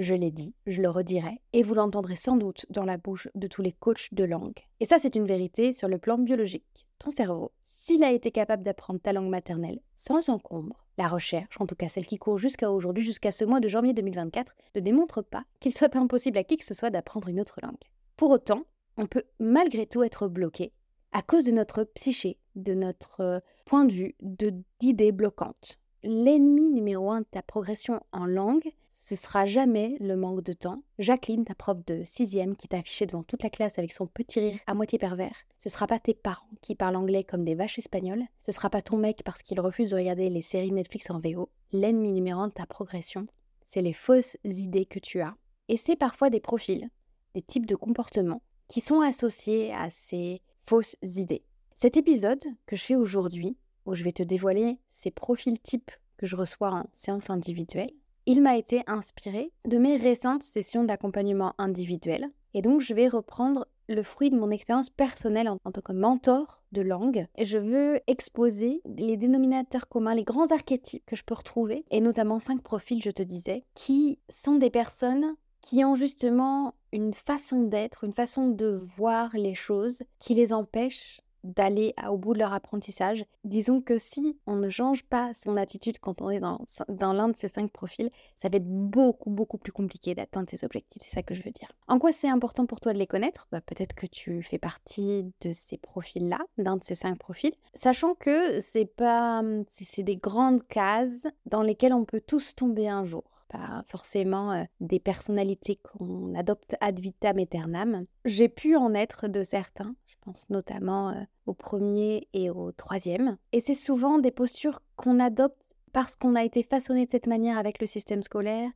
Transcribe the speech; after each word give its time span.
Je 0.00 0.14
l'ai 0.14 0.30
dit, 0.30 0.54
je 0.66 0.80
le 0.80 0.88
redirai, 0.88 1.42
et 1.52 1.62
vous 1.62 1.74
l'entendrez 1.74 2.16
sans 2.16 2.38
doute 2.38 2.64
dans 2.70 2.86
la 2.86 2.96
bouche 2.96 3.28
de 3.34 3.46
tous 3.46 3.60
les 3.60 3.72
coachs 3.72 4.14
de 4.14 4.24
langue. 4.24 4.58
Et 4.80 4.86
ça, 4.86 4.98
c'est 4.98 5.14
une 5.14 5.26
vérité 5.26 5.74
sur 5.74 5.88
le 5.88 5.98
plan 5.98 6.16
biologique. 6.16 6.86
Ton 6.98 7.10
cerveau, 7.10 7.52
s'il 7.62 8.02
a 8.02 8.10
été 8.10 8.30
capable 8.30 8.62
d'apprendre 8.62 8.98
ta 8.98 9.12
langue 9.12 9.28
maternelle 9.28 9.78
sans 9.96 10.30
encombre, 10.30 10.86
la 10.96 11.06
recherche, 11.06 11.60
en 11.60 11.66
tout 11.66 11.74
cas 11.74 11.90
celle 11.90 12.06
qui 12.06 12.16
court 12.16 12.38
jusqu'à 12.38 12.72
aujourd'hui, 12.72 13.04
jusqu'à 13.04 13.30
ce 13.30 13.44
mois 13.44 13.60
de 13.60 13.68
janvier 13.68 13.92
2024, 13.92 14.54
ne 14.74 14.80
démontre 14.80 15.20
pas 15.20 15.44
qu'il 15.60 15.74
soit 15.74 15.94
impossible 15.94 16.38
à 16.38 16.44
qui 16.44 16.56
que 16.56 16.64
ce 16.64 16.72
soit 16.72 16.88
d'apprendre 16.88 17.28
une 17.28 17.38
autre 17.38 17.60
langue. 17.62 17.76
Pour 18.16 18.30
autant, 18.30 18.62
on 18.96 19.04
peut 19.04 19.24
malgré 19.38 19.84
tout 19.84 20.02
être 20.02 20.28
bloqué 20.28 20.72
à 21.12 21.20
cause 21.20 21.44
de 21.44 21.52
notre 21.52 21.84
psyché, 21.84 22.38
de 22.54 22.72
notre 22.72 23.20
euh, 23.20 23.40
point 23.66 23.84
de 23.84 23.92
vue, 23.92 24.14
d'idées 24.22 25.12
bloquantes 25.12 25.79
l'ennemi 26.02 26.70
numéro 26.70 27.10
un 27.10 27.20
de 27.20 27.26
ta 27.26 27.42
progression 27.42 28.00
en 28.12 28.26
langue, 28.26 28.72
ce 28.88 29.14
sera 29.14 29.46
jamais 29.46 29.96
le 30.00 30.16
manque 30.16 30.42
de 30.42 30.52
temps. 30.52 30.82
Jacqueline, 30.98 31.44
ta 31.44 31.54
prof 31.54 31.84
de 31.86 32.02
sixième, 32.04 32.56
qui 32.56 32.68
t'a 32.68 32.78
affiché 32.78 33.06
devant 33.06 33.22
toute 33.22 33.42
la 33.42 33.50
classe 33.50 33.78
avec 33.78 33.92
son 33.92 34.06
petit 34.06 34.40
rire 34.40 34.58
à 34.66 34.74
moitié 34.74 34.98
pervers, 34.98 35.36
ce 35.58 35.68
sera 35.68 35.86
pas 35.86 35.98
tes 35.98 36.14
parents 36.14 36.48
qui 36.60 36.74
parlent 36.74 36.96
anglais 36.96 37.24
comme 37.24 37.44
des 37.44 37.54
vaches 37.54 37.78
espagnoles, 37.78 38.24
ce 38.40 38.52
sera 38.52 38.70
pas 38.70 38.82
ton 38.82 38.96
mec 38.96 39.22
parce 39.24 39.42
qu'il 39.42 39.60
refuse 39.60 39.90
de 39.90 39.96
regarder 39.96 40.30
les 40.30 40.42
séries 40.42 40.72
Netflix 40.72 41.10
en 41.10 41.20
VO. 41.20 41.50
L'ennemi 41.72 42.12
numéro 42.12 42.40
un 42.40 42.48
de 42.48 42.52
ta 42.52 42.66
progression, 42.66 43.26
c'est 43.66 43.82
les 43.82 43.92
fausses 43.92 44.36
idées 44.44 44.86
que 44.86 44.98
tu 44.98 45.20
as. 45.20 45.34
Et 45.68 45.76
c'est 45.76 45.96
parfois 45.96 46.30
des 46.30 46.40
profils, 46.40 46.88
des 47.34 47.42
types 47.42 47.66
de 47.66 47.76
comportements 47.76 48.42
qui 48.68 48.80
sont 48.80 49.00
associés 49.00 49.72
à 49.72 49.90
ces 49.90 50.40
fausses 50.62 50.96
idées. 51.02 51.44
Cet 51.74 51.96
épisode 51.96 52.44
que 52.66 52.76
je 52.76 52.84
fais 52.84 52.96
aujourd'hui, 52.96 53.56
où 53.86 53.94
je 53.94 54.04
vais 54.04 54.12
te 54.12 54.22
dévoiler 54.22 54.78
ces 54.88 55.10
profils 55.10 55.58
types 55.58 55.90
que 56.16 56.26
je 56.26 56.36
reçois 56.36 56.70
en 56.70 56.84
séance 56.92 57.30
individuelle, 57.30 57.90
il 58.26 58.42
m'a 58.42 58.56
été 58.56 58.82
inspiré 58.86 59.52
de 59.64 59.78
mes 59.78 59.96
récentes 59.96 60.42
sessions 60.42 60.84
d'accompagnement 60.84 61.54
individuel. 61.58 62.28
Et 62.54 62.62
donc, 62.62 62.80
je 62.80 62.94
vais 62.94 63.08
reprendre 63.08 63.66
le 63.88 64.02
fruit 64.02 64.30
de 64.30 64.38
mon 64.38 64.50
expérience 64.50 64.90
personnelle 64.90 65.48
en, 65.48 65.56
tant 65.70 65.80
que 65.80 65.92
mentor 65.92 66.62
de 66.72 66.80
langue. 66.80 67.26
Et 67.36 67.44
je 67.44 67.58
veux 67.58 68.00
exposer 68.06 68.82
les 68.84 69.16
dénominateurs 69.16 69.88
communs, 69.88 70.14
les 70.14 70.24
grands 70.24 70.50
archétypes 70.50 71.04
que 71.06 71.16
je 71.16 71.24
peux 71.24 71.34
retrouver, 71.34 71.84
et 71.90 72.00
notamment 72.00 72.38
cinq 72.38 72.62
profils, 72.62 73.02
je 73.02 73.10
te 73.10 73.22
disais, 73.22 73.64
qui 73.74 74.18
sont 74.28 74.56
des 74.56 74.70
personnes 74.70 75.34
qui 75.60 75.84
ont 75.84 75.94
justement 75.94 76.74
une 76.92 77.14
façon 77.14 77.62
d'être, 77.62 78.04
une 78.04 78.12
façon 78.12 78.48
de 78.48 78.68
voir 78.96 79.30
les 79.34 79.54
choses 79.54 80.02
qui 80.18 80.34
les 80.34 80.52
empêche 80.52 81.20
d'aller 81.44 81.94
au 82.08 82.16
bout 82.16 82.34
de 82.34 82.38
leur 82.38 82.52
apprentissage. 82.52 83.24
Disons 83.44 83.80
que 83.80 83.98
si 83.98 84.38
on 84.46 84.56
ne 84.56 84.68
change 84.68 85.04
pas 85.04 85.32
son 85.34 85.56
attitude 85.56 85.98
quand 85.98 86.22
on 86.22 86.30
est 86.30 86.40
dans, 86.40 87.12
l'un 87.12 87.28
de 87.28 87.36
ces 87.36 87.48
cinq 87.48 87.70
profils, 87.70 88.10
ça 88.36 88.48
va 88.48 88.56
être 88.56 88.68
beaucoup, 88.68 89.30
beaucoup 89.30 89.58
plus 89.58 89.72
compliqué 89.72 90.14
d'atteindre 90.14 90.46
tes 90.46 90.64
objectifs. 90.64 91.02
C'est 91.02 91.14
ça 91.14 91.22
que 91.22 91.34
je 91.34 91.42
veux 91.42 91.50
dire. 91.50 91.70
En 91.88 91.98
quoi 91.98 92.12
c'est 92.12 92.28
important 92.28 92.66
pour 92.66 92.80
toi 92.80 92.92
de 92.92 92.98
les 92.98 93.06
connaître? 93.06 93.48
Bah, 93.52 93.60
Peut-être 93.60 93.94
que 93.94 94.06
tu 94.06 94.42
fais 94.42 94.58
partie 94.58 95.30
de 95.40 95.52
ces 95.52 95.78
profils-là, 95.78 96.38
d'un 96.58 96.76
de 96.76 96.84
ces 96.84 96.94
cinq 96.94 97.18
profils, 97.18 97.54
sachant 97.74 98.14
que 98.14 98.60
c'est 98.60 98.86
pas, 98.86 99.42
c'est 99.68 100.02
des 100.02 100.16
grandes 100.16 100.66
cases 100.66 101.26
dans 101.46 101.62
lesquelles 101.62 101.94
on 101.94 102.04
peut 102.04 102.20
tous 102.20 102.54
tomber 102.54 102.88
un 102.88 103.04
jour 103.04 103.39
pas 103.50 103.82
forcément 103.86 104.52
euh, 104.52 104.64
des 104.80 105.00
personnalités 105.00 105.76
qu'on 105.76 106.34
adopte 106.34 106.76
ad 106.80 106.98
vitam 107.00 107.38
aeternam. 107.38 108.06
J'ai 108.24 108.48
pu 108.48 108.76
en 108.76 108.94
être 108.94 109.28
de 109.28 109.42
certains, 109.42 109.94
je 110.06 110.14
pense 110.22 110.48
notamment 110.50 111.10
euh, 111.10 111.20
au 111.46 111.54
premier 111.54 112.28
et 112.32 112.48
au 112.50 112.72
troisième. 112.72 113.36
Et 113.52 113.60
c'est 113.60 113.74
souvent 113.74 114.18
des 114.18 114.30
postures 114.30 114.80
qu'on 114.96 115.20
adopte 115.20 115.74
parce 115.92 116.14
qu'on 116.16 116.36
a 116.36 116.44
été 116.44 116.62
façonné 116.62 117.06
de 117.06 117.10
cette 117.10 117.26
manière 117.26 117.58
avec 117.58 117.80
le 117.80 117.86
système 117.86 118.22
scolaire 118.22 118.70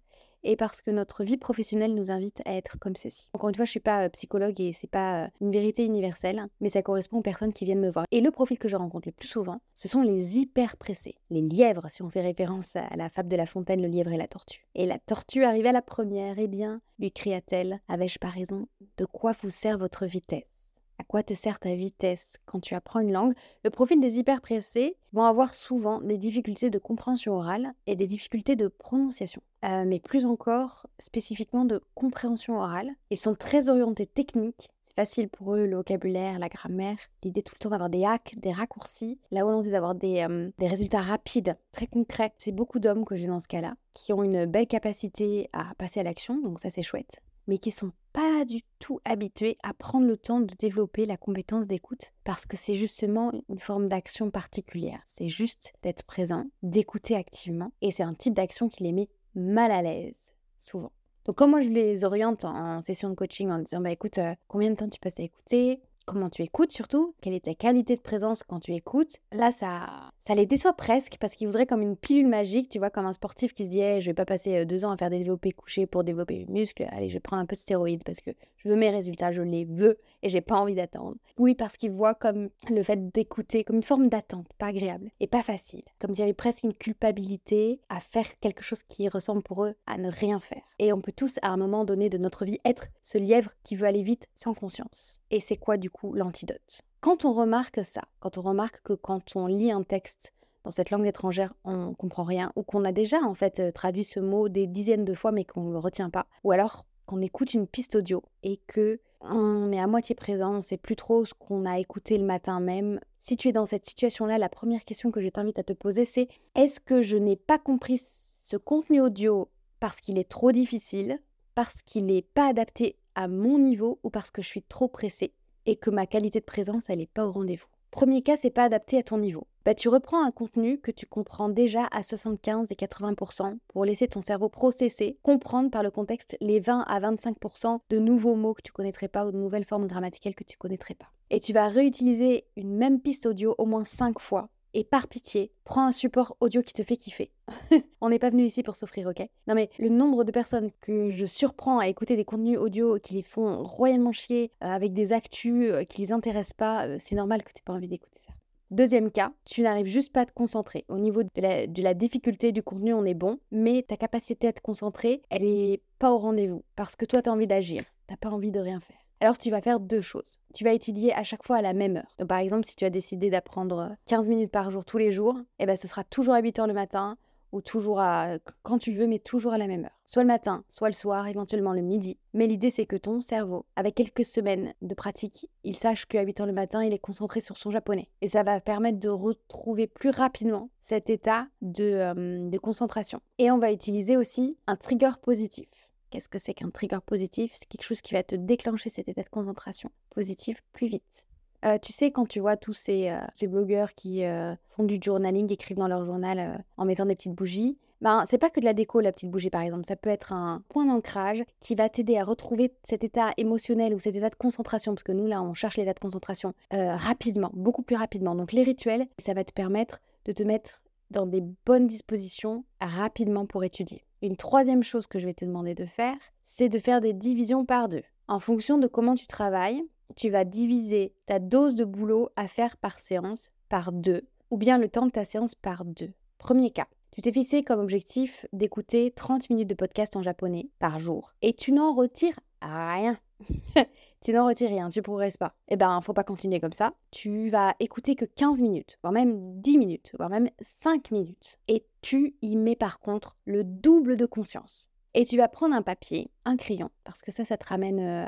et 0.44 0.56
parce 0.56 0.80
que 0.80 0.90
notre 0.90 1.24
vie 1.24 1.36
professionnelle 1.36 1.94
nous 1.94 2.10
invite 2.10 2.42
à 2.44 2.54
être 2.54 2.78
comme 2.78 2.96
ceci. 2.96 3.28
Encore 3.32 3.48
une 3.48 3.54
fois, 3.54 3.64
je 3.64 3.70
suis 3.70 3.80
pas 3.80 4.04
euh, 4.04 4.08
psychologue 4.10 4.60
et 4.60 4.72
c'est 4.72 4.90
pas 4.90 5.24
euh, 5.24 5.28
une 5.40 5.50
vérité 5.50 5.84
universelle, 5.84 6.46
mais 6.60 6.68
ça 6.68 6.82
correspond 6.82 7.18
aux 7.18 7.22
personnes 7.22 7.52
qui 7.52 7.64
viennent 7.64 7.80
me 7.80 7.90
voir. 7.90 8.06
Et 8.10 8.20
le 8.20 8.30
profil 8.30 8.58
que 8.58 8.68
je 8.68 8.76
rencontre 8.76 9.08
le 9.08 9.12
plus 9.12 9.28
souvent, 9.28 9.60
ce 9.74 9.88
sont 9.88 10.02
les 10.02 10.38
hyper 10.38 10.76
pressés, 10.76 11.16
les 11.30 11.40
lièvres, 11.42 11.88
si 11.88 12.02
on 12.02 12.10
fait 12.10 12.22
référence 12.22 12.76
à 12.76 12.96
la 12.96 13.08
fable 13.08 13.28
de 13.28 13.36
La 13.36 13.46
Fontaine, 13.46 13.82
le 13.82 13.88
lièvre 13.88 14.12
et 14.12 14.18
la 14.18 14.28
tortue. 14.28 14.66
Et 14.74 14.86
la 14.86 14.98
tortue 14.98 15.44
arrive 15.44 15.66
à 15.66 15.72
la 15.72 15.82
première, 15.82 16.38
eh 16.38 16.48
bien, 16.48 16.80
lui 16.98 17.10
cria-t-elle, 17.10 17.80
avais-je 17.88 18.18
pas 18.18 18.28
raison? 18.28 18.68
De 18.98 19.04
quoi 19.04 19.32
vous 19.42 19.50
sert 19.50 19.78
votre 19.78 20.06
vitesse? 20.06 20.63
À 20.98 21.04
quoi 21.04 21.22
te 21.22 21.34
sert 21.34 21.58
ta 21.60 21.74
vitesse? 21.74 22.36
Quand 22.46 22.60
tu 22.60 22.74
apprends 22.74 23.00
une 23.00 23.12
langue, 23.12 23.34
le 23.64 23.70
profil 23.70 24.00
des 24.00 24.18
hyperpressés 24.18 24.96
vont 25.12 25.24
avoir 25.24 25.54
souvent 25.54 26.00
des 26.00 26.18
difficultés 26.18 26.70
de 26.70 26.78
compréhension 26.78 27.34
orale 27.34 27.72
et 27.86 27.96
des 27.96 28.06
difficultés 28.06 28.56
de 28.56 28.68
prononciation. 28.68 29.42
Euh, 29.64 29.84
mais 29.86 29.98
plus 29.98 30.26
encore 30.26 30.86
spécifiquement 30.98 31.64
de 31.64 31.82
compréhension 31.94 32.58
orale. 32.58 32.90
Ils 33.10 33.16
sont 33.16 33.34
très 33.34 33.70
orientés 33.70 34.06
techniques. 34.06 34.68
C'est 34.82 34.94
facile 34.94 35.28
pour 35.28 35.54
eux 35.54 35.66
le 35.66 35.76
vocabulaire, 35.76 36.38
la 36.38 36.48
grammaire, 36.48 36.98
l'idée 37.22 37.42
tout 37.42 37.54
le 37.54 37.58
temps 37.58 37.70
d'avoir 37.70 37.88
des 37.88 38.04
hacks, 38.04 38.34
des 38.36 38.52
raccourcis, 38.52 39.18
la 39.30 39.44
volonté 39.44 39.70
d'avoir 39.70 39.94
des, 39.94 40.26
euh, 40.28 40.50
des 40.58 40.66
résultats 40.66 41.00
rapides, 41.00 41.56
très 41.72 41.86
concrets. 41.86 42.32
C'est 42.36 42.52
beaucoup 42.52 42.78
d'hommes 42.78 43.04
que 43.04 43.16
j'ai 43.16 43.26
dans 43.26 43.40
ce 43.40 43.48
cas-là, 43.48 43.74
qui 43.92 44.12
ont 44.12 44.22
une 44.22 44.44
belle 44.44 44.66
capacité 44.66 45.48
à 45.52 45.74
passer 45.76 46.00
à 46.00 46.02
l'action, 46.02 46.40
donc 46.42 46.60
ça 46.60 46.68
c'est 46.68 46.82
chouette 46.82 47.20
mais 47.46 47.58
qui 47.58 47.70
sont 47.70 47.92
pas 48.14 48.44
du 48.44 48.62
tout 48.78 49.00
habitués 49.04 49.58
à 49.64 49.74
prendre 49.74 50.06
le 50.06 50.16
temps 50.16 50.40
de 50.40 50.54
développer 50.58 51.04
la 51.04 51.16
compétence 51.16 51.66
d'écoute 51.66 52.12
parce 52.22 52.46
que 52.46 52.56
c'est 52.56 52.76
justement 52.76 53.32
une 53.48 53.58
forme 53.58 53.88
d'action 53.88 54.30
particulière. 54.30 55.02
C'est 55.04 55.28
juste 55.28 55.74
d'être 55.82 56.04
présent, 56.04 56.46
d'écouter 56.62 57.16
activement 57.16 57.72
et 57.82 57.90
c'est 57.90 58.04
un 58.04 58.14
type 58.14 58.34
d'action 58.34 58.68
qui 58.68 58.84
les 58.84 58.92
met 58.92 59.08
mal 59.34 59.72
à 59.72 59.82
l'aise, 59.82 60.32
souvent. 60.56 60.92
Donc, 61.24 61.40
moi 61.40 61.60
je 61.60 61.70
les 61.70 62.04
oriente 62.04 62.44
en, 62.44 62.80
session 62.80 63.10
de 63.10 63.14
coaching 63.14 63.50
en 63.50 63.58
disant 63.58 63.80
bah 63.80 63.90
écoute, 63.90 64.18
euh, 64.18 64.34
combien 64.46 64.70
de 64.70 64.76
temps 64.76 64.88
tu 64.88 65.00
passes 65.00 65.18
à 65.18 65.24
écouter? 65.24 65.82
Comment 66.04 66.30
tu 66.30 66.42
écoutes 66.42 66.72
surtout, 66.72 67.14
quelle 67.20 67.34
est 67.34 67.44
ta 67.44 67.54
qualité 67.54 67.94
de 67.94 68.00
présence 68.00 68.42
quand 68.42 68.60
tu 68.60 68.72
écoutes. 68.72 69.16
Là, 69.32 69.50
ça, 69.50 70.10
ça 70.18 70.34
les 70.34 70.46
déçoit 70.46 70.74
presque 70.74 71.16
parce 71.20 71.34
qu'ils 71.34 71.46
voudraient 71.46 71.66
comme 71.66 71.82
une 71.82 71.96
pilule 71.96 72.26
magique, 72.26 72.68
tu 72.68 72.78
vois, 72.78 72.90
comme 72.90 73.06
un 73.06 73.12
sportif 73.12 73.52
qui 73.52 73.64
se 73.64 73.70
dit 73.70 74.00
je 74.00 74.06
vais 74.06 74.14
pas 74.14 74.24
passer 74.24 74.56
euh, 74.56 74.64
deux 74.64 74.84
ans 74.84 74.90
à 74.90 74.96
faire 74.96 75.10
des 75.10 75.18
développés 75.18 75.52
couchés 75.52 75.86
pour 75.86 76.04
développer 76.04 76.38
mes 76.38 76.52
muscles, 76.52 76.86
allez, 76.90 77.08
je 77.08 77.14
vais 77.14 77.20
prendre 77.20 77.42
un 77.42 77.46
peu 77.46 77.56
de 77.56 77.60
stéroïdes 77.60 78.04
parce 78.04 78.20
que 78.20 78.30
je 78.56 78.68
veux 78.68 78.76
mes 78.76 78.90
résultats, 78.90 79.30
je 79.30 79.42
les 79.42 79.64
veux 79.64 79.98
et 80.22 80.28
j'ai 80.28 80.40
pas 80.40 80.56
envie 80.56 80.74
d'attendre. 80.74 81.16
Oui, 81.38 81.54
parce 81.54 81.76
qu'ils 81.76 81.90
voient 81.90 82.14
comme 82.14 82.48
le 82.70 82.82
fait 82.82 83.10
d'écouter 83.10 83.64
comme 83.64 83.76
une 83.76 83.82
forme 83.82 84.08
d'attente, 84.08 84.48
pas 84.58 84.66
agréable 84.66 85.10
et 85.20 85.26
pas 85.26 85.42
facile, 85.42 85.82
comme 85.98 86.14
s'il 86.14 86.20
y 86.20 86.24
avait 86.24 86.32
presque 86.32 86.64
une 86.64 86.74
culpabilité 86.74 87.80
à 87.88 88.00
faire 88.00 88.38
quelque 88.40 88.62
chose 88.62 88.82
qui 88.82 89.08
ressemble 89.08 89.42
pour 89.42 89.64
eux 89.64 89.74
à 89.86 89.98
ne 89.98 90.10
rien 90.10 90.40
faire. 90.40 90.62
Et 90.78 90.92
on 90.92 91.00
peut 91.00 91.12
tous 91.12 91.38
à 91.42 91.48
un 91.48 91.56
moment 91.56 91.84
donné 91.84 92.08
de 92.08 92.18
notre 92.18 92.44
vie 92.44 92.58
être 92.64 92.88
ce 93.00 93.18
lièvre 93.18 93.52
qui 93.62 93.76
veut 93.76 93.86
aller 93.86 94.02
vite 94.02 94.28
sans 94.34 94.54
conscience. 94.54 95.20
Et 95.34 95.40
c'est 95.40 95.56
quoi 95.56 95.78
du 95.78 95.90
coup 95.90 96.12
l'antidote? 96.12 96.82
Quand 97.00 97.24
on 97.24 97.32
remarque 97.32 97.84
ça, 97.84 98.02
quand 98.20 98.38
on 98.38 98.42
remarque 98.42 98.80
que 98.84 98.92
quand 98.92 99.34
on 99.34 99.48
lit 99.48 99.72
un 99.72 99.82
texte 99.82 100.32
dans 100.62 100.70
cette 100.70 100.92
langue 100.92 101.08
étrangère, 101.08 101.52
on 101.64 101.92
comprend 101.92 102.22
rien, 102.22 102.52
ou 102.54 102.62
qu'on 102.62 102.84
a 102.84 102.92
déjà 102.92 103.18
en 103.20 103.34
fait 103.34 103.58
euh, 103.58 103.72
traduit 103.72 104.04
ce 104.04 104.20
mot 104.20 104.48
des 104.48 104.68
dizaines 104.68 105.04
de 105.04 105.12
fois 105.12 105.32
mais 105.32 105.44
qu'on 105.44 105.64
ne 105.64 105.72
le 105.72 105.78
retient 105.78 106.08
pas, 106.08 106.28
ou 106.44 106.52
alors 106.52 106.86
qu'on 107.04 107.20
écoute 107.20 107.52
une 107.52 107.66
piste 107.66 107.96
audio 107.96 108.22
et 108.44 108.60
que 108.68 109.00
on 109.22 109.72
est 109.72 109.80
à 109.80 109.88
moitié 109.88 110.14
présent, 110.14 110.52
on 110.52 110.58
ne 110.58 110.60
sait 110.60 110.76
plus 110.76 110.94
trop 110.94 111.24
ce 111.24 111.34
qu'on 111.34 111.66
a 111.66 111.80
écouté 111.80 112.16
le 112.16 112.24
matin 112.24 112.60
même. 112.60 113.00
Si 113.18 113.36
tu 113.36 113.48
es 113.48 113.52
dans 113.52 113.66
cette 113.66 113.86
situation-là, 113.86 114.38
la 114.38 114.48
première 114.48 114.84
question 114.84 115.10
que 115.10 115.20
je 115.20 115.28
t'invite 115.28 115.58
à 115.58 115.64
te 115.64 115.72
poser, 115.72 116.04
c'est 116.04 116.28
est-ce 116.54 116.78
que 116.78 117.02
je 117.02 117.16
n'ai 117.16 117.34
pas 117.34 117.58
compris 117.58 117.98
ce 117.98 118.56
contenu 118.56 119.00
audio 119.00 119.48
parce 119.80 120.00
qu'il 120.00 120.16
est 120.16 120.30
trop 120.30 120.52
difficile, 120.52 121.18
parce 121.56 121.82
qu'il 121.82 122.06
n'est 122.06 122.22
pas 122.22 122.46
adapté 122.46 122.98
à 123.14 123.28
mon 123.28 123.58
niveau 123.58 123.98
ou 124.02 124.10
parce 124.10 124.30
que 124.30 124.42
je 124.42 124.48
suis 124.48 124.62
trop 124.62 124.88
pressée 124.88 125.34
et 125.66 125.76
que 125.76 125.90
ma 125.90 126.06
qualité 126.06 126.40
de 126.40 126.44
présence, 126.44 126.88
elle 126.88 126.98
n'est 126.98 127.06
pas 127.06 127.26
au 127.26 127.32
rendez-vous. 127.32 127.68
Premier 127.90 128.22
cas, 128.22 128.36
c'est 128.36 128.50
pas 128.50 128.64
adapté 128.64 128.98
à 128.98 129.04
ton 129.04 129.18
niveau. 129.18 129.46
Bah, 129.64 129.74
tu 129.74 129.88
reprends 129.88 130.22
un 130.22 130.30
contenu 130.30 130.78
que 130.78 130.90
tu 130.90 131.06
comprends 131.06 131.48
déjà 131.48 131.86
à 131.90 132.02
75 132.02 132.70
et 132.70 132.74
80% 132.74 133.56
pour 133.68 133.84
laisser 133.84 134.08
ton 134.08 134.20
cerveau 134.20 134.48
processer, 134.48 135.16
comprendre 135.22 135.70
par 135.70 135.82
le 135.82 135.90
contexte 135.90 136.36
les 136.40 136.60
20 136.60 136.80
à 136.80 137.00
25% 137.00 137.78
de 137.88 137.98
nouveaux 137.98 138.34
mots 138.34 138.52
que 138.52 138.62
tu 138.62 138.72
connaîtrais 138.72 139.08
pas 139.08 139.24
ou 139.26 139.30
de 139.30 139.38
nouvelles 139.38 139.64
formes 139.64 139.86
grammaticales 139.86 140.34
que 140.34 140.44
tu 140.44 140.58
connaîtrais 140.58 140.94
pas. 140.94 141.06
Et 141.30 141.40
tu 141.40 141.52
vas 141.52 141.68
réutiliser 141.68 142.44
une 142.56 142.74
même 142.74 143.00
piste 143.00 143.26
audio 143.26 143.54
au 143.56 143.64
moins 143.64 143.84
5 143.84 144.18
fois 144.18 144.50
et 144.74 144.84
par 144.84 145.08
pitié, 145.08 145.52
prends 145.64 145.86
un 145.86 145.92
support 145.92 146.36
audio 146.40 146.62
qui 146.62 146.72
te 146.72 146.82
fait 146.82 146.96
kiffer. 146.96 147.30
On 148.00 148.10
n'est 148.10 148.18
pas 148.18 148.30
venu 148.30 148.44
ici 148.44 148.62
pour 148.62 148.76
s'offrir, 148.76 149.08
ok? 149.08 149.26
Non 149.46 149.54
mais 149.54 149.70
le 149.78 149.88
nombre 149.88 150.24
de 150.24 150.32
personnes 150.32 150.70
que 150.80 151.10
je 151.10 151.26
surprends 151.26 151.78
à 151.78 151.88
écouter 151.88 152.16
des 152.16 152.24
contenus 152.24 152.58
audio 152.58 152.98
qui 152.98 153.14
les 153.14 153.22
font 153.22 153.62
royalement 153.62 154.12
chier 154.12 154.50
euh, 154.62 154.66
avec 154.66 154.92
des 154.92 155.12
actus 155.12 155.70
euh, 155.70 155.84
qui 155.84 156.02
les 156.02 156.12
intéressent 156.12 156.54
pas, 156.54 156.86
euh, 156.86 156.96
c'est 156.98 157.14
normal 157.14 157.42
que 157.42 157.50
tu 157.50 157.58
n'aies 157.58 157.64
pas 157.64 157.72
envie 157.72 157.88
d'écouter 157.88 158.18
ça. 158.18 158.32
Deuxième 158.70 159.10
cas, 159.10 159.32
tu 159.44 159.62
n'arrives 159.62 159.86
juste 159.86 160.12
pas 160.12 160.22
à 160.22 160.26
te 160.26 160.32
concentrer. 160.32 160.84
Au 160.88 160.98
niveau 160.98 161.22
de 161.22 161.28
la, 161.36 161.66
de 161.66 161.82
la, 161.82 161.94
difficulté 161.94 162.50
du 162.50 162.62
contenu, 162.62 162.92
on 162.92 163.04
est 163.04 163.14
bon, 163.14 163.38
mais 163.52 163.82
ta 163.82 163.96
capacité 163.96 164.48
à 164.48 164.52
te 164.52 164.60
concentrer, 164.60 165.22
elle 165.30 165.44
est 165.44 165.80
pas 166.00 166.12
au 166.12 166.18
rendez-vous 166.18 166.64
parce 166.74 166.96
que 166.96 167.04
toi, 167.04 167.22
tu 167.22 167.28
as 167.28 167.32
envie 167.32 167.46
d'agir, 167.46 167.82
t'as 168.08 168.16
pas 168.16 168.30
envie 168.30 168.50
de 168.50 168.58
rien 168.58 168.80
faire 168.80 169.03
alors 169.24 169.38
tu 169.38 169.50
vas 169.50 169.62
faire 169.62 169.80
deux 169.80 170.02
choses. 170.02 170.38
Tu 170.52 170.64
vas 170.64 170.72
étudier 170.72 171.14
à 171.14 171.22
chaque 171.22 171.46
fois 171.46 171.56
à 171.56 171.62
la 171.62 171.72
même 171.72 171.96
heure. 171.96 172.14
Donc 172.18 172.28
par 172.28 172.38
exemple, 172.38 172.66
si 172.66 172.76
tu 172.76 172.84
as 172.84 172.90
décidé 172.90 173.30
d'apprendre 173.30 173.96
15 174.04 174.28
minutes 174.28 174.50
par 174.50 174.70
jour 174.70 174.84
tous 174.84 174.98
les 174.98 175.12
jours, 175.12 175.40
eh 175.58 175.64
ben, 175.66 175.76
ce 175.76 175.88
sera 175.88 176.04
toujours 176.04 176.34
à 176.34 176.40
8 176.40 176.58
heures 176.58 176.66
le 176.66 176.74
matin 176.74 177.16
ou 177.50 177.62
toujours 177.62 178.00
à 178.00 178.36
quand 178.64 178.78
tu 178.78 178.92
veux, 178.92 179.06
mais 179.06 179.20
toujours 179.20 179.52
à 179.54 179.58
la 179.58 179.66
même 179.66 179.84
heure. 179.84 179.98
Soit 180.04 180.24
le 180.24 180.26
matin, 180.26 180.64
soit 180.68 180.88
le 180.88 180.92
soir, 180.92 181.26
éventuellement 181.26 181.72
le 181.72 181.80
midi. 181.80 182.18
Mais 182.34 182.46
l'idée, 182.46 182.68
c'est 182.68 182.84
que 182.84 182.96
ton 182.96 183.20
cerveau, 183.20 183.64
avec 183.76 183.94
quelques 183.94 184.24
semaines 184.24 184.74
de 184.82 184.94
pratique, 184.94 185.48
il 185.62 185.76
sache 185.76 186.04
qu'à 186.04 186.22
8 186.22 186.40
heures 186.40 186.46
le 186.46 186.52
matin, 186.52 186.84
il 186.84 186.92
est 186.92 186.98
concentré 186.98 187.40
sur 187.40 187.56
son 187.56 187.70
japonais. 187.70 188.10
Et 188.20 188.28
ça 188.28 188.42
va 188.42 188.60
permettre 188.60 188.98
de 188.98 189.08
retrouver 189.08 189.86
plus 189.86 190.10
rapidement 190.10 190.68
cet 190.80 191.08
état 191.08 191.46
de, 191.62 191.84
euh, 191.84 192.50
de 192.50 192.58
concentration. 192.58 193.20
Et 193.38 193.50
on 193.50 193.58
va 193.58 193.72
utiliser 193.72 194.18
aussi 194.18 194.58
un 194.66 194.76
trigger 194.76 195.12
positif. 195.22 195.83
Qu'est-ce 196.14 196.28
que 196.28 196.38
c'est 196.38 196.54
qu'un 196.54 196.70
trigger 196.70 197.00
positif? 197.04 197.50
C'est 197.54 197.66
quelque 197.66 197.82
chose 197.82 198.00
qui 198.00 198.14
va 198.14 198.22
te 198.22 198.36
déclencher 198.36 198.88
cet 198.88 199.08
état 199.08 199.24
de 199.24 199.28
concentration 199.28 199.90
positif 200.10 200.62
plus 200.72 200.86
vite. 200.86 201.26
Euh, 201.64 201.76
tu 201.76 201.92
sais, 201.92 202.12
quand 202.12 202.24
tu 202.28 202.38
vois 202.38 202.56
tous 202.56 202.72
ces, 202.72 203.10
euh, 203.10 203.48
blogueurs 203.48 203.94
qui 203.94 204.22
euh, 204.22 204.54
font 204.68 204.84
du 204.84 205.00
journaling, 205.02 205.52
écrivent 205.52 205.76
dans 205.76 205.88
leur 205.88 206.04
journal 206.04 206.64
en 206.76 206.84
mettant 206.84 207.04
des 207.04 207.16
petites 207.16 207.34
bougies, 207.34 207.78
ben, 208.00 208.22
c'est 208.26 208.38
pas 208.38 208.48
que 208.48 208.60
de 208.60 208.64
la 208.64 208.74
déco, 208.74 209.00
la 209.00 209.10
petite 209.10 209.28
bougie 209.28 209.50
par 209.50 209.62
exemple. 209.62 209.86
Ça 209.86 209.96
peut 209.96 210.08
être 210.08 210.32
un 210.32 210.62
point 210.68 210.86
d'ancrage 210.86 211.42
qui 211.58 211.74
va 211.74 211.88
t'aider 211.88 212.16
à 212.16 212.22
retrouver 212.22 212.72
cet 212.84 213.02
état 213.02 213.32
émotionnel 213.36 213.92
ou 213.92 213.98
cet 213.98 214.14
état 214.14 214.30
de 214.30 214.36
concentration, 214.36 214.94
parce 214.94 215.02
que 215.02 215.10
nous 215.10 215.26
là, 215.26 215.42
on 215.42 215.52
cherche 215.52 215.78
l'état 215.78 215.94
de 215.94 215.98
concentration 215.98 216.54
rapidement, 216.70 217.50
beaucoup 217.54 217.82
plus 217.82 217.96
rapidement. 217.96 218.36
Donc 218.36 218.52
les 218.52 218.62
rituels, 218.62 219.08
ça 219.18 219.34
va 219.34 219.42
te 219.42 219.52
permettre 219.52 220.00
de 220.26 220.30
te 220.32 220.44
mettre 220.44 220.80
dans 221.10 221.26
des 221.26 221.42
bonnes 221.66 221.88
dispositions 221.88 222.64
rapidement 222.80 223.46
pour 223.46 223.64
étudier. 223.64 224.04
Une 224.24 224.38
troisième 224.38 224.82
chose 224.82 225.06
que 225.06 225.18
je 225.18 225.26
vais 225.26 225.34
te 225.34 225.44
demander 225.44 225.74
de 225.74 225.84
faire, 225.84 226.16
c'est 226.44 226.70
de 226.70 226.78
faire 226.78 227.02
des 227.02 227.12
divisions 227.12 227.66
par 227.66 227.90
deux. 227.90 228.00
En 228.26 228.40
fonction 228.40 228.78
de 228.78 228.86
comment 228.86 229.14
tu 229.16 229.26
travailles, 229.26 229.84
tu 230.16 230.30
vas 230.30 230.46
diviser 230.46 231.12
ta 231.26 231.38
dose 231.38 231.74
de 231.74 231.84
boulot 231.84 232.30
à 232.34 232.48
faire 232.48 232.78
par 232.78 232.98
séance 232.98 233.50
par 233.68 233.92
deux, 233.92 234.22
ou 234.50 234.56
bien 234.56 234.78
le 234.78 234.88
temps 234.88 235.04
de 235.04 235.10
ta 235.10 235.26
séance 235.26 235.54
par 235.54 235.84
deux. 235.84 236.10
Premier 236.38 236.70
cas, 236.70 236.86
tu 237.12 237.20
t'es 237.20 237.32
fixé 237.32 237.64
comme 237.64 237.80
objectif 237.80 238.46
d'écouter 238.54 239.10
30 239.10 239.50
minutes 239.50 239.68
de 239.68 239.74
podcast 239.74 240.16
en 240.16 240.22
japonais 240.22 240.70
par 240.78 240.98
jour, 241.00 241.34
et 241.42 241.52
tu 241.52 241.72
n'en 241.72 241.92
retires 241.92 242.40
rien. 242.66 243.18
tu 244.20 244.32
n'en 244.32 244.46
retires 244.46 244.70
rien, 244.70 244.88
tu 244.88 245.02
progresses 245.02 245.36
pas. 245.36 245.54
Eh 245.68 245.76
ben, 245.76 246.00
faut 246.00 246.12
pas 246.12 246.24
continuer 246.24 246.60
comme 246.60 246.72
ça. 246.72 246.92
Tu 247.10 247.48
vas 247.48 247.74
écouter 247.80 248.16
que 248.16 248.24
15 248.24 248.60
minutes, 248.60 248.98
voire 249.02 249.12
même 249.12 249.60
10 249.60 249.78
minutes, 249.78 250.12
voire 250.16 250.30
même 250.30 250.48
5 250.60 251.10
minutes. 251.10 251.58
Et 251.68 251.84
tu 252.00 252.36
y 252.42 252.56
mets 252.56 252.76
par 252.76 253.00
contre 253.00 253.36
le 253.44 253.64
double 253.64 254.16
de 254.16 254.26
conscience. 254.26 254.88
Et 255.16 255.24
tu 255.24 255.36
vas 255.36 255.46
prendre 255.46 255.76
un 255.76 255.82
papier, 255.82 256.28
un 256.44 256.56
crayon, 256.56 256.90
parce 257.04 257.22
que 257.22 257.30
ça, 257.30 257.44
ça 257.44 257.56
te 257.56 257.64
ramène 257.68 258.00
euh, 258.00 258.26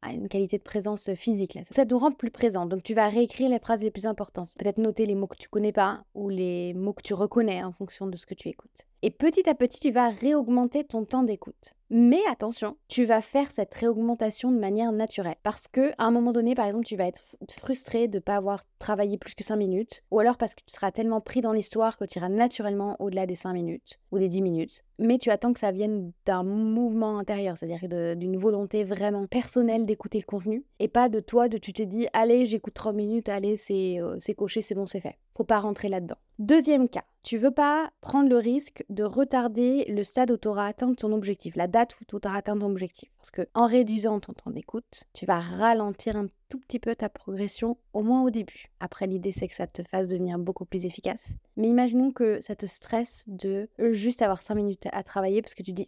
à, 0.00 0.12
une 0.12 0.28
qualité 0.28 0.56
de 0.56 0.62
présence 0.62 1.12
physique. 1.12 1.52
Là. 1.52 1.60
Ça 1.70 1.84
te 1.84 1.94
rend 1.94 2.10
plus 2.10 2.30
présent. 2.30 2.64
Donc 2.64 2.82
tu 2.82 2.94
vas 2.94 3.08
réécrire 3.08 3.50
les 3.50 3.58
phrases 3.58 3.82
les 3.82 3.90
plus 3.90 4.06
importantes. 4.06 4.54
Peut-être 4.58 4.78
noter 4.78 5.04
les 5.04 5.14
mots 5.14 5.26
que 5.26 5.36
tu 5.36 5.50
connais 5.50 5.72
pas 5.72 6.04
ou 6.14 6.30
les 6.30 6.72
mots 6.72 6.94
que 6.94 7.02
tu 7.02 7.12
reconnais 7.12 7.62
en 7.62 7.72
fonction 7.72 8.06
de 8.06 8.16
ce 8.16 8.24
que 8.24 8.32
tu 8.32 8.48
écoutes. 8.48 8.86
Et 9.02 9.10
petit 9.10 9.46
à 9.46 9.54
petit, 9.54 9.78
tu 9.78 9.90
vas 9.90 10.08
réaugmenter 10.08 10.84
ton 10.84 11.04
temps 11.04 11.22
d'écoute. 11.22 11.74
Mais 11.94 12.22
attention, 12.30 12.78
tu 12.88 13.04
vas 13.04 13.20
faire 13.20 13.52
cette 13.52 13.74
réaugmentation 13.74 14.50
de 14.50 14.58
manière 14.58 14.92
naturelle. 14.92 15.36
Parce 15.42 15.68
que 15.68 15.90
à 15.98 16.06
un 16.06 16.10
moment 16.10 16.32
donné, 16.32 16.54
par 16.54 16.64
exemple, 16.64 16.86
tu 16.86 16.96
vas 16.96 17.06
être 17.06 17.20
frustré 17.50 18.08
de 18.08 18.16
ne 18.16 18.20
pas 18.20 18.36
avoir 18.36 18.62
travaillé 18.78 19.18
plus 19.18 19.34
que 19.34 19.44
5 19.44 19.56
minutes. 19.56 20.02
Ou 20.10 20.18
alors 20.18 20.38
parce 20.38 20.54
que 20.54 20.62
tu 20.64 20.74
seras 20.74 20.90
tellement 20.90 21.20
pris 21.20 21.42
dans 21.42 21.52
l'histoire 21.52 21.98
que 21.98 22.06
tu 22.06 22.18
iras 22.18 22.30
naturellement 22.30 22.96
au-delà 22.98 23.26
des 23.26 23.34
5 23.34 23.52
minutes 23.52 24.00
ou 24.10 24.18
des 24.18 24.30
10 24.30 24.40
minutes. 24.40 24.84
Mais 24.98 25.18
tu 25.18 25.28
attends 25.28 25.52
que 25.52 25.60
ça 25.60 25.70
vienne 25.70 26.12
d'un 26.24 26.44
mouvement 26.44 27.18
intérieur, 27.18 27.58
c'est-à-dire 27.58 28.16
d'une 28.16 28.38
volonté 28.38 28.84
vraiment 28.84 29.26
personnelle 29.26 29.84
d'écouter 29.84 30.18
le 30.18 30.24
contenu. 30.24 30.64
Et 30.78 30.88
pas 30.88 31.10
de 31.10 31.20
toi, 31.20 31.50
de 31.50 31.58
tu 31.58 31.74
te 31.74 31.82
dis, 31.82 32.06
allez, 32.14 32.46
j'écoute 32.46 32.72
3 32.72 32.94
minutes, 32.94 33.28
allez, 33.28 33.56
c'est 33.56 34.00
euh, 34.00 34.16
coché, 34.34 34.62
c'est 34.62 34.74
bon, 34.74 34.86
c'est 34.86 35.00
fait. 35.00 35.18
Faut 35.36 35.44
pas 35.44 35.60
rentrer 35.60 35.88
là-dedans. 35.88 36.16
Deuxième 36.38 36.88
cas, 36.88 37.04
tu 37.22 37.36
veux 37.36 37.52
pas 37.52 37.90
prendre 38.00 38.28
le 38.28 38.36
risque 38.36 38.84
de 38.88 39.04
retarder 39.04 39.84
le 39.84 40.02
stade 40.02 40.32
où 40.32 40.36
tu 40.36 40.48
auras 40.48 40.66
atteint 40.66 40.92
ton 40.92 41.12
objectif, 41.12 41.54
la 41.54 41.68
date 41.68 41.96
où 42.00 42.04
tu 42.04 42.16
auras 42.16 42.36
atteint 42.36 42.58
ton 42.58 42.66
objectif. 42.66 43.10
Parce 43.18 43.30
que 43.30 43.48
en 43.54 43.66
réduisant 43.66 44.18
ton 44.18 44.32
temps 44.32 44.50
d'écoute, 44.50 45.04
tu 45.12 45.24
vas 45.24 45.38
ralentir 45.38 46.16
un 46.16 46.26
tout 46.48 46.58
petit 46.58 46.80
peu 46.80 46.96
ta 46.96 47.08
progression, 47.08 47.76
au 47.92 48.02
moins 48.02 48.24
au 48.24 48.30
début. 48.30 48.66
Après, 48.80 49.06
l'idée 49.06 49.30
c'est 49.30 49.46
que 49.46 49.54
ça 49.54 49.66
te 49.66 49.82
fasse 49.84 50.08
devenir 50.08 50.38
beaucoup 50.38 50.64
plus 50.64 50.84
efficace. 50.84 51.36
Mais 51.56 51.68
imaginons 51.68 52.10
que 52.10 52.40
ça 52.40 52.56
te 52.56 52.66
stresse 52.66 53.24
de 53.28 53.68
juste 53.92 54.20
avoir 54.20 54.42
5 54.42 54.56
minutes 54.56 54.88
à 54.90 55.02
travailler 55.02 55.42
parce 55.42 55.54
que 55.54 55.62
tu 55.62 55.72
dis 55.72 55.86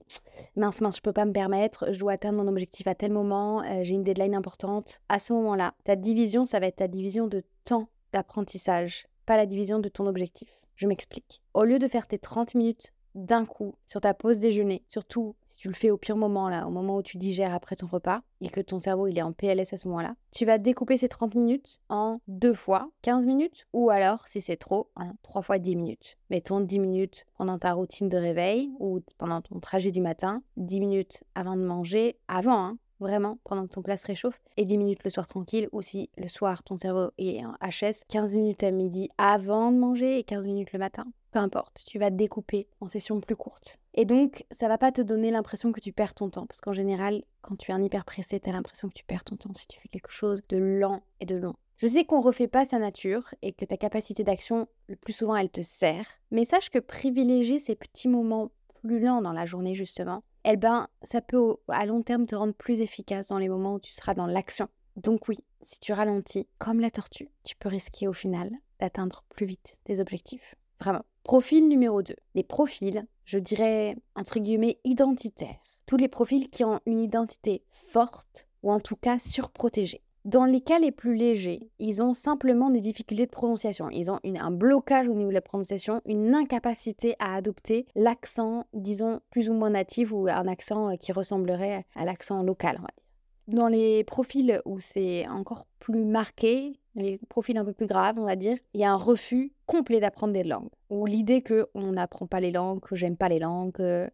mince, 0.57 0.81
mince, 0.81 0.99
je 0.99 1.03
peux 1.03 1.13
pas 1.13 1.25
me 1.25 1.33
permettre, 1.33 1.93
je 1.93 1.99
dois 1.99 2.13
atteindre 2.13 2.39
mon 2.39 2.49
objectif 2.49 2.87
à 2.87 2.95
tel 2.95 3.11
moment, 3.11 3.63
euh, 3.63 3.81
j'ai 3.83 3.95
une 3.95 4.05
deadline 4.05 4.37
importante. 4.37 5.01
À 5.09 5.19
ce 5.19 5.33
moment-là, 5.33 5.75
ta 5.83 5.97
division, 5.97 6.45
ça 6.45 6.61
va 6.61 6.67
être 6.67 6.77
ta 6.77 6.89
division 6.89 7.27
de 7.27 7.43
temps 7.65 7.89
d'apprentissage 8.13 9.09
pas 9.25 9.37
la 9.37 9.47
division 9.47 9.79
de 9.79 9.89
ton 9.89 10.07
objectif. 10.07 10.49
Je 10.77 10.87
m'explique. 10.87 11.43
Au 11.55 11.65
lieu 11.65 11.79
de 11.79 11.89
faire 11.89 12.07
tes 12.07 12.19
30 12.19 12.55
minutes 12.55 12.93
d'un 13.15 13.45
coup 13.45 13.77
sur 13.87 14.01
ta 14.01 14.13
pause 14.13 14.39
déjeuner, 14.39 14.85
surtout 14.89 15.37
si 15.45 15.59
tu 15.59 15.69
le 15.69 15.75
fais 15.75 15.91
au 15.91 15.97
pire 15.97 16.17
moment 16.17 16.49
là, 16.49 16.67
au 16.67 16.71
moment 16.71 16.97
où 16.97 17.03
tu 17.03 17.17
digères 17.17 17.55
après 17.55 17.77
ton 17.77 17.87
repas 17.87 18.23
et 18.41 18.49
que 18.49 18.61
ton 18.61 18.79
cerveau 18.79 19.07
il 19.07 19.19
est 19.19 19.23
en 19.23 19.33
PLS 19.33 19.73
à 19.73 19.77
ce 19.77 19.87
moment-là, 19.89 20.15
tu 20.33 20.45
vas 20.45 20.59
découper 20.59 20.97
ces 20.97 21.09
30 21.09 21.35
minutes 21.37 21.79
en 21.89 22.19
deux 22.27 22.55
fois 22.55 22.91
15 23.03 23.27
minutes 23.27 23.67
ou 23.73 23.91
alors 23.91 24.27
si 24.27 24.41
c'est 24.41 24.57
trop 24.57 24.91
en 24.97 25.13
trois 25.23 25.43
fois 25.43 25.59
10 25.59 25.77
minutes. 25.77 26.17
Mettons 26.31 26.61
10 26.61 26.79
minutes 26.81 27.27
pendant 27.39 27.59
ta 27.59 27.73
routine 27.73 28.09
de 28.09 28.19
réveil 28.19 28.71
ou 28.81 29.01
pendant 29.17 29.41
ton 29.41 29.61
trajet 29.61 29.93
du 29.93 30.01
matin, 30.01 30.43
10 30.57 30.81
minutes 30.81 31.23
avant 31.35 31.57
de 31.57 31.63
manger, 31.63 32.19
avant 32.27 32.65
hein, 32.65 32.79
vraiment 33.01 33.39
pendant 33.45 33.67
que 33.67 33.73
ton 33.73 33.83
plat 33.83 33.97
se 33.97 34.07
réchauffe 34.07 34.41
et 34.57 34.65
10 34.65 34.79
minutes 34.79 35.05
le 35.05 35.11
soir 35.11 35.27
tranquille 35.27 35.69
ou 35.73 35.83
si 35.83 36.11
le 36.17 36.29
soir 36.29 36.63
ton 36.63 36.77
cerveau 36.77 37.11
est 37.19 37.45
en 37.45 37.55
HS, 37.61 38.05
15 38.09 38.35
minutes 38.37 38.63
à 38.63 38.71
midi 38.71 39.09
avant 39.19 39.73
de 39.73 39.79
manger 39.79 40.19
et 40.19 40.25
15 40.25 40.47
minutes 40.47 40.73
le 40.73 40.79
matin. 40.79 41.05
Peu 41.31 41.41
importe, 41.41 41.83
tu 41.85 41.99
vas 41.99 42.11
te 42.11 42.17
découper 42.17 42.69
en 42.81 42.87
sessions 42.87 43.21
plus 43.21 43.35
courtes. 43.35 43.81
Et 43.93 44.05
donc, 44.05 44.45
ça 44.53 44.69
va 44.69 44.79
pas 44.79 44.93
te 44.93 45.01
donner 45.01 45.33
l'impression 45.33 45.73
que 45.73 45.81
tu 45.81 45.93
perds 45.93 46.15
ton 46.15 46.31
temps 46.31 46.47
parce 46.47 46.61
qu'en 46.61 46.73
général, 46.73 47.25
quand 47.43 47.57
tu 47.57 47.73
es 47.73 47.75
un 47.75 47.83
hyper 47.83 48.05
pressé, 48.05 48.39
tu 48.39 48.49
as 48.49 48.53
l'impression 48.53 48.89
que 48.89 48.95
tu 48.95 49.05
perds 49.05 49.25
ton 49.25 49.37
temps 49.37 49.53
si 49.53 49.67
tu 49.67 49.81
fais 49.81 49.89
quelque 49.89 50.13
chose 50.13 50.43
de 50.49 50.59
lent 50.59 51.03
et 51.19 51.27
de 51.27 51.35
long. 51.35 51.57
Je 51.79 51.89
sais 51.89 52.05
qu'on 52.05 52.21
refait 52.21 52.47
pas 52.47 52.65
sa 52.65 52.79
nature 52.79 53.35
et 53.43 53.53
que 53.53 53.65
ta 53.65 53.77
capacité 53.77 54.23
d'action, 54.23 54.69
le 54.87 54.95
plus 54.95 55.13
souvent, 55.13 55.35
elle 55.35 55.51
te 55.51 55.63
sert, 55.63 56.07
mais 56.31 56.45
sache 56.45 56.71
que 56.71 56.79
privilégier 56.79 57.59
ces 57.59 57.75
petits 57.75 58.09
moments 58.09 58.53
plus 58.81 59.01
lents 59.01 59.21
dans 59.21 59.33
la 59.33 59.45
journée, 59.45 59.75
justement, 59.75 60.23
eh 60.45 60.57
ben, 60.57 60.89
ça 61.03 61.21
peut 61.21 61.57
à 61.69 61.87
long 61.87 62.03
terme 62.03 62.27
te 62.27 62.35
rendre 62.35 62.55
plus 62.55 62.81
efficace 62.81 63.29
dans 63.29 63.39
les 63.39 63.49
moments 63.49 63.75
où 63.75 63.81
tu 63.81 63.93
seras 63.93 64.15
dans 64.15 64.27
l'action. 64.27 64.69
Donc 64.97 65.29
oui, 65.29 65.39
si 65.61 65.81
tu 65.81 65.93
ralentis 65.93 66.47
comme 66.59 66.81
la 66.81 66.91
tortue, 66.91 67.31
tu 67.43 67.57
peux 67.57 67.69
risquer 67.69 68.07
au 68.07 68.13
final 68.13 68.51
d'atteindre 68.79 69.25
plus 69.31 69.47
vite 69.47 69.77
tes 69.85 70.01
objectifs. 70.01 70.55
Vraiment. 70.81 71.05
Profil 71.25 71.69
numéro 71.69 72.03
2. 72.03 72.15
Les 72.35 72.43
profils, 72.43 73.07
je 73.25 73.39
dirais, 73.39 73.97
entre 74.15 74.39
guillemets, 74.39 74.79
identitaires. 74.85 75.57
Tous 75.87 75.97
les 75.97 76.09
profils 76.09 76.51
qui 76.51 76.65
ont 76.65 76.81
une 76.87 77.01
identité 77.01 77.65
forte 77.71 78.47
ou 78.63 78.73
en 78.73 78.81
tout 78.81 78.97
cas 78.97 79.19
surprotégée. 79.19 80.03
Dans 80.25 80.47
les 80.47 80.63
cas 80.63 80.79
les 80.79 80.91
plus 80.91 81.15
légers, 81.17 81.69
ils 81.79 82.01
ont 82.01 82.15
simplement 82.15 82.71
des 82.71 82.81
difficultés 82.81 83.27
de 83.27 83.31
prononciation. 83.31 83.91
Ils 83.91 84.11
ont 84.11 84.21
un 84.25 84.51
blocage 84.51 85.07
au 85.07 85.13
niveau 85.13 85.29
de 85.29 85.35
la 85.35 85.43
prononciation, 85.43 86.01
une 86.07 86.35
incapacité 86.35 87.15
à 87.19 87.35
adopter 87.35 87.87
l'accent, 87.95 88.65
disons, 88.73 89.21
plus 89.31 89.51
ou 89.51 89.53
moins 89.53 89.69
natif 89.69 90.13
ou 90.13 90.27
un 90.27 90.49
accent 90.49 90.89
euh, 90.89 90.97
qui 90.97 91.13
ressemblerait 91.13 91.85
à 91.95 92.07
l'accent 92.07 92.43
local, 92.43 92.77
on 92.79 92.83
va 92.83 92.89
dire. 92.97 93.05
Dans 93.49 93.69
les 93.69 94.03
profils 94.05 94.63
où 94.65 94.81
c'est 94.81 95.29
encore 95.29 95.67
plus 95.79 96.07
marqué, 96.07 96.81
les 96.95 97.19
profils 97.29 97.59
un 97.59 97.65
peu 97.67 97.75
plus 97.75 97.87
graves, 97.87 98.19
on 98.19 98.25
va 98.25 98.37
dire, 98.37 98.57
il 98.73 98.81
y 98.81 98.85
a 98.85 98.93
un 98.93 98.97
refus 98.97 99.53
complet 99.67 100.01
d'apprendre 100.01 100.33
des 100.33 100.43
langues. 100.43 100.71
Ou 100.89 101.05
l'idée 101.05 101.43
qu'on 101.43 101.93
n'apprend 101.93 102.27
pas 102.27 102.41
les 102.41 102.51
langues, 102.51 102.81
que 102.81 102.97
j'aime 102.97 103.19
pas 103.19 103.29
les 103.29 103.41
langues. 103.41 104.09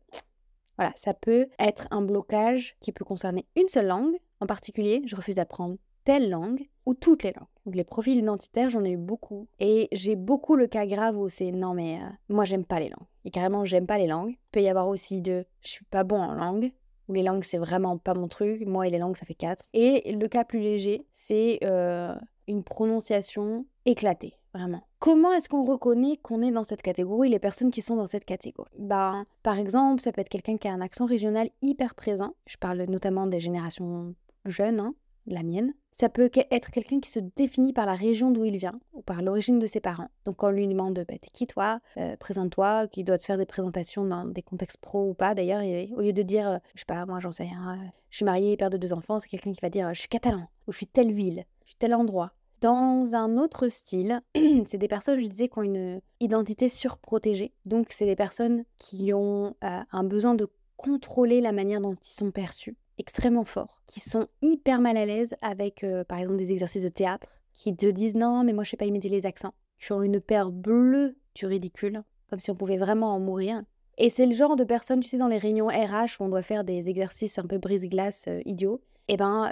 Voilà, 0.77 0.93
ça 0.97 1.15
peut 1.15 1.47
être 1.61 1.87
un 1.93 2.03
blocage 2.03 2.75
qui 2.81 2.91
peut 2.91 3.05
concerner 3.05 3.47
une 3.55 3.69
seule 3.69 3.87
langue. 3.87 4.17
En 4.41 4.47
particulier, 4.47 5.03
je 5.07 5.15
refuse 5.15 5.37
d'apprendre 5.37 5.77
telle 6.05 6.31
langue 6.31 6.69
ou 6.87 6.95
toutes 6.95 7.23
les 7.23 7.33
langues. 7.33 7.47
Donc 7.67 7.75
les 7.75 7.85
profils 7.85 8.17
identitaires, 8.17 8.71
j'en 8.71 8.85
ai 8.85 8.91
eu 8.91 8.97
beaucoup. 8.97 9.47
Et 9.59 9.89
j'ai 9.93 10.17
beaucoup 10.17 10.57
le 10.57 10.67
cas 10.67 10.87
grave 10.87 11.19
où 11.19 11.29
c'est 11.29 11.53
non 11.53 11.75
mais 11.75 11.97
euh, 11.97 12.09
moi 12.29 12.45
j'aime 12.45 12.65
pas 12.65 12.81
les 12.81 12.89
langues. 12.89 13.07
Et 13.25 13.31
carrément 13.31 13.65
j'aime 13.65 13.87
pas 13.87 13.99
les 13.99 14.07
langues. 14.07 14.31
Il 14.31 14.51
peut 14.53 14.63
y 14.63 14.69
avoir 14.69 14.89
aussi 14.89 15.21
de 15.21 15.45
je 15.61 15.69
suis 15.69 15.85
pas 15.85 16.05
bon 16.05 16.21
en 16.21 16.35
langue. 16.35 16.73
Ou 17.09 17.15
les 17.15 17.23
langues 17.23 17.45
c'est 17.45 17.59
vraiment 17.59 17.99
pas 17.99 18.15
mon 18.15 18.29
truc. 18.29 18.67
Moi 18.67 18.87
et 18.87 18.91
les 18.91 18.99
langues 18.99 19.17
ça 19.17 19.27
fait 19.27 19.35
quatre. 19.35 19.65
Et 19.73 20.13
le 20.13 20.29
cas 20.29 20.45
plus 20.45 20.61
léger, 20.61 21.07
c'est 21.13 21.59
euh, 21.65 22.15
une 22.49 22.65
prononciation 22.65 23.67
éclatée. 23.85 24.35
Vraiment. 24.53 24.83
Comment 24.99 25.33
est-ce 25.33 25.49
qu'on 25.49 25.65
reconnaît 25.65 26.17
qu'on 26.17 26.43
est 26.43 26.51
dans 26.51 26.65
cette 26.65 26.83
catégorie, 26.83 27.29
les 27.29 27.39
personnes 27.39 27.71
qui 27.71 27.83
sont 27.83 27.95
dans 27.95 28.07
cette 28.07 28.25
catégorie? 28.25 28.71
Bah, 28.79 29.25
Par 29.45 29.59
exemple, 29.59 30.03
ça 30.03 30.11
peut 30.11 30.21
être 30.21 30.29
quelqu'un 30.29 30.57
qui 30.57 30.67
a 30.67 30.73
un 30.73 30.81
accent 30.81 31.07
régional 31.07 31.51
hyper 31.63 31.95
présent. 31.95 32.35
Je 32.47 32.57
parle 32.57 32.83
notamment 32.89 33.27
des 33.29 33.39
générations 33.39 34.15
jeunes, 34.47 34.81
hein, 34.81 34.95
la 35.27 35.43
mienne. 35.43 35.73
Ça 35.91 36.09
peut 36.09 36.31
être 36.51 36.71
quelqu'un 36.71 37.01
qui 37.01 37.11
se 37.11 37.19
définit 37.19 37.73
par 37.73 37.85
la 37.85 37.95
région 37.95 38.31
d'où 38.31 38.45
il 38.45 38.57
vient 38.57 38.79
ou 38.93 39.03
par 39.03 39.23
l'origine 39.23 39.59
de 39.59 39.67
ses 39.67 39.81
parents. 39.81 40.09
Donc 40.25 40.43
on 40.43 40.51
lui 40.51 40.67
demande 40.67 40.95
bah, 40.95 41.15
T'es 41.21 41.31
qui 41.33 41.47
toi? 41.47 41.81
Euh, 41.97 42.17
Présente-toi, 42.17 42.87
qui 42.89 43.05
doit 43.05 43.19
te 43.19 43.25
faire 43.25 43.39
des 43.39 43.47
présentations 43.47 44.05
dans 44.05 44.25
des 44.25 44.43
contextes 44.43 44.79
pro 44.79 45.11
ou 45.11 45.15
pas 45.15 45.35
d'ailleurs, 45.35 45.63
au 45.97 46.01
lieu 46.01 46.13
de 46.13 46.23
dire 46.23 46.49
euh, 46.49 46.59
Je 46.75 46.81
sais 46.81 46.87
pas, 46.87 47.05
moi 47.07 47.21
j'en 47.21 47.33
sais 47.33 47.43
rien, 47.45 47.75
euh, 47.75 47.87
je 48.09 48.17
suis 48.17 48.25
mariée, 48.25 48.57
père 48.57 48.71
de 48.71 48.77
deux 48.77 48.93
enfants, 48.93 49.19
c'est 49.19 49.29
quelqu'un 49.29 49.53
qui 49.53 49.61
va 49.61 49.71
dire 49.71 49.93
Je 49.93 50.01
suis 50.01 50.09
catalan, 50.09 50.49
ou 50.67 50.73
je 50.73 50.79
suis 50.79 50.87
telle 50.87 51.13
ville, 51.13 51.45
je 51.65 51.69
suis 51.69 51.77
tel 51.77 51.95
endroit. 51.95 52.33
Dans 52.61 53.15
un 53.15 53.39
autre 53.39 53.69
style, 53.69 54.21
c'est 54.67 54.79
des 54.79 54.89
personnes, 54.89 55.19
je 55.19 55.27
disais, 55.27 55.49
qui 55.49 55.59
ont 55.59 55.63
une 55.63 56.01
identité 56.21 56.69
surprotégée. 56.69 57.55
Donc, 57.65 57.87
c'est 57.91 58.05
des 58.05 58.17
personnes 58.17 58.65
qui 58.77 59.15
ont 59.15 59.55
un 59.63 60.05
besoin 60.05 60.35
de 60.35 60.47
contrôler 60.77 61.41
la 61.41 61.53
manière 61.53 61.81
dont 61.81 61.95
ils 61.95 62.13
sont 62.13 62.31
perçus, 62.31 62.77
extrêmement 63.01 63.45
fort, 63.45 63.81
qui 63.87 64.01
sont 64.01 64.29
hyper 64.43 64.81
mal 64.81 64.97
à 64.97 65.07
l'aise 65.07 65.35
avec, 65.43 65.83
euh, 65.85 66.05
par 66.05 66.19
exemple, 66.19 66.37
des 66.37 66.53
exercices 66.53 66.85
de 66.85 66.89
théâtre, 66.89 67.41
qui 67.53 67.75
te 67.75 67.87
disent 67.87 68.15
non, 68.15 68.45
mais 68.45 68.53
moi 68.53 68.65
je 68.65 68.71
sais 68.71 68.77
pas 68.77 68.85
imiter 68.85 69.09
les 69.09 69.27
accents, 69.27 69.55
qui 69.79 69.93
ont 69.93 70.03
une 70.03 70.21
paire 70.21 70.51
bleue 70.51 71.17
du 71.35 71.47
ridicule, 71.47 72.03
comme 72.29 72.41
si 72.41 72.51
on 72.51 72.55
pouvait 72.55 72.77
vraiment 72.77 73.15
en 73.15 73.21
mourir. 73.21 73.63
Et 73.99 74.09
c'est 74.09 74.27
le 74.27 74.35
genre 74.35 74.57
de 74.57 74.65
personnes, 74.65 75.01
tu 75.01 75.09
sais, 75.09 75.19
dans 75.19 75.29
les 75.29 75.39
réunions 75.39 75.67
RH 75.67 76.21
où 76.21 76.25
on 76.25 76.29
doit 76.29 76.43
faire 76.43 76.65
des 76.65 76.89
exercices 76.89 77.39
un 77.39 77.47
peu 77.47 77.59
brise-glace 77.59 78.27
euh, 78.29 78.41
idiots. 78.45 78.81
Et 79.09 79.15
eh 79.15 79.17
ben, 79.17 79.51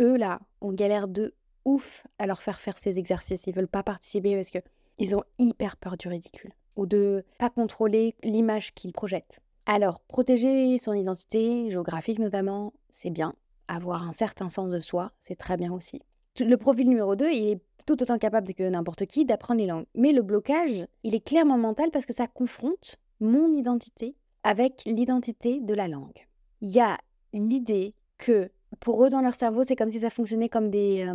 eux 0.00 0.16
là, 0.16 0.40
on 0.60 0.72
galère 0.72 1.08
de 1.08 1.34
ouf 1.64 2.06
à 2.18 2.26
leur 2.26 2.42
faire 2.42 2.60
faire 2.60 2.76
ces 2.76 2.98
exercices. 2.98 3.46
Ils 3.46 3.54
veulent 3.54 3.66
pas 3.66 3.82
participer 3.82 4.34
parce 4.34 4.50
que 4.50 4.58
ils 4.98 5.16
ont 5.16 5.24
hyper 5.38 5.78
peur 5.78 5.96
du 5.96 6.08
ridicule 6.08 6.52
ou 6.76 6.86
de 6.86 7.24
pas 7.38 7.50
contrôler 7.50 8.14
l'image 8.22 8.74
qu'ils 8.74 8.92
projettent. 8.92 9.40
Alors, 9.66 10.00
protéger 10.00 10.78
son 10.78 10.92
identité 10.92 11.70
géographique 11.70 12.18
notamment, 12.18 12.72
c'est 12.90 13.10
bien. 13.10 13.34
Avoir 13.68 14.02
un 14.02 14.12
certain 14.12 14.48
sens 14.48 14.72
de 14.72 14.80
soi, 14.80 15.12
c'est 15.20 15.36
très 15.36 15.56
bien 15.56 15.72
aussi. 15.72 16.02
Le 16.38 16.56
profil 16.56 16.88
numéro 16.88 17.14
2, 17.16 17.30
il 17.30 17.48
est 17.50 17.60
tout 17.86 18.02
autant 18.02 18.18
capable 18.18 18.52
que 18.54 18.68
n'importe 18.68 19.06
qui 19.06 19.24
d'apprendre 19.24 19.60
les 19.60 19.66
langues. 19.66 19.86
Mais 19.94 20.12
le 20.12 20.22
blocage, 20.22 20.86
il 21.02 21.14
est 21.14 21.24
clairement 21.24 21.58
mental 21.58 21.90
parce 21.90 22.06
que 22.06 22.12
ça 22.12 22.26
confronte 22.26 22.96
mon 23.20 23.52
identité 23.52 24.16
avec 24.42 24.82
l'identité 24.86 25.60
de 25.60 25.74
la 25.74 25.88
langue. 25.88 26.26
Il 26.60 26.70
y 26.70 26.80
a 26.80 26.98
l'idée 27.32 27.94
que 28.18 28.50
pour 28.80 29.04
eux, 29.04 29.10
dans 29.10 29.20
leur 29.20 29.34
cerveau, 29.34 29.64
c'est 29.64 29.76
comme 29.76 29.90
si 29.90 30.00
ça 30.00 30.10
fonctionnait 30.10 30.48
comme 30.48 30.70
des, 30.70 31.06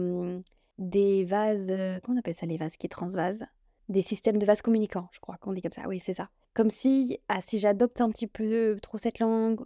des 0.77 1.23
vases, 1.23 1.73
comment 2.03 2.17
on 2.17 2.19
appelle 2.19 2.33
ça 2.33 2.45
les 2.45 2.57
vases 2.57 2.77
qui 2.77 2.89
transvasent? 2.89 3.45
Des 3.87 4.01
systèmes 4.01 4.37
de 4.37 4.45
vases 4.45 4.61
communicants, 4.61 5.07
je 5.11 5.19
crois 5.19 5.37
qu'on 5.37 5.53
dit 5.53 5.61
comme 5.61 5.71
ça. 5.71 5.87
Oui, 5.87 5.99
c'est 5.99 6.13
ça. 6.13 6.29
Comme 6.55 6.71
si, 6.71 7.19
ah, 7.27 7.41
si 7.41 7.59
j'adopte 7.59 8.01
un 8.01 8.09
petit 8.09 8.25
peu 8.25 8.79
trop 8.81 8.97
cette 8.97 9.19
langue, 9.19 9.63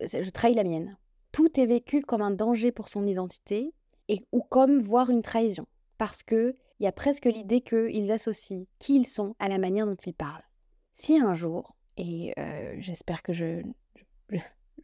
je 0.00 0.30
trahis 0.30 0.54
la 0.54 0.64
mienne. 0.64 0.96
Tout 1.30 1.60
est 1.60 1.66
vécu 1.66 2.02
comme 2.02 2.22
un 2.22 2.32
danger 2.32 2.72
pour 2.72 2.88
son 2.88 3.06
identité 3.06 3.72
et, 4.08 4.26
ou 4.32 4.40
comme 4.40 4.80
voir 4.80 5.10
une 5.10 5.22
trahison. 5.22 5.66
Parce 5.98 6.24
qu'il 6.24 6.56
y 6.80 6.86
a 6.86 6.92
presque 6.92 7.26
l'idée 7.26 7.60
qu'ils 7.60 8.10
associent 8.10 8.64
qui 8.78 8.96
ils 8.96 9.06
sont 9.06 9.36
à 9.38 9.48
la 9.48 9.58
manière 9.58 9.86
dont 9.86 9.94
ils 9.94 10.14
parlent. 10.14 10.42
Si 10.92 11.18
un 11.18 11.34
jour, 11.34 11.76
et 11.96 12.34
j'espère 12.78 13.22
que 13.22 13.32
je, 13.32 13.62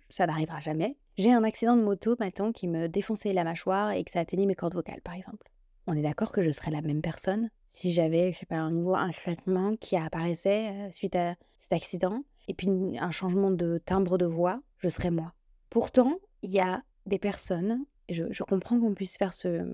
ça 0.09 0.27
n'arrivera 0.27 0.61
jamais, 0.61 0.97
j'ai 1.17 1.33
un 1.33 1.45
accident 1.45 1.77
de 1.77 1.83
moto, 1.83 2.17
maintenant, 2.19 2.53
qui 2.53 2.69
me 2.69 2.89
défonçait 2.89 3.33
la 3.33 3.45
mâchoire 3.45 3.93
et 3.93 4.05
que 4.05 4.11
ça 4.11 4.21
atteignait 4.21 4.47
mes 4.47 4.55
cordes 4.55 4.75
vocales, 4.75 5.03
par 5.03 5.15
exemple. 5.15 5.51
On 5.93 5.97
est 5.97 6.03
d'accord 6.03 6.31
que 6.31 6.41
je 6.41 6.53
serais 6.53 6.71
la 6.71 6.83
même 6.83 7.03
personne 7.03 7.51
si 7.67 7.91
j'avais, 7.91 8.33
je 8.33 8.39
sais 8.39 8.47
pas, 8.47 8.59
un 8.59 8.71
nouveau 8.71 8.95
traitement 9.13 9.75
qui 9.75 9.97
apparaissait 9.97 10.69
euh, 10.69 10.91
suite 10.93 11.17
à 11.17 11.35
cet 11.59 11.73
accident 11.73 12.23
et 12.47 12.55
puis 12.55 12.69
un 12.97 13.11
changement 13.11 13.51
de 13.51 13.79
timbre 13.85 14.17
de 14.17 14.25
voix, 14.25 14.63
je 14.79 14.89
serais 14.89 15.11
moi. 15.11 15.35
Pourtant, 15.69 16.15
il 16.43 16.51
y 16.53 16.61
a 16.61 16.85
des 17.07 17.19
personnes, 17.19 17.85
et 18.07 18.15
je, 18.15 18.43
comprends 18.45 18.79
qu'on 18.79 18.95
puisse 18.95 19.17
faire 19.17 19.33
ce, 19.33 19.67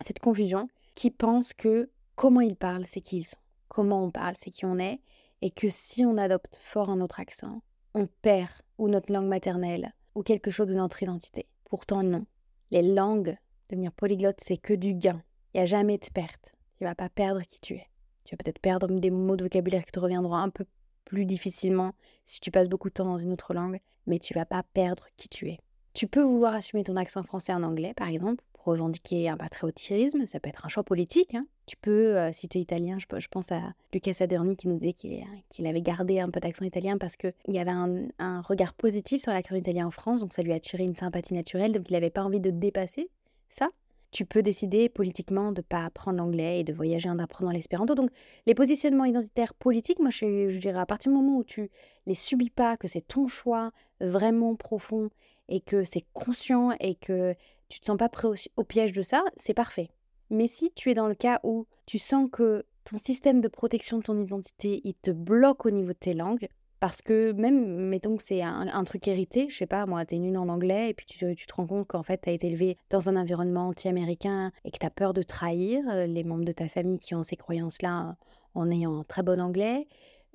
cette 0.00 0.18
confusion, 0.18 0.68
qui 0.96 1.12
pensent 1.12 1.54
que 1.54 1.88
comment 2.16 2.40
ils 2.40 2.56
parlent, 2.56 2.84
c'est 2.84 3.00
qui 3.00 3.18
ils 3.18 3.24
sont. 3.24 3.38
Comment 3.68 4.02
on 4.02 4.10
parle, 4.10 4.34
c'est 4.34 4.50
qui 4.50 4.64
on 4.64 4.76
est. 4.80 5.00
Et 5.40 5.52
que 5.52 5.68
si 5.70 6.04
on 6.04 6.18
adopte 6.18 6.58
fort 6.60 6.90
un 6.90 7.00
autre 7.00 7.20
accent, 7.20 7.62
on 7.94 8.08
perd 8.22 8.50
ou 8.78 8.88
notre 8.88 9.12
langue 9.12 9.28
maternelle 9.28 9.94
ou 10.16 10.24
quelque 10.24 10.50
chose 10.50 10.66
de 10.66 10.74
notre 10.74 11.00
identité. 11.00 11.46
Pourtant, 11.64 12.02
non. 12.02 12.26
Les 12.72 12.82
langues, 12.82 13.36
devenir 13.68 13.92
polyglotte, 13.92 14.40
c'est 14.40 14.58
que 14.58 14.74
du 14.74 14.94
gain. 14.94 15.22
Il 15.52 15.58
n'y 15.58 15.62
a 15.62 15.66
jamais 15.66 15.98
de 15.98 16.06
perte. 16.12 16.52
Tu 16.78 16.84
vas 16.84 16.94
pas 16.94 17.08
perdre 17.08 17.42
qui 17.42 17.60
tu 17.60 17.74
es. 17.74 17.86
Tu 18.24 18.34
vas 18.34 18.38
peut-être 18.42 18.60
perdre 18.60 18.88
des 18.88 19.10
mots 19.10 19.36
de 19.36 19.44
vocabulaire 19.44 19.84
qui 19.84 19.92
te 19.92 20.00
reviendront 20.00 20.36
un 20.36 20.50
peu 20.50 20.64
plus 21.04 21.24
difficilement 21.24 21.92
si 22.24 22.40
tu 22.40 22.50
passes 22.50 22.68
beaucoup 22.68 22.88
de 22.88 22.94
temps 22.94 23.04
dans 23.04 23.18
une 23.18 23.32
autre 23.32 23.52
langue, 23.52 23.80
mais 24.06 24.18
tu 24.18 24.34
vas 24.34 24.46
pas 24.46 24.62
perdre 24.62 25.06
qui 25.16 25.28
tu 25.28 25.48
es. 25.48 25.58
Tu 25.92 26.06
peux 26.06 26.22
vouloir 26.22 26.54
assumer 26.54 26.84
ton 26.84 26.96
accent 26.96 27.22
français 27.24 27.52
en 27.52 27.64
anglais, 27.64 27.94
par 27.96 28.08
exemple, 28.08 28.44
revendiquer 28.54 29.28
un 29.28 29.36
patriotisme, 29.36 30.26
ça 30.26 30.38
peut 30.38 30.48
être 30.48 30.64
un 30.64 30.68
choix 30.68 30.84
politique. 30.84 31.34
Hein. 31.34 31.46
Tu 31.66 31.76
peux, 31.76 32.16
euh, 32.16 32.30
si 32.32 32.48
tu 32.48 32.58
es 32.58 32.60
italien, 32.60 32.98
je, 32.98 33.28
pense 33.28 33.52
à 33.52 33.60
Lucas 33.92 34.16
Adorni 34.20 34.56
qui 34.56 34.68
nous 34.68 34.76
disait 34.76 34.92
qu'il 34.92 35.66
avait 35.66 35.82
gardé 35.82 36.20
un 36.20 36.30
peu 36.30 36.40
d'accent 36.40 36.64
italien 36.64 36.98
parce 36.98 37.16
qu'il 37.16 37.32
y 37.48 37.58
avait 37.58 37.70
un, 37.70 38.42
regard 38.42 38.74
positif 38.74 39.22
sur 39.22 39.32
la 39.32 39.42
culture 39.42 39.56
italienne 39.56 39.86
en 39.86 39.90
France, 39.90 40.20
donc 40.20 40.32
ça 40.32 40.42
lui 40.42 40.52
a 40.52 40.56
attiré 40.56 40.84
une 40.84 40.94
sympathie 40.94 41.34
naturelle, 41.34 41.72
donc 41.72 41.88
il 41.88 41.92
n'avait 41.92 42.10
pas 42.10 42.22
envie 42.22 42.40
de 42.40 42.50
dépasser 42.50 43.08
ça. 43.48 43.68
Tu 44.10 44.24
peux 44.24 44.42
décider 44.42 44.88
politiquement 44.88 45.52
de 45.52 45.60
ne 45.60 45.62
pas 45.62 45.84
apprendre 45.84 46.18
l'anglais 46.18 46.60
et 46.60 46.64
de 46.64 46.72
voyager 46.72 47.08
en 47.08 47.18
apprenant 47.18 47.52
l'espéranto. 47.52 47.94
Donc 47.94 48.10
les 48.46 48.54
positionnements 48.54 49.04
identitaires 49.04 49.54
politiques, 49.54 50.00
moi 50.00 50.10
je, 50.10 50.58
dirais 50.58 50.80
à 50.80 50.86
partir 50.86 51.12
du 51.12 51.18
moment 51.18 51.36
où 51.38 51.44
tu 51.44 51.70
les 52.06 52.14
subis 52.14 52.50
pas, 52.50 52.76
que 52.76 52.88
c'est 52.88 53.06
ton 53.06 53.28
choix 53.28 53.70
vraiment 54.00 54.56
profond 54.56 55.10
et 55.48 55.60
que 55.60 55.84
c'est 55.84 56.04
conscient 56.12 56.72
et 56.80 56.94
que 56.94 57.34
tu 57.68 57.80
te 57.80 57.86
sens 57.86 57.96
pas 57.96 58.08
prêt 58.08 58.28
au, 58.56 58.64
piège 58.64 58.92
de 58.92 59.02
ça, 59.02 59.24
c'est 59.36 59.54
parfait. 59.54 59.90
Mais 60.28 60.46
si 60.46 60.72
tu 60.72 60.90
es 60.90 60.94
dans 60.94 61.08
le 61.08 61.14
cas 61.14 61.40
où 61.44 61.66
tu 61.86 61.98
sens 61.98 62.28
que 62.30 62.64
ton 62.84 62.98
système 62.98 63.40
de 63.40 63.48
protection 63.48 63.98
de 63.98 64.02
ton 64.02 64.20
identité, 64.20 64.80
il 64.84 64.94
te 64.94 65.10
bloque 65.10 65.66
au 65.66 65.70
niveau 65.70 65.92
de 65.92 65.98
tes 65.98 66.14
langues, 66.14 66.48
parce 66.80 67.02
que 67.02 67.32
même, 67.32 67.88
mettons 67.88 68.16
que 68.16 68.22
c'est 68.22 68.42
un, 68.42 68.84
truc 68.84 69.06
hérité, 69.06 69.48
je 69.50 69.56
sais 69.56 69.66
pas, 69.66 69.84
moi, 69.84 70.04
t'es 70.06 70.18
nul 70.18 70.36
en 70.38 70.48
anglais, 70.48 70.88
et 70.88 70.94
puis 70.94 71.04
tu, 71.04 71.36
te 71.36 71.54
rends 71.54 71.66
compte 71.66 71.86
qu'en 71.86 72.02
fait, 72.02 72.16
t'as 72.16 72.32
été 72.32 72.46
élevé 72.46 72.78
dans 72.88 73.10
un 73.10 73.16
environnement 73.16 73.68
anti-américain 73.68 74.50
et 74.64 74.70
que 74.70 74.78
t'as 74.78 74.88
peur 74.88 75.12
de 75.12 75.22
trahir 75.22 75.84
euh, 75.90 76.06
les 76.06 76.24
membres 76.24 76.46
de 76.46 76.52
ta 76.52 76.68
famille 76.68 76.98
qui 76.98 77.14
ont 77.14 77.22
ces 77.22 77.36
croyances-là 77.36 78.16
en 78.54 78.70
ayant 78.70 78.98
un 78.98 79.04
très 79.04 79.22
bon 79.22 79.40
anglais. 79.40 79.86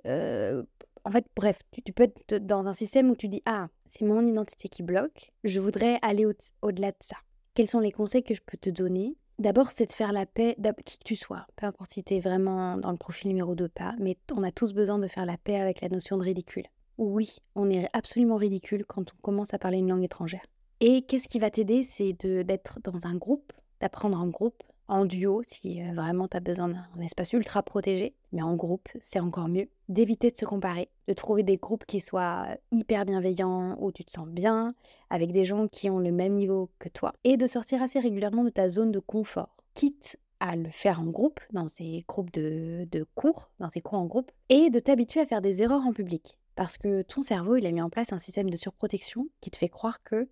Euh, 0.05 0.63
en 1.03 1.09
fait, 1.09 1.25
bref, 1.35 1.57
tu, 1.71 1.91
peux 1.91 2.03
être 2.03 2.35
dans 2.35 2.67
un 2.67 2.73
système 2.73 3.09
où 3.09 3.15
tu 3.15 3.27
dis 3.27 3.41
Ah, 3.47 3.67
c'est 3.87 4.05
mon 4.05 4.25
identité 4.25 4.67
qui 4.67 4.83
bloque, 4.83 5.31
je 5.43 5.59
voudrais 5.59 5.97
aller 6.03 6.27
au-delà 6.61 6.91
de 6.91 6.97
ça. 6.99 7.17
Quels 7.55 7.67
sont 7.67 7.79
les 7.79 7.91
conseils 7.91 8.23
que 8.23 8.35
je 8.35 8.41
peux 8.45 8.57
te 8.57 8.69
donner 8.69 9.15
D'abord, 9.37 9.71
c'est 9.71 9.87
de 9.87 9.91
faire 9.91 10.13
la 10.13 10.25
paix, 10.25 10.55
qui 10.85 10.97
que 10.97 11.03
tu 11.03 11.15
sois, 11.15 11.45
peu 11.57 11.65
importe 11.65 11.91
si 11.91 12.03
tu 12.03 12.15
es 12.15 12.19
vraiment 12.21 12.77
dans 12.77 12.91
le 12.91 12.97
profil 12.97 13.27
numéro 13.27 13.53
2 13.53 13.67
pas, 13.67 13.93
mais 13.99 14.17
on 14.31 14.43
a 14.43 14.51
tous 14.51 14.73
besoin 14.73 14.97
de 14.97 15.07
faire 15.07 15.25
la 15.25 15.37
paix 15.37 15.59
avec 15.59 15.81
la 15.81 15.89
notion 15.89 16.17
de 16.17 16.23
ridicule. 16.23 16.65
Oui, 16.97 17.37
on 17.55 17.69
est 17.69 17.89
absolument 17.91 18.37
ridicule 18.37 18.85
quand 18.85 19.11
on 19.13 19.21
commence 19.21 19.53
à 19.53 19.59
parler 19.59 19.79
une 19.79 19.89
langue 19.89 20.05
étrangère. 20.05 20.45
Et 20.79 21.01
qu'est-ce 21.01 21.27
qui 21.27 21.39
va 21.39 21.49
t'aider? 21.49 21.83
C'est 21.83 22.13
d'être 22.13 22.79
dans 22.81 23.07
un 23.07 23.15
groupe, 23.15 23.51
d'apprendre 23.81 24.17
en 24.17 24.27
groupe, 24.27 24.63
en 24.87 25.05
duo 25.05 25.41
si 25.45 25.81
euh, 25.81 25.93
vraiment 25.93 26.27
tu 26.27 26.37
as 26.37 26.41
besoin 26.41 26.69
d'un 26.69 27.01
espace 27.01 27.33
ultra 27.33 27.63
protégé, 27.63 28.13
mais 28.35 28.41
en 28.41 28.55
groupe, 28.55 28.89
c'est 28.99 29.19
encore 29.19 29.47
mieux. 29.47 29.69
D'éviter 29.87 30.29
de 30.29 30.35
se 30.35 30.45
comparer, 30.45 30.89
de 31.07 31.13
trouver 31.13 31.43
des 31.43 31.55
groupes 31.55 31.85
qui 31.85 32.01
soient 32.01 32.47
hyper 32.71 33.05
bienveillants, 33.05 33.77
où 33.79 33.91
tu 33.91 34.03
te 34.03 34.11
sens 34.11 34.27
bien, 34.27 34.75
avec 35.09 35.31
des 35.31 35.45
gens 35.45 35.67
qui 35.67 35.89
ont 35.89 35.99
le 35.99 36.11
même 36.11 36.33
niveau 36.33 36.69
que 36.77 36.89
toi, 36.89 37.13
et 37.23 37.37
de 37.37 37.47
sortir 37.47 37.81
assez 37.81 37.99
régulièrement 37.99 38.43
de 38.43 38.49
ta 38.49 38.67
zone 38.67 38.91
de 38.91 38.99
confort, 38.99 39.55
quitte 39.73 40.17
à 40.41 40.57
le 40.57 40.69
faire 40.69 40.99
en 40.99 41.05
groupe, 41.05 41.39
dans 41.53 41.69
ces 41.69 42.03
groupes 42.07 42.31
de, 42.31 43.07
cours, 43.15 43.51
dans 43.59 43.69
ces 43.69 43.79
cours 43.79 43.99
en 43.99 44.05
groupe, 44.05 44.31
et 44.49 44.69
de 44.69 44.79
t'habituer 44.79 45.21
à 45.21 45.25
faire 45.25 45.41
des 45.41 45.61
erreurs 45.61 45.85
en 45.85 45.93
public. 45.93 46.37
Parce 46.55 46.77
que 46.77 47.03
ton 47.03 47.21
cerveau, 47.21 47.55
il 47.55 47.65
a 47.65 47.71
mis 47.71 47.81
en 47.81 47.89
place 47.89 48.11
un 48.11 48.17
système 48.17 48.49
de 48.49 48.57
surprotection 48.57 49.27
qui 49.39 49.49
te 49.49 49.57
fait 49.57 49.69
croire 49.69 50.03
que 50.03 50.27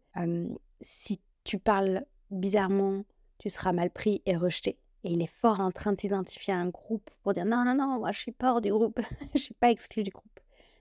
si 0.81 1.21
tu 1.45 1.57
parles 1.57 2.05
bizarrement 2.31 3.03
tu 3.43 3.49
seras 3.49 3.73
mal 3.73 3.89
pris 3.89 4.21
et 4.25 4.37
rejeté. 4.37 4.77
Et 5.03 5.11
il 5.11 5.21
est 5.21 5.27
fort 5.27 5.59
en 5.59 5.71
train 5.71 5.93
de 5.93 5.99
s'identifier 5.99 6.53
à 6.53 6.57
un 6.57 6.69
groupe 6.69 7.09
pour 7.23 7.33
dire 7.33 7.45
non, 7.45 7.65
non, 7.65 7.75
non, 7.75 7.99
moi 7.99 8.11
je 8.11 8.19
suis 8.19 8.31
pas 8.31 8.53
hors 8.53 8.61
du 8.61 8.71
groupe, 8.71 8.99
je 9.35 9.39
suis 9.39 9.53
pas 9.53 9.69
exclu 9.69 10.03
du 10.03 10.11
groupe. 10.11 10.39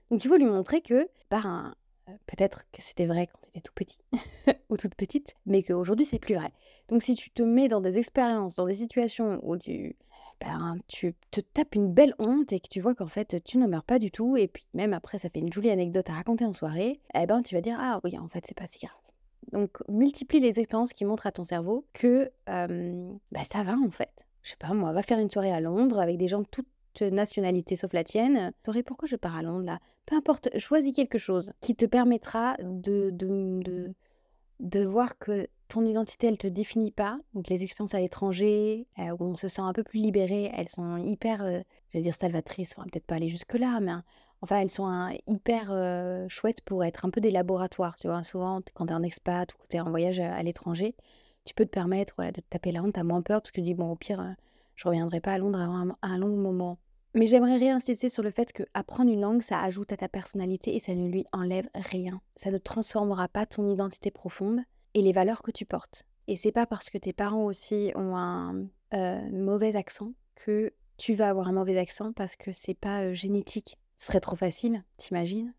Donc 0.09 0.23
il 0.23 0.27
faut 0.27 0.37
lui 0.37 0.45
montrer 0.45 0.81
que 0.81 1.09
ben, 1.29 1.75
peut-être 2.27 2.63
que 2.71 2.81
c'était 2.81 3.05
vrai 3.05 3.27
quand 3.27 3.39
tu 3.41 3.49
étais 3.49 3.61
tout 3.61 3.73
petit 3.73 3.97
ou 4.69 4.77
toute 4.77 4.95
petite, 4.95 5.35
mais 5.45 5.63
qu'aujourd'hui 5.63 6.05
c'est 6.05 6.19
plus 6.19 6.35
vrai. 6.35 6.51
Donc 6.87 7.03
si 7.03 7.15
tu 7.15 7.31
te 7.31 7.41
mets 7.41 7.67
dans 7.67 7.81
des 7.81 7.97
expériences, 7.97 8.55
dans 8.55 8.65
des 8.65 8.75
situations 8.75 9.39
où 9.43 9.57
tu, 9.57 9.97
ben, 10.39 10.77
tu 10.87 11.15
te 11.31 11.41
tapes 11.41 11.75
une 11.75 11.91
belle 11.91 12.15
honte 12.19 12.53
et 12.53 12.59
que 12.59 12.69
tu 12.69 12.79
vois 12.79 12.95
qu'en 12.95 13.07
fait 13.07 13.43
tu 13.43 13.57
n'en 13.57 13.67
meurs 13.67 13.83
pas 13.83 13.99
du 13.99 14.11
tout, 14.11 14.37
et 14.37 14.47
puis 14.47 14.65
même 14.73 14.93
après 14.93 15.19
ça 15.19 15.29
fait 15.29 15.39
une 15.39 15.51
jolie 15.51 15.69
anecdote 15.71 16.09
à 16.09 16.13
raconter 16.13 16.45
en 16.45 16.53
soirée, 16.53 17.01
eh 17.13 17.25
ben 17.25 17.41
tu 17.41 17.55
vas 17.55 17.61
dire 17.61 17.77
ah 17.79 17.99
oui 18.03 18.17
en 18.17 18.27
fait 18.29 18.45
c'est 18.47 18.57
pas 18.57 18.67
si 18.67 18.79
grave. 18.79 19.02
Donc 19.53 19.77
multiplie 19.87 20.39
les 20.39 20.59
expériences 20.59 20.93
qui 20.93 21.05
montrent 21.05 21.27
à 21.27 21.31
ton 21.31 21.43
cerveau 21.43 21.85
que 21.93 22.29
bah, 22.47 23.43
ça 23.45 23.63
va 23.63 23.75
en 23.77 23.91
fait. 23.91 24.25
Je 24.41 24.49
sais 24.49 24.57
pas 24.57 24.73
moi, 24.73 24.91
va 24.91 25.03
faire 25.03 25.19
une 25.19 25.29
soirée 25.29 25.53
à 25.53 25.61
Londres 25.61 25.99
avec 25.99 26.17
des 26.17 26.27
gens 26.27 26.41
de 26.41 26.47
toutes 26.51 26.67
nationalités 27.01 27.75
sauf 27.75 27.93
la 27.93 28.03
tienne. 28.03 28.51
Tu 28.63 28.83
pourquoi 28.83 29.07
je 29.07 29.15
pars 29.15 29.35
à 29.35 29.41
Londres 29.41 29.65
là? 29.65 29.79
Peu 30.05 30.15
importe, 30.15 30.57
choisis 30.59 30.93
quelque 30.93 31.17
chose 31.17 31.53
qui 31.61 31.75
te 31.75 31.85
permettra 31.85 32.55
de, 32.59 33.09
de, 33.11 33.93
de, 34.59 34.85
voir 34.85 35.17
que 35.17 35.47
ton 35.69 35.85
identité, 35.85 36.27
elle 36.27 36.37
te 36.37 36.47
définit 36.47 36.91
pas. 36.91 37.19
Donc 37.33 37.49
les 37.49 37.63
expériences 37.63 37.95
à 37.95 37.99
l'étranger, 37.99 38.85
euh, 38.99 39.15
où 39.19 39.23
on 39.23 39.35
se 39.35 39.47
sent 39.47 39.61
un 39.61 39.73
peu 39.73 39.83
plus 39.83 39.99
libéré, 39.99 40.51
elles 40.55 40.69
sont 40.69 40.97
hyper, 40.97 41.41
euh, 41.41 41.59
je 41.89 41.97
vais 41.97 42.03
dire 42.03 42.13
salvatrices, 42.13 42.75
on 42.77 42.81
va 42.81 42.87
peut-être 42.91 43.05
pas 43.05 43.15
aller 43.15 43.29
jusque-là, 43.29 43.79
mais 43.79 43.93
enfin 44.43 44.59
elles 44.59 44.69
sont 44.69 45.09
hyper 45.25 45.69
euh, 45.71 46.27
chouettes 46.27 46.61
pour 46.61 46.83
être 46.83 47.05
un 47.05 47.09
peu 47.09 47.21
des 47.21 47.31
laboratoires. 47.31 47.95
Tu 47.95 48.07
vois, 48.07 48.23
souvent 48.23 48.61
quand 48.73 48.85
tu 48.85 48.91
es 48.91 48.95
en 48.95 49.01
expat 49.01 49.51
ou 49.53 49.57
que 49.57 49.67
tu 49.67 49.77
es 49.77 49.79
en 49.79 49.89
voyage 49.89 50.19
à, 50.19 50.43
l'étranger, 50.43 50.95
tu 51.45 51.53
peux 51.53 51.65
te 51.65 51.69
permettre 51.69 52.17
de 52.17 52.41
taper 52.49 52.73
la 52.73 52.83
honte, 52.83 52.93
tu 52.93 53.03
moins 53.03 53.21
peur 53.21 53.41
parce 53.41 53.51
que 53.51 53.61
tu 53.61 53.65
dis, 53.65 53.73
bon, 53.73 53.89
au 53.91 53.95
pire, 53.95 54.35
je 54.75 54.87
reviendrai 54.87 55.21
pas 55.21 55.33
à 55.33 55.37
Londres 55.37 55.59
avant 55.59 55.95
un, 56.01 56.17
long 56.17 56.35
moment. 56.35 56.77
Mais 57.15 57.25
j'aimerais 57.25 57.57
réinsister 57.57 58.09
sur 58.09 58.21
le 58.21 58.31
fait 58.31 58.51
que 58.51 58.63
apprendre 58.73 59.11
une 59.11 59.21
langue, 59.21 59.41
ça 59.41 59.61
ajoute 59.61 59.91
à 59.93 59.97
ta 59.97 60.09
personnalité 60.09 60.75
et 60.75 60.79
ça 60.79 60.93
ne 60.93 61.07
lui 61.07 61.25
enlève 61.31 61.69
rien. 61.75 62.21
Ça 62.35 62.51
ne 62.51 62.57
transformera 62.57 63.29
pas 63.29 63.45
ton 63.45 63.71
identité 63.71 64.11
profonde 64.11 64.59
et 64.93 65.01
les 65.01 65.13
valeurs 65.13 65.41
que 65.41 65.51
tu 65.51 65.65
portes. 65.65 66.05
Et 66.27 66.35
c'est 66.35 66.51
pas 66.51 66.65
parce 66.65 66.89
que 66.89 66.97
tes 66.97 67.13
parents 67.13 67.45
aussi 67.45 67.91
ont 67.95 68.17
un 68.17 68.65
euh, 68.93 69.21
mauvais 69.31 69.75
accent 69.75 70.11
que 70.35 70.73
tu 70.97 71.13
vas 71.13 71.29
avoir 71.29 71.47
un 71.47 71.53
mauvais 71.53 71.77
accent 71.77 72.13
parce 72.13 72.35
que 72.35 72.51
c'est 72.51 72.73
pas 72.73 73.03
euh, 73.03 73.13
génétique. 73.13 73.77
Ce 74.03 74.07
serait 74.07 74.19
trop 74.19 74.35
facile, 74.35 74.83
t'imagines? 74.97 75.53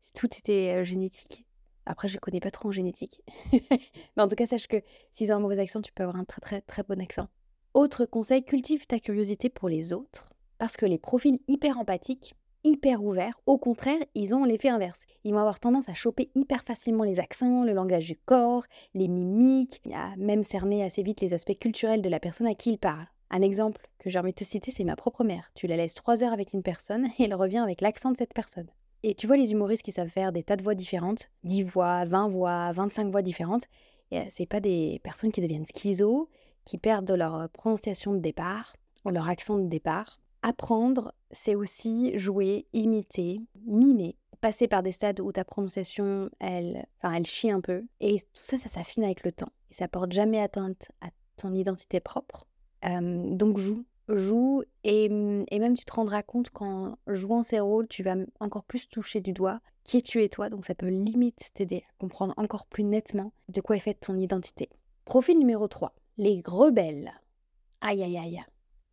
Si 0.00 0.12
tout 0.12 0.28
était 0.38 0.84
génétique. 0.84 1.44
Après, 1.86 2.06
je 2.06 2.20
connais 2.20 2.38
pas 2.38 2.52
trop 2.52 2.68
en 2.68 2.70
génétique. 2.70 3.20
Mais 3.52 4.22
en 4.22 4.28
tout 4.28 4.36
cas, 4.36 4.46
sache 4.46 4.68
que 4.68 4.80
s'ils 5.10 5.32
ont 5.32 5.36
un 5.38 5.40
mauvais 5.40 5.58
accent, 5.58 5.82
tu 5.82 5.92
peux 5.92 6.04
avoir 6.04 6.14
un 6.14 6.24
très 6.24 6.40
très 6.40 6.60
très 6.60 6.84
bon 6.84 7.00
accent. 7.02 7.26
Autre 7.74 8.04
conseil, 8.04 8.44
cultive 8.44 8.86
ta 8.86 9.00
curiosité 9.00 9.48
pour 9.48 9.68
les 9.68 9.92
autres, 9.92 10.32
parce 10.58 10.76
que 10.76 10.86
les 10.86 10.98
profils 10.98 11.40
hyper 11.48 11.76
empathiques, 11.76 12.36
hyper 12.62 13.02
ouverts, 13.02 13.40
au 13.46 13.58
contraire, 13.58 13.98
ils 14.14 14.36
ont 14.36 14.44
l'effet 14.44 14.68
inverse. 14.68 15.00
Ils 15.24 15.32
vont 15.32 15.40
avoir 15.40 15.58
tendance 15.58 15.88
à 15.88 15.94
choper 15.94 16.30
hyper 16.36 16.62
facilement 16.62 17.02
les 17.02 17.18
accents, 17.18 17.64
le 17.64 17.72
langage 17.72 18.06
du 18.06 18.16
corps, 18.16 18.62
les 18.94 19.08
mimiques, 19.08 19.82
à 19.92 20.14
même 20.16 20.44
cerner 20.44 20.84
assez 20.84 21.02
vite 21.02 21.20
les 21.20 21.34
aspects 21.34 21.58
culturels 21.58 22.02
de 22.02 22.08
la 22.08 22.20
personne 22.20 22.46
à 22.46 22.54
qui 22.54 22.70
ils 22.70 22.78
parlent. 22.78 23.08
Un 23.34 23.42
exemple 23.42 23.88
que 23.98 24.10
j'ai 24.10 24.20
envie 24.20 24.30
de 24.30 24.36
te 24.36 24.44
citer, 24.44 24.70
c'est 24.70 24.84
ma 24.84 24.94
propre 24.94 25.24
mère. 25.24 25.50
Tu 25.56 25.66
la 25.66 25.76
laisses 25.76 25.94
trois 25.94 26.22
heures 26.22 26.32
avec 26.32 26.52
une 26.52 26.62
personne 26.62 27.08
et 27.18 27.24
elle 27.24 27.34
revient 27.34 27.58
avec 27.58 27.80
l'accent 27.80 28.12
de 28.12 28.16
cette 28.16 28.32
personne. 28.32 28.68
Et 29.02 29.16
tu 29.16 29.26
vois 29.26 29.36
les 29.36 29.50
humoristes 29.50 29.82
qui 29.82 29.90
savent 29.90 30.08
faire 30.08 30.30
des 30.30 30.44
tas 30.44 30.54
de 30.54 30.62
voix 30.62 30.76
différentes, 30.76 31.30
10 31.42 31.64
voix, 31.64 32.04
20 32.04 32.28
voix, 32.28 32.70
25 32.70 33.10
voix 33.10 33.22
différentes, 33.22 33.64
et 34.12 34.20
euh, 34.20 34.24
c'est 34.30 34.46
pas 34.46 34.60
des 34.60 35.00
personnes 35.02 35.32
qui 35.32 35.40
deviennent 35.40 35.64
schizo, 35.64 36.30
qui 36.64 36.78
perdent 36.78 37.10
leur 37.10 37.48
prononciation 37.48 38.14
de 38.14 38.20
départ 38.20 38.76
ou 39.04 39.10
leur 39.10 39.28
accent 39.28 39.58
de 39.58 39.66
départ. 39.66 40.20
Apprendre, 40.42 41.12
c'est 41.32 41.56
aussi 41.56 42.16
jouer, 42.16 42.66
imiter, 42.72 43.40
mimer, 43.66 44.14
passer 44.40 44.68
par 44.68 44.84
des 44.84 44.92
stades 44.92 45.18
où 45.18 45.32
ta 45.32 45.44
prononciation, 45.44 46.30
elle, 46.38 46.86
enfin, 47.02 47.14
elle 47.14 47.26
chie 47.26 47.50
un 47.50 47.60
peu. 47.60 47.82
Et 47.98 48.20
tout 48.20 48.44
ça, 48.44 48.58
ça 48.58 48.68
s'affine 48.68 49.02
avec 49.02 49.24
le 49.24 49.32
temps. 49.32 49.50
Et 49.72 49.74
ça 49.74 49.88
porte 49.88 50.12
jamais 50.12 50.40
atteinte 50.40 50.92
à 51.00 51.08
ton 51.36 51.52
identité 51.52 51.98
propre. 51.98 52.46
Donc 52.84 53.58
joue, 53.58 53.84
joue 54.08 54.62
et, 54.84 55.08
même 55.08 55.74
tu 55.74 55.84
te 55.84 55.92
rendras 55.92 56.22
compte 56.22 56.50
qu'en 56.50 56.96
jouant 57.06 57.42
ces 57.42 57.60
rôles, 57.60 57.88
tu 57.88 58.02
vas 58.02 58.16
encore 58.40 58.64
plus 58.64 58.88
toucher 58.88 59.20
du 59.20 59.32
doigt 59.32 59.60
qui 59.84 60.02
tu 60.02 60.22
es 60.22 60.28
toi. 60.28 60.48
Donc 60.48 60.64
ça 60.64 60.74
peut 60.74 60.88
limite 60.88 61.50
t'aider 61.54 61.84
à 61.88 61.92
comprendre 61.98 62.34
encore 62.36 62.66
plus 62.66 62.84
nettement 62.84 63.32
de 63.48 63.60
quoi 63.60 63.76
est 63.76 63.80
faite 63.80 64.00
ton 64.00 64.16
identité. 64.16 64.68
Profil 65.04 65.38
numéro 65.38 65.68
3 65.68 65.94
les 66.16 66.42
rebelles. 66.44 67.12
Aïe, 67.80 68.02
aïe, 68.02 68.18
aïe. 68.18 68.42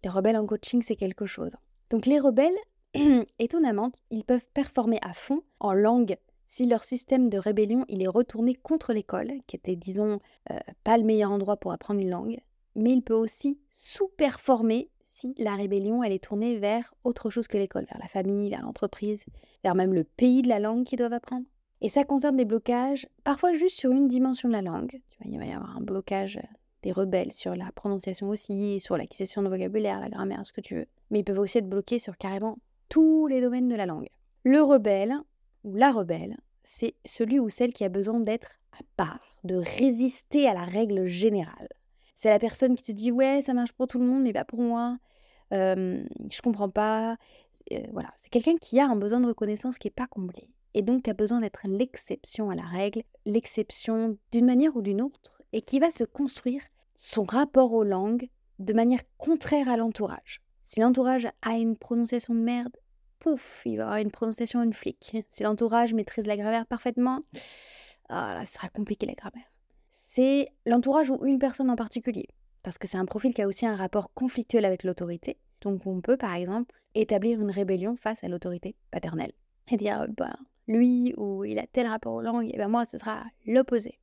Les 0.03 0.09
rebelles 0.09 0.37
en 0.37 0.45
coaching, 0.45 0.81
c'est 0.81 0.95
quelque 0.95 1.25
chose. 1.25 1.55
Donc 1.89 2.05
les 2.05 2.19
rebelles, 2.19 2.57
étonnamment, 3.39 3.91
ils 4.09 4.23
peuvent 4.23 4.45
performer 4.53 4.99
à 5.01 5.13
fond 5.13 5.43
en 5.59 5.73
langue 5.73 6.17
si 6.47 6.65
leur 6.65 6.83
système 6.83 7.29
de 7.29 7.37
rébellion 7.37 7.85
il 7.87 8.01
est 8.01 8.07
retourné 8.07 8.55
contre 8.55 8.91
l'école, 8.91 9.31
qui 9.47 9.55
était, 9.55 9.75
disons, 9.75 10.19
euh, 10.51 10.59
pas 10.83 10.97
le 10.97 11.03
meilleur 11.03 11.31
endroit 11.31 11.57
pour 11.57 11.71
apprendre 11.71 12.01
une 12.01 12.09
langue, 12.09 12.39
mais 12.75 12.91
il 12.91 13.01
peut 13.01 13.13
aussi 13.13 13.59
sous-performer 13.69 14.89
si 15.01 15.35
la 15.37 15.55
rébellion 15.55 16.03
elle 16.03 16.13
est 16.13 16.23
tournée 16.23 16.57
vers 16.57 16.93
autre 17.03 17.29
chose 17.29 17.47
que 17.47 17.57
l'école, 17.57 17.85
vers 17.85 17.99
la 18.01 18.07
famille, 18.07 18.49
vers 18.49 18.61
l'entreprise, 18.61 19.25
vers 19.63 19.75
même 19.75 19.93
le 19.93 20.03
pays 20.03 20.41
de 20.41 20.47
la 20.47 20.59
langue 20.59 20.85
qu'ils 20.85 20.97
doivent 20.97 21.13
apprendre. 21.13 21.45
Et 21.81 21.89
ça 21.89 22.03
concerne 22.03 22.37
des 22.37 22.45
blocages, 22.45 23.07
parfois 23.23 23.53
juste 23.53 23.77
sur 23.77 23.91
une 23.91 24.07
dimension 24.07 24.47
de 24.47 24.53
la 24.53 24.61
langue. 24.61 25.01
Tu 25.09 25.29
il 25.29 25.37
va 25.37 25.45
y 25.45 25.51
avoir 25.51 25.75
un 25.75 25.81
blocage 25.81 26.39
des 26.83 26.91
rebelles 26.91 27.31
sur 27.31 27.55
la 27.55 27.71
prononciation 27.71 28.29
aussi, 28.29 28.79
sur 28.79 28.97
l'acquisition 28.97 29.41
de 29.41 29.49
vocabulaire, 29.49 29.99
la 29.99 30.09
grammaire, 30.09 30.45
ce 30.45 30.53
que 30.53 30.61
tu 30.61 30.75
veux. 30.75 30.87
Mais 31.09 31.19
ils 31.19 31.23
peuvent 31.23 31.39
aussi 31.39 31.57
être 31.57 31.69
bloqués 31.69 31.99
sur 31.99 32.17
carrément 32.17 32.57
tous 32.89 33.27
les 33.27 33.41
domaines 33.41 33.67
de 33.67 33.75
la 33.75 33.85
langue. 33.85 34.09
Le 34.43 34.61
rebelle, 34.61 35.15
ou 35.63 35.75
la 35.75 35.91
rebelle, 35.91 36.37
c'est 36.63 36.95
celui 37.05 37.39
ou 37.39 37.49
celle 37.49 37.73
qui 37.73 37.83
a 37.83 37.89
besoin 37.89 38.19
d'être 38.19 38.55
à 38.73 38.83
part, 38.95 39.35
de 39.43 39.55
résister 39.55 40.47
à 40.47 40.53
la 40.53 40.65
règle 40.65 41.05
générale. 41.05 41.67
C'est 42.21 42.29
la 42.29 42.37
personne 42.37 42.75
qui 42.75 42.83
te 42.83 42.91
dit 42.91 43.11
ouais, 43.11 43.41
ça 43.41 43.55
marche 43.55 43.71
pour 43.71 43.87
tout 43.87 43.97
le 43.97 44.05
monde, 44.05 44.21
mais 44.21 44.31
pas 44.31 44.45
pour 44.45 44.61
moi. 44.61 44.99
Euh, 45.53 46.03
je 46.29 46.41
comprends 46.43 46.69
pas. 46.69 47.17
Euh, 47.71 47.79
voilà, 47.93 48.13
c'est 48.15 48.29
quelqu'un 48.29 48.57
qui 48.57 48.79
a 48.79 48.85
un 48.85 48.95
besoin 48.95 49.21
de 49.21 49.25
reconnaissance 49.25 49.79
qui 49.79 49.87
n'est 49.87 49.91
pas 49.91 50.05
comblé. 50.05 50.47
Et 50.75 50.83
donc, 50.83 51.01
tu 51.01 51.09
as 51.09 51.15
besoin 51.15 51.39
d'être 51.39 51.61
l'exception 51.65 52.51
à 52.51 52.55
la 52.55 52.61
règle, 52.61 53.01
l'exception 53.25 54.19
d'une 54.31 54.45
manière 54.45 54.75
ou 54.77 54.83
d'une 54.83 55.01
autre, 55.01 55.41
et 55.51 55.63
qui 55.63 55.79
va 55.79 55.89
se 55.89 56.03
construire 56.03 56.61
son 56.93 57.23
rapport 57.23 57.73
aux 57.73 57.83
langues 57.83 58.29
de 58.59 58.73
manière 58.73 59.01
contraire 59.17 59.67
à 59.67 59.75
l'entourage. 59.75 60.43
Si 60.63 60.79
l'entourage 60.79 61.27
a 61.41 61.53
une 61.53 61.75
prononciation 61.75 62.35
de 62.35 62.41
merde, 62.41 62.77
pouf, 63.17 63.63
il 63.65 63.77
va 63.77 63.85
avoir 63.85 63.97
une 63.97 64.11
prononciation 64.11 64.63
de 64.63 64.75
flic. 64.75 65.17
Si 65.31 65.41
l'entourage 65.41 65.95
maîtrise 65.95 66.27
la 66.27 66.37
grammaire 66.37 66.67
parfaitement, 66.67 67.21
ah 68.09 68.35
là, 68.35 68.45
ça 68.45 68.59
sera 68.59 68.69
compliqué 68.69 69.07
la 69.07 69.15
grammaire. 69.15 69.50
C'est 69.91 70.47
l'entourage 70.65 71.09
ou 71.11 71.25
une 71.25 71.37
personne 71.37 71.69
en 71.69 71.75
particulier, 71.75 72.27
parce 72.63 72.77
que 72.77 72.87
c'est 72.87 72.97
un 72.97 73.05
profil 73.05 73.33
qui 73.33 73.41
a 73.41 73.47
aussi 73.47 73.65
un 73.65 73.75
rapport 73.75 74.13
conflictuel 74.13 74.63
avec 74.63 74.83
l'autorité. 74.83 75.37
Donc 75.59 75.85
on 75.85 76.01
peut 76.01 76.17
par 76.17 76.33
exemple 76.33 76.73
établir 76.95 77.41
une 77.41 77.51
rébellion 77.51 77.95
face 77.97 78.23
à 78.23 78.29
l'autorité 78.29 78.75
paternelle 78.89 79.33
et 79.69 79.77
dire 79.77 80.07
bah 80.17 80.35
lui 80.67 81.13
ou 81.17 81.43
il 81.43 81.59
a 81.59 81.67
tel 81.67 81.87
rapport 81.87 82.13
aux 82.13 82.21
langues, 82.21 82.49
et 82.53 82.57
ben 82.57 82.69
moi 82.69 82.85
ce 82.85 82.97
sera 82.97 83.25
l'opposé. 83.45 83.99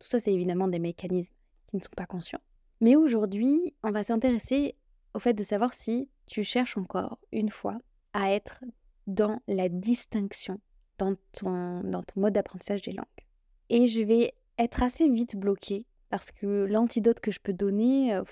Tout 0.00 0.08
ça, 0.08 0.18
c'est 0.18 0.32
évidemment 0.32 0.68
des 0.68 0.78
mécanismes 0.78 1.34
qui 1.66 1.76
ne 1.76 1.82
sont 1.82 1.88
pas 1.96 2.06
conscients. 2.06 2.40
Mais 2.80 2.96
aujourd'hui, 2.96 3.74
on 3.82 3.90
va 3.90 4.02
s'intéresser 4.04 4.74
au 5.14 5.18
fait 5.18 5.34
de 5.34 5.42
savoir 5.42 5.74
si 5.74 6.08
tu 6.26 6.42
cherches 6.44 6.76
encore 6.76 7.18
une 7.32 7.50
fois 7.50 7.78
à 8.12 8.32
être 8.32 8.64
dans 9.06 9.40
la 9.48 9.68
distinction 9.68 10.60
dans 10.98 11.14
ton, 11.32 11.82
dans 11.82 12.02
ton 12.02 12.20
mode 12.20 12.34
d'apprentissage 12.34 12.82
des 12.82 12.92
langues. 12.92 13.06
Et 13.70 13.86
je 13.86 14.02
vais 14.02 14.34
être 14.58 14.82
assez 14.82 15.08
vite 15.08 15.36
bloquée 15.36 15.86
parce 16.10 16.30
que 16.30 16.64
l'antidote 16.64 17.20
que 17.20 17.30
je 17.30 17.40
peux 17.40 17.52
donner, 17.52 18.14
euh, 18.14 18.22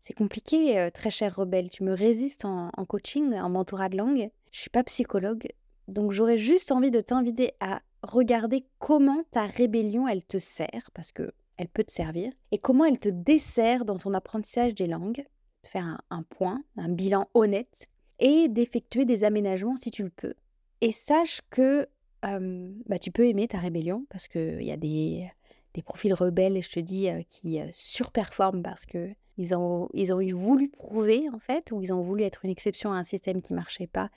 c'est 0.00 0.14
compliqué, 0.14 0.78
euh, 0.78 0.90
très 0.90 1.10
cher 1.10 1.34
rebelle. 1.36 1.70
Tu 1.70 1.84
me 1.84 1.92
résistes 1.92 2.44
en, 2.44 2.70
coaching, 2.86 3.34
en 3.34 3.48
mentorat 3.48 3.88
de 3.88 3.96
langue. 3.96 4.30
Je 4.50 4.60
suis 4.60 4.70
pas 4.70 4.84
psychologue, 4.84 5.48
donc 5.88 6.12
j'aurais 6.12 6.36
juste 6.36 6.72
envie 6.72 6.90
de 6.90 7.00
t'inviter 7.00 7.52
à 7.60 7.80
regarder 8.02 8.66
comment 8.78 9.24
ta 9.30 9.46
rébellion, 9.46 10.06
elle 10.06 10.24
te 10.24 10.38
sert, 10.38 10.90
parce 10.92 11.12
que 11.12 11.32
elle 11.56 11.68
peut 11.68 11.84
te 11.84 11.92
servir, 11.92 12.32
et 12.50 12.58
comment 12.58 12.84
elle 12.84 12.98
te 12.98 13.08
dessert 13.08 13.84
dans 13.84 13.96
ton 13.96 14.14
apprentissage 14.14 14.74
des 14.74 14.86
langues, 14.86 15.24
faire 15.64 16.00
un, 16.10 16.22
point, 16.24 16.64
un 16.76 16.88
bilan 16.88 17.28
honnête, 17.34 17.86
et 18.18 18.48
d'effectuer 18.48 19.04
des 19.04 19.24
aménagements 19.24 19.76
si 19.76 19.90
tu 19.90 20.02
le 20.02 20.10
peux. 20.10 20.34
Et 20.80 20.92
sache 20.92 21.40
que 21.50 21.88
bah, 22.22 22.98
tu 22.98 23.10
peux 23.10 23.26
aimer 23.26 23.48
ta 23.48 23.58
rébellion, 23.58 24.06
parce 24.10 24.28
qu'il 24.28 24.62
y 24.62 24.72
a 24.72 24.76
des, 24.76 25.30
des 25.74 25.82
profils 25.82 26.12
rebelles, 26.12 26.62
je 26.62 26.70
te 26.70 26.80
dis, 26.80 27.08
euh, 27.08 27.22
qui 27.22 27.60
euh, 27.60 27.68
surperforment 27.72 28.62
parce 28.62 28.86
que 28.86 29.10
ils 29.38 29.54
ont, 29.54 29.88
ils 29.94 30.12
ont 30.12 30.20
eu 30.20 30.32
voulu 30.32 30.68
prouver, 30.68 31.28
en 31.32 31.38
fait, 31.38 31.72
ou 31.72 31.80
ils 31.80 31.92
ont 31.92 32.02
voulu 32.02 32.22
être 32.22 32.44
une 32.44 32.50
exception 32.50 32.92
à 32.92 32.96
un 32.96 33.04
système 33.04 33.40
qui 33.40 33.54
marchait 33.54 33.86
pas, 33.86 34.10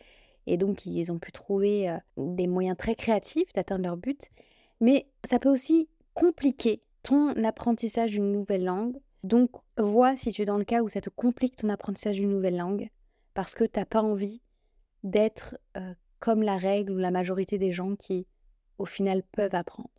et 0.48 0.58
donc, 0.58 0.86
ils 0.86 1.12
ont 1.12 1.18
pu 1.18 1.32
trouver 1.32 1.90
euh, 1.90 1.98
des 2.18 2.48
moyens 2.48 2.78
très 2.78 2.96
créatifs 2.96 3.52
d'atteindre 3.54 3.86
leur 3.86 3.98
but. 3.98 4.30
Mais 4.80 5.08
ça 5.24 5.40
peut 5.40 5.50
aussi 5.50 5.90
compliquer 6.14 6.84
ton 7.02 7.30
apprentissage 7.44 8.12
d'une 8.12 8.32
nouvelle 8.32 8.64
langue. 8.64 8.98
Donc, 9.24 9.50
vois 9.78 10.16
si 10.16 10.32
tu 10.32 10.44
es 10.44 10.46
dans 10.46 10.58
le 10.58 10.66
cas 10.66 10.84
où 10.84 10.90
ça 10.90 11.02
te 11.02 11.10
complique 11.10 11.56
ton 11.56 11.70
apprentissage 11.70 12.18
d'une 12.18 12.30
nouvelle 12.30 12.58
langue 12.58 12.90
parce 13.34 13.56
que 13.56 13.64
tu 13.64 13.80
n'as 13.80 13.86
pas 13.86 14.04
envie 14.04 14.42
d'être 15.04 15.58
comme 16.20 16.44
la 16.44 16.58
règle 16.58 16.94
ou 16.94 16.98
la 16.98 17.12
majorité 17.12 17.58
des 17.58 17.72
gens 17.72 17.96
qui 17.96 18.28
au 18.78 18.86
final, 18.86 19.24
peuvent 19.24 19.56
apprendre. 19.56 19.90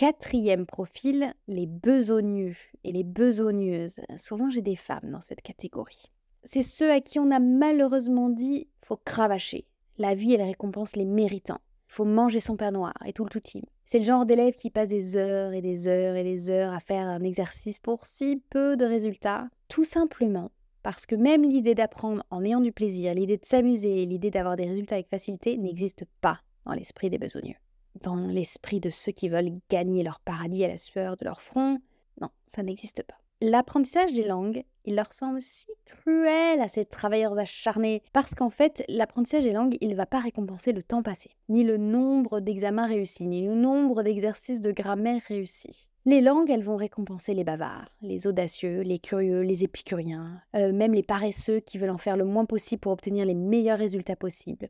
Quatrième 0.00 0.64
profil, 0.64 1.34
les 1.46 1.66
besogneux 1.66 2.56
et 2.84 2.90
les 2.90 3.04
besogneuses. 3.04 3.96
Souvent, 4.16 4.48
j'ai 4.48 4.62
des 4.62 4.74
femmes 4.74 5.10
dans 5.10 5.20
cette 5.20 5.42
catégorie. 5.42 6.06
C'est 6.42 6.62
ceux 6.62 6.90
à 6.90 7.02
qui 7.02 7.18
on 7.18 7.30
a 7.30 7.38
malheureusement 7.38 8.30
dit 8.30 8.66
faut 8.82 8.96
cravacher. 8.96 9.66
La 9.98 10.14
vie, 10.14 10.32
elle 10.32 10.40
récompense 10.40 10.96
les 10.96 11.04
méritants. 11.04 11.60
Faut 11.86 12.06
manger 12.06 12.40
son 12.40 12.56
pain 12.56 12.70
noir 12.70 12.94
et 13.04 13.12
tout 13.12 13.24
le 13.24 13.28
tout 13.28 13.40
team. 13.40 13.62
C'est 13.84 13.98
le 13.98 14.06
genre 14.06 14.24
d'élève 14.24 14.54
qui 14.54 14.70
passe 14.70 14.88
des 14.88 15.18
heures 15.18 15.52
et 15.52 15.60
des 15.60 15.86
heures 15.86 16.16
et 16.16 16.24
des 16.24 16.48
heures 16.48 16.72
à 16.72 16.80
faire 16.80 17.06
un 17.06 17.22
exercice 17.22 17.78
pour 17.78 18.06
si 18.06 18.42
peu 18.48 18.78
de 18.78 18.86
résultats, 18.86 19.50
tout 19.68 19.84
simplement 19.84 20.50
parce 20.82 21.04
que 21.04 21.14
même 21.14 21.42
l'idée 21.42 21.74
d'apprendre 21.74 22.24
en 22.30 22.42
ayant 22.42 22.62
du 22.62 22.72
plaisir, 22.72 23.12
l'idée 23.12 23.36
de 23.36 23.44
s'amuser, 23.44 24.06
l'idée 24.06 24.30
d'avoir 24.30 24.56
des 24.56 24.64
résultats 24.64 24.94
avec 24.94 25.10
facilité 25.10 25.58
n'existe 25.58 26.06
pas 26.22 26.40
dans 26.64 26.72
l'esprit 26.72 27.10
des 27.10 27.18
besogneux 27.18 27.56
dans 28.02 28.16
l'esprit 28.16 28.80
de 28.80 28.90
ceux 28.90 29.12
qui 29.12 29.28
veulent 29.28 29.58
gagner 29.68 30.02
leur 30.02 30.20
paradis 30.20 30.64
à 30.64 30.68
la 30.68 30.76
sueur 30.76 31.16
de 31.16 31.24
leur 31.24 31.42
front. 31.42 31.80
Non, 32.20 32.30
ça 32.46 32.62
n'existe 32.62 33.02
pas. 33.02 33.16
L'apprentissage 33.42 34.12
des 34.12 34.24
langues, 34.24 34.64
il 34.84 34.96
leur 34.96 35.12
semble 35.14 35.40
si 35.40 35.66
cruel 35.86 36.60
à 36.60 36.68
ces 36.68 36.84
travailleurs 36.84 37.38
acharnés, 37.38 38.02
parce 38.12 38.34
qu'en 38.34 38.50
fait, 38.50 38.84
l'apprentissage 38.88 39.44
des 39.44 39.52
langues, 39.52 39.78
il 39.80 39.88
ne 39.88 39.94
va 39.94 40.04
pas 40.04 40.20
récompenser 40.20 40.72
le 40.72 40.82
temps 40.82 41.02
passé, 41.02 41.30
ni 41.48 41.64
le 41.64 41.78
nombre 41.78 42.40
d'examens 42.40 42.86
réussis, 42.86 43.26
ni 43.26 43.46
le 43.46 43.54
nombre 43.54 44.02
d'exercices 44.02 44.60
de 44.60 44.72
grammaire 44.72 45.22
réussis. 45.26 45.88
Les 46.04 46.20
langues, 46.20 46.50
elles 46.50 46.62
vont 46.62 46.76
récompenser 46.76 47.32
les 47.32 47.44
bavards, 47.44 47.88
les 48.02 48.26
audacieux, 48.26 48.80
les 48.80 48.98
curieux, 48.98 49.40
les 49.40 49.64
épicuriens, 49.64 50.42
euh, 50.54 50.72
même 50.72 50.92
les 50.92 51.02
paresseux 51.02 51.60
qui 51.60 51.78
veulent 51.78 51.90
en 51.90 51.98
faire 51.98 52.16
le 52.18 52.24
moins 52.24 52.44
possible 52.46 52.80
pour 52.80 52.92
obtenir 52.92 53.24
les 53.24 53.34
meilleurs 53.34 53.78
résultats 53.78 54.16
possibles 54.16 54.68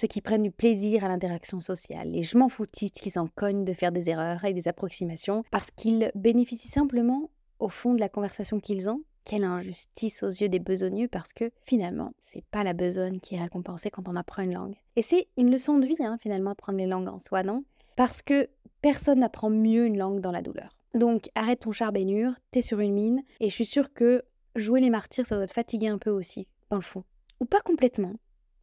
ceux 0.00 0.06
qui 0.06 0.22
prennent 0.22 0.42
du 0.42 0.50
plaisir 0.50 1.04
à 1.04 1.08
l'interaction 1.08 1.60
sociale, 1.60 2.12
les 2.12 2.22
je 2.22 2.38
m'en 2.38 2.48
foutistes 2.48 3.00
qui 3.00 3.10
s'en 3.10 3.26
cognent 3.26 3.66
de 3.66 3.74
faire 3.74 3.92
des 3.92 4.08
erreurs 4.08 4.46
et 4.46 4.54
des 4.54 4.66
approximations 4.66 5.44
parce 5.50 5.70
qu'ils 5.70 6.10
bénéficient 6.14 6.68
simplement 6.68 7.28
au 7.58 7.68
fond 7.68 7.92
de 7.92 8.00
la 8.00 8.08
conversation 8.08 8.60
qu'ils 8.60 8.88
ont. 8.88 9.02
Quelle 9.26 9.44
injustice 9.44 10.22
aux 10.22 10.30
yeux 10.30 10.48
des 10.48 10.58
besogneux 10.58 11.06
parce 11.06 11.34
que 11.34 11.50
finalement, 11.66 12.14
c'est 12.18 12.44
pas 12.46 12.64
la 12.64 12.72
besogne 12.72 13.20
qui 13.20 13.34
est 13.34 13.42
récompensée 13.42 13.90
quand 13.90 14.08
on 14.08 14.16
apprend 14.16 14.42
une 14.42 14.54
langue. 14.54 14.76
Et 14.96 15.02
c'est 15.02 15.28
une 15.36 15.50
leçon 15.50 15.78
de 15.78 15.86
vie 15.86 16.02
hein, 16.02 16.16
finalement 16.22 16.52
apprendre 16.52 16.78
les 16.78 16.86
langues 16.86 17.08
en 17.08 17.18
soi, 17.18 17.42
non? 17.42 17.62
Parce 17.94 18.22
que 18.22 18.48
personne 18.80 19.20
n'apprend 19.20 19.50
mieux 19.50 19.84
une 19.84 19.98
langue 19.98 20.20
dans 20.20 20.32
la 20.32 20.40
douleur. 20.40 20.70
Donc 20.94 21.28
arrête 21.34 21.60
ton 21.60 21.72
charbénure, 21.72 22.32
t'es 22.50 22.62
sur 22.62 22.80
une 22.80 22.94
mine, 22.94 23.22
et 23.40 23.50
je 23.50 23.54
suis 23.54 23.66
sûre 23.66 23.92
que 23.92 24.22
jouer 24.56 24.80
les 24.80 24.88
martyrs, 24.88 25.26
ça 25.26 25.36
doit 25.36 25.46
te 25.46 25.52
fatiguer 25.52 25.88
un 25.88 25.98
peu 25.98 26.10
aussi, 26.10 26.48
dans 26.70 26.76
le 26.76 26.82
fond. 26.82 27.04
Ou 27.40 27.44
pas 27.44 27.60
complètement, 27.60 28.14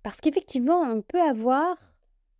parce 0.07 0.21
qu'effectivement, 0.21 0.79
on 0.79 1.01
peut 1.01 1.19
avoir 1.19 1.75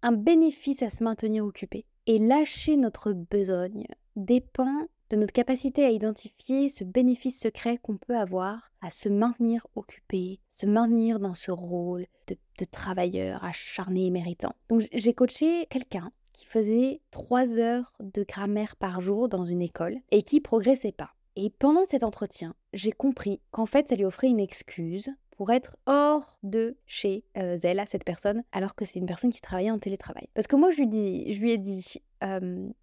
un 0.02 0.14
bénéfice 0.14 0.84
à 0.84 0.90
se 0.90 1.04
maintenir 1.04 1.44
occupé. 1.44 1.86
Et 2.06 2.18
lâcher 2.18 2.78
notre 2.78 3.12
besogne 3.12 3.88
dépend 4.16 4.88
de 5.10 5.18
notre 5.18 5.34
capacité 5.34 5.84
à 5.84 5.90
identifier 5.90 6.70
ce 6.70 6.86
bénéfice 6.86 7.42
secret 7.42 7.78
qu'on 7.78 7.98
peut 7.98 8.16
avoir 8.16 8.72
à 8.80 8.90
se 8.90 9.10
maintenir 9.10 9.68
occupé, 9.76 10.40
se 10.48 10.66
maintenir 10.66 11.20
dans 11.20 11.34
ce 11.34 11.52
rôle 11.52 12.06
de, 12.28 12.38
travailleur 12.72 13.44
acharné 13.44 14.06
et 14.06 14.12
méritant. 14.12 14.56
Donc 14.70 14.84
j'ai 14.94 15.14
coaché 15.14 15.66
quelqu'un 15.70 16.14
qui 16.32 16.46
faisait 16.46 17.02
trois 17.12 17.60
heures 17.60 17.98
de 18.00 18.24
grammaire 18.24 18.78
par 18.78 19.02
jour 19.02 19.28
dans 19.28 19.44
une 19.44 19.62
école 19.62 19.98
et 20.12 20.22
qui 20.22 20.40
progressait 20.40 20.94
pas. 20.94 21.12
Et 21.36 21.50
pendant 21.50 21.84
cet 21.84 22.04
entretien, 22.04 22.56
j'ai 22.72 22.94
compris 22.94 23.42
qu'en 23.52 23.66
fait, 23.66 23.90
ça 23.90 23.96
lui 23.98 24.06
offrait 24.06 24.30
une 24.30 24.40
excuse 24.40 25.12
pour 25.38 25.52
être 25.52 25.78
hors 25.86 26.38
de 26.44 26.76
chez 26.86 27.24
euh, 27.38 27.56
elle 27.64 27.80
à 27.80 27.86
cette 27.86 28.04
personne, 28.04 28.44
alors 28.52 28.76
que 28.76 28.86
c'est 28.86 29.00
une 29.00 29.06
personne 29.06 29.32
qui 29.32 29.42
travaillait 29.42 29.72
en 29.72 29.80
télétravail. 29.80 30.28
Parce 30.34 30.48
que 30.48 30.56
moi, 30.56 30.72
je 30.72 30.82
lui, 30.82 31.52
ai 31.52 31.58
dit, 31.58 31.86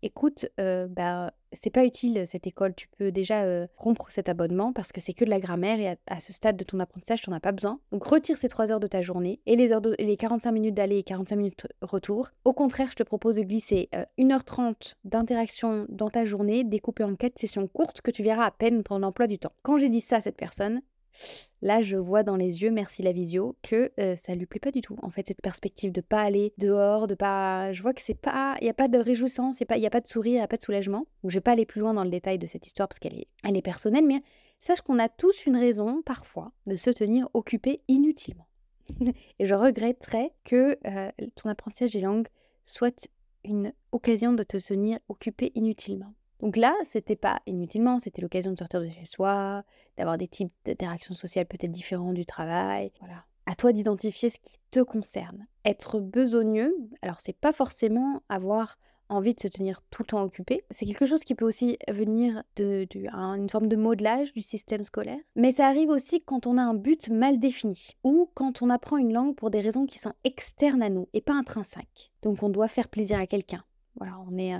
écoute, 0.02 0.46
bah, 0.56 1.32
c'est 1.52 1.70
pas 1.70 1.84
utile 1.84 2.24
cette 2.26 2.46
école, 2.46 2.74
tu 2.74 2.88
peux 2.88 3.12
déjà 3.12 3.44
rompre 3.76 4.10
cet 4.10 4.28
abonnement 4.28 4.72
parce 4.72 4.92
que 4.92 5.00
c'est 5.00 5.12
que 5.12 5.24
de 5.24 5.30
la 5.30 5.40
grammaire 5.40 5.80
et 5.80 5.96
à, 6.06 6.20
ce 6.20 6.32
stade 6.32 6.56
de 6.56 6.64
ton 6.64 6.80
apprentissage, 6.80 7.22
tu 7.22 7.30
n'en 7.30 7.36
as 7.36 7.40
pas 7.40 7.52
besoin. 7.52 7.80
Donc 7.92 8.04
retire 8.04 8.36
ces 8.36 8.48
3 8.48 8.72
heures 8.72 8.80
de 8.80 8.86
ta 8.86 9.02
journée 9.02 9.40
et 9.46 9.56
les, 9.56 9.72
heures 9.72 9.82
les 9.98 10.16
45 10.16 10.52
minutes 10.52 10.74
d'aller 10.74 10.98
et 10.98 11.02
45 11.02 11.36
minutes 11.36 11.66
retour. 11.82 12.30
Au 12.44 12.52
contraire, 12.52 12.88
je 12.90 12.96
te 12.96 13.02
propose 13.02 13.36
de 13.36 13.42
glisser 13.42 13.88
1h30 14.18 14.94
d'interaction 15.04 15.86
dans 15.88 16.10
ta 16.10 16.24
journée, 16.24 16.64
découpée 16.64 17.04
en 17.04 17.14
4 17.14 17.38
sessions 17.38 17.66
courtes 17.66 18.00
que 18.00 18.10
tu 18.10 18.22
verras 18.22 18.46
à 18.46 18.50
peine 18.50 18.82
ton 18.82 19.02
emploi 19.02 19.26
du 19.26 19.38
temps. 19.38 19.52
Quand 19.62 19.78
j'ai 19.78 19.88
dit 19.88 20.00
ça 20.00 20.16
à 20.16 20.20
cette 20.20 20.36
personne, 20.36 20.82
Là, 21.62 21.80
je 21.80 21.96
vois 21.96 22.22
dans 22.22 22.36
les 22.36 22.62
yeux, 22.62 22.70
merci 22.70 23.02
la 23.02 23.12
visio, 23.12 23.56
que 23.62 23.90
euh, 23.98 24.16
ça 24.16 24.34
lui 24.34 24.46
plaît 24.46 24.60
pas 24.60 24.70
du 24.70 24.80
tout. 24.80 24.96
En 25.02 25.10
fait, 25.10 25.26
cette 25.26 25.40
perspective 25.40 25.92
de 25.92 26.00
pas 26.00 26.20
aller 26.20 26.52
dehors, 26.58 27.06
de 27.06 27.14
pas, 27.14 27.72
je 27.72 27.82
vois 27.82 27.94
que 27.94 28.02
c'est 28.02 28.14
pas, 28.14 28.56
il 28.60 28.66
y 28.66 28.70
a 28.70 28.74
pas 28.74 28.88
de 28.88 28.98
réjouissance, 28.98 29.60
il 29.60 29.66
y 29.78 29.86
a 29.86 29.90
pas 29.90 30.00
de 30.00 30.06
sourire, 30.06 30.34
il 30.34 30.38
y 30.38 30.40
a 30.40 30.48
pas 30.48 30.56
de 30.56 30.62
soulagement. 30.62 31.06
Donc, 31.22 31.30
je 31.30 31.36
vais 31.36 31.40
pas 31.40 31.52
aller 31.52 31.66
plus 31.66 31.80
loin 31.80 31.94
dans 31.94 32.04
le 32.04 32.10
détail 32.10 32.38
de 32.38 32.46
cette 32.46 32.66
histoire 32.66 32.88
parce 32.88 32.98
qu'elle 32.98 33.18
est, 33.18 33.28
elle 33.44 33.56
est 33.56 33.62
personnelle, 33.62 34.04
mais 34.06 34.22
sache 34.60 34.80
qu'on 34.82 34.98
a 34.98 35.08
tous 35.08 35.46
une 35.46 35.56
raison 35.56 36.02
parfois 36.02 36.52
de 36.66 36.76
se 36.76 36.90
tenir 36.90 37.28
occupé 37.34 37.80
inutilement. 37.88 38.46
Et 39.38 39.46
je 39.46 39.54
regretterais 39.54 40.32
que 40.44 40.78
euh, 40.86 41.10
ton 41.34 41.48
apprentissage 41.48 41.92
des 41.92 42.00
langues 42.00 42.28
soit 42.64 43.08
une 43.44 43.72
occasion 43.92 44.32
de 44.32 44.42
te 44.42 44.56
tenir 44.56 44.98
occupé 45.08 45.52
inutilement. 45.54 46.14
Donc 46.44 46.58
là, 46.58 46.76
c'était 46.84 47.16
pas 47.16 47.40
inutilement, 47.46 47.98
c'était 47.98 48.20
l'occasion 48.20 48.52
de 48.52 48.58
sortir 48.58 48.82
de 48.82 48.88
chez 48.90 49.06
soi, 49.06 49.64
d'avoir 49.96 50.18
des 50.18 50.28
types 50.28 50.52
d'interactions 50.66 51.14
sociales 51.14 51.46
peut-être 51.46 51.70
différents 51.70 52.12
du 52.12 52.26
travail. 52.26 52.92
Voilà. 53.00 53.24
À 53.46 53.54
toi 53.54 53.72
d'identifier 53.72 54.28
ce 54.28 54.36
qui 54.36 54.58
te 54.70 54.80
concerne. 54.80 55.46
Être 55.64 56.00
besogneux, 56.00 56.76
alors 57.00 57.22
c'est 57.22 57.32
pas 57.32 57.52
forcément 57.52 58.22
avoir 58.28 58.76
envie 59.08 59.32
de 59.32 59.40
se 59.40 59.48
tenir 59.48 59.80
tout 59.88 60.02
le 60.02 60.08
temps 60.08 60.22
occupé. 60.22 60.64
C'est 60.70 60.84
quelque 60.84 61.06
chose 61.06 61.24
qui 61.24 61.34
peut 61.34 61.46
aussi 61.46 61.78
venir 61.88 62.42
d'une 62.56 62.84
de, 62.84 63.50
forme 63.50 63.68
de 63.68 63.76
modelage 63.76 64.34
du 64.34 64.42
système 64.42 64.82
scolaire. 64.82 65.20
Mais 65.36 65.50
ça 65.50 65.66
arrive 65.66 65.88
aussi 65.88 66.20
quand 66.20 66.46
on 66.46 66.58
a 66.58 66.62
un 66.62 66.74
but 66.74 67.08
mal 67.08 67.38
défini 67.38 67.96
ou 68.02 68.28
quand 68.34 68.60
on 68.60 68.68
apprend 68.68 68.98
une 68.98 69.14
langue 69.14 69.34
pour 69.34 69.50
des 69.50 69.62
raisons 69.62 69.86
qui 69.86 69.98
sont 69.98 70.12
externes 70.24 70.82
à 70.82 70.90
nous 70.90 71.08
et 71.14 71.22
pas 71.22 71.32
intrinsèques. 71.32 72.12
Donc 72.20 72.42
on 72.42 72.50
doit 72.50 72.68
faire 72.68 72.88
plaisir 72.88 73.18
à 73.18 73.26
quelqu'un. 73.26 73.64
Voilà, 73.96 74.18
on 74.28 74.36
est 74.36 74.54
euh, 74.54 74.58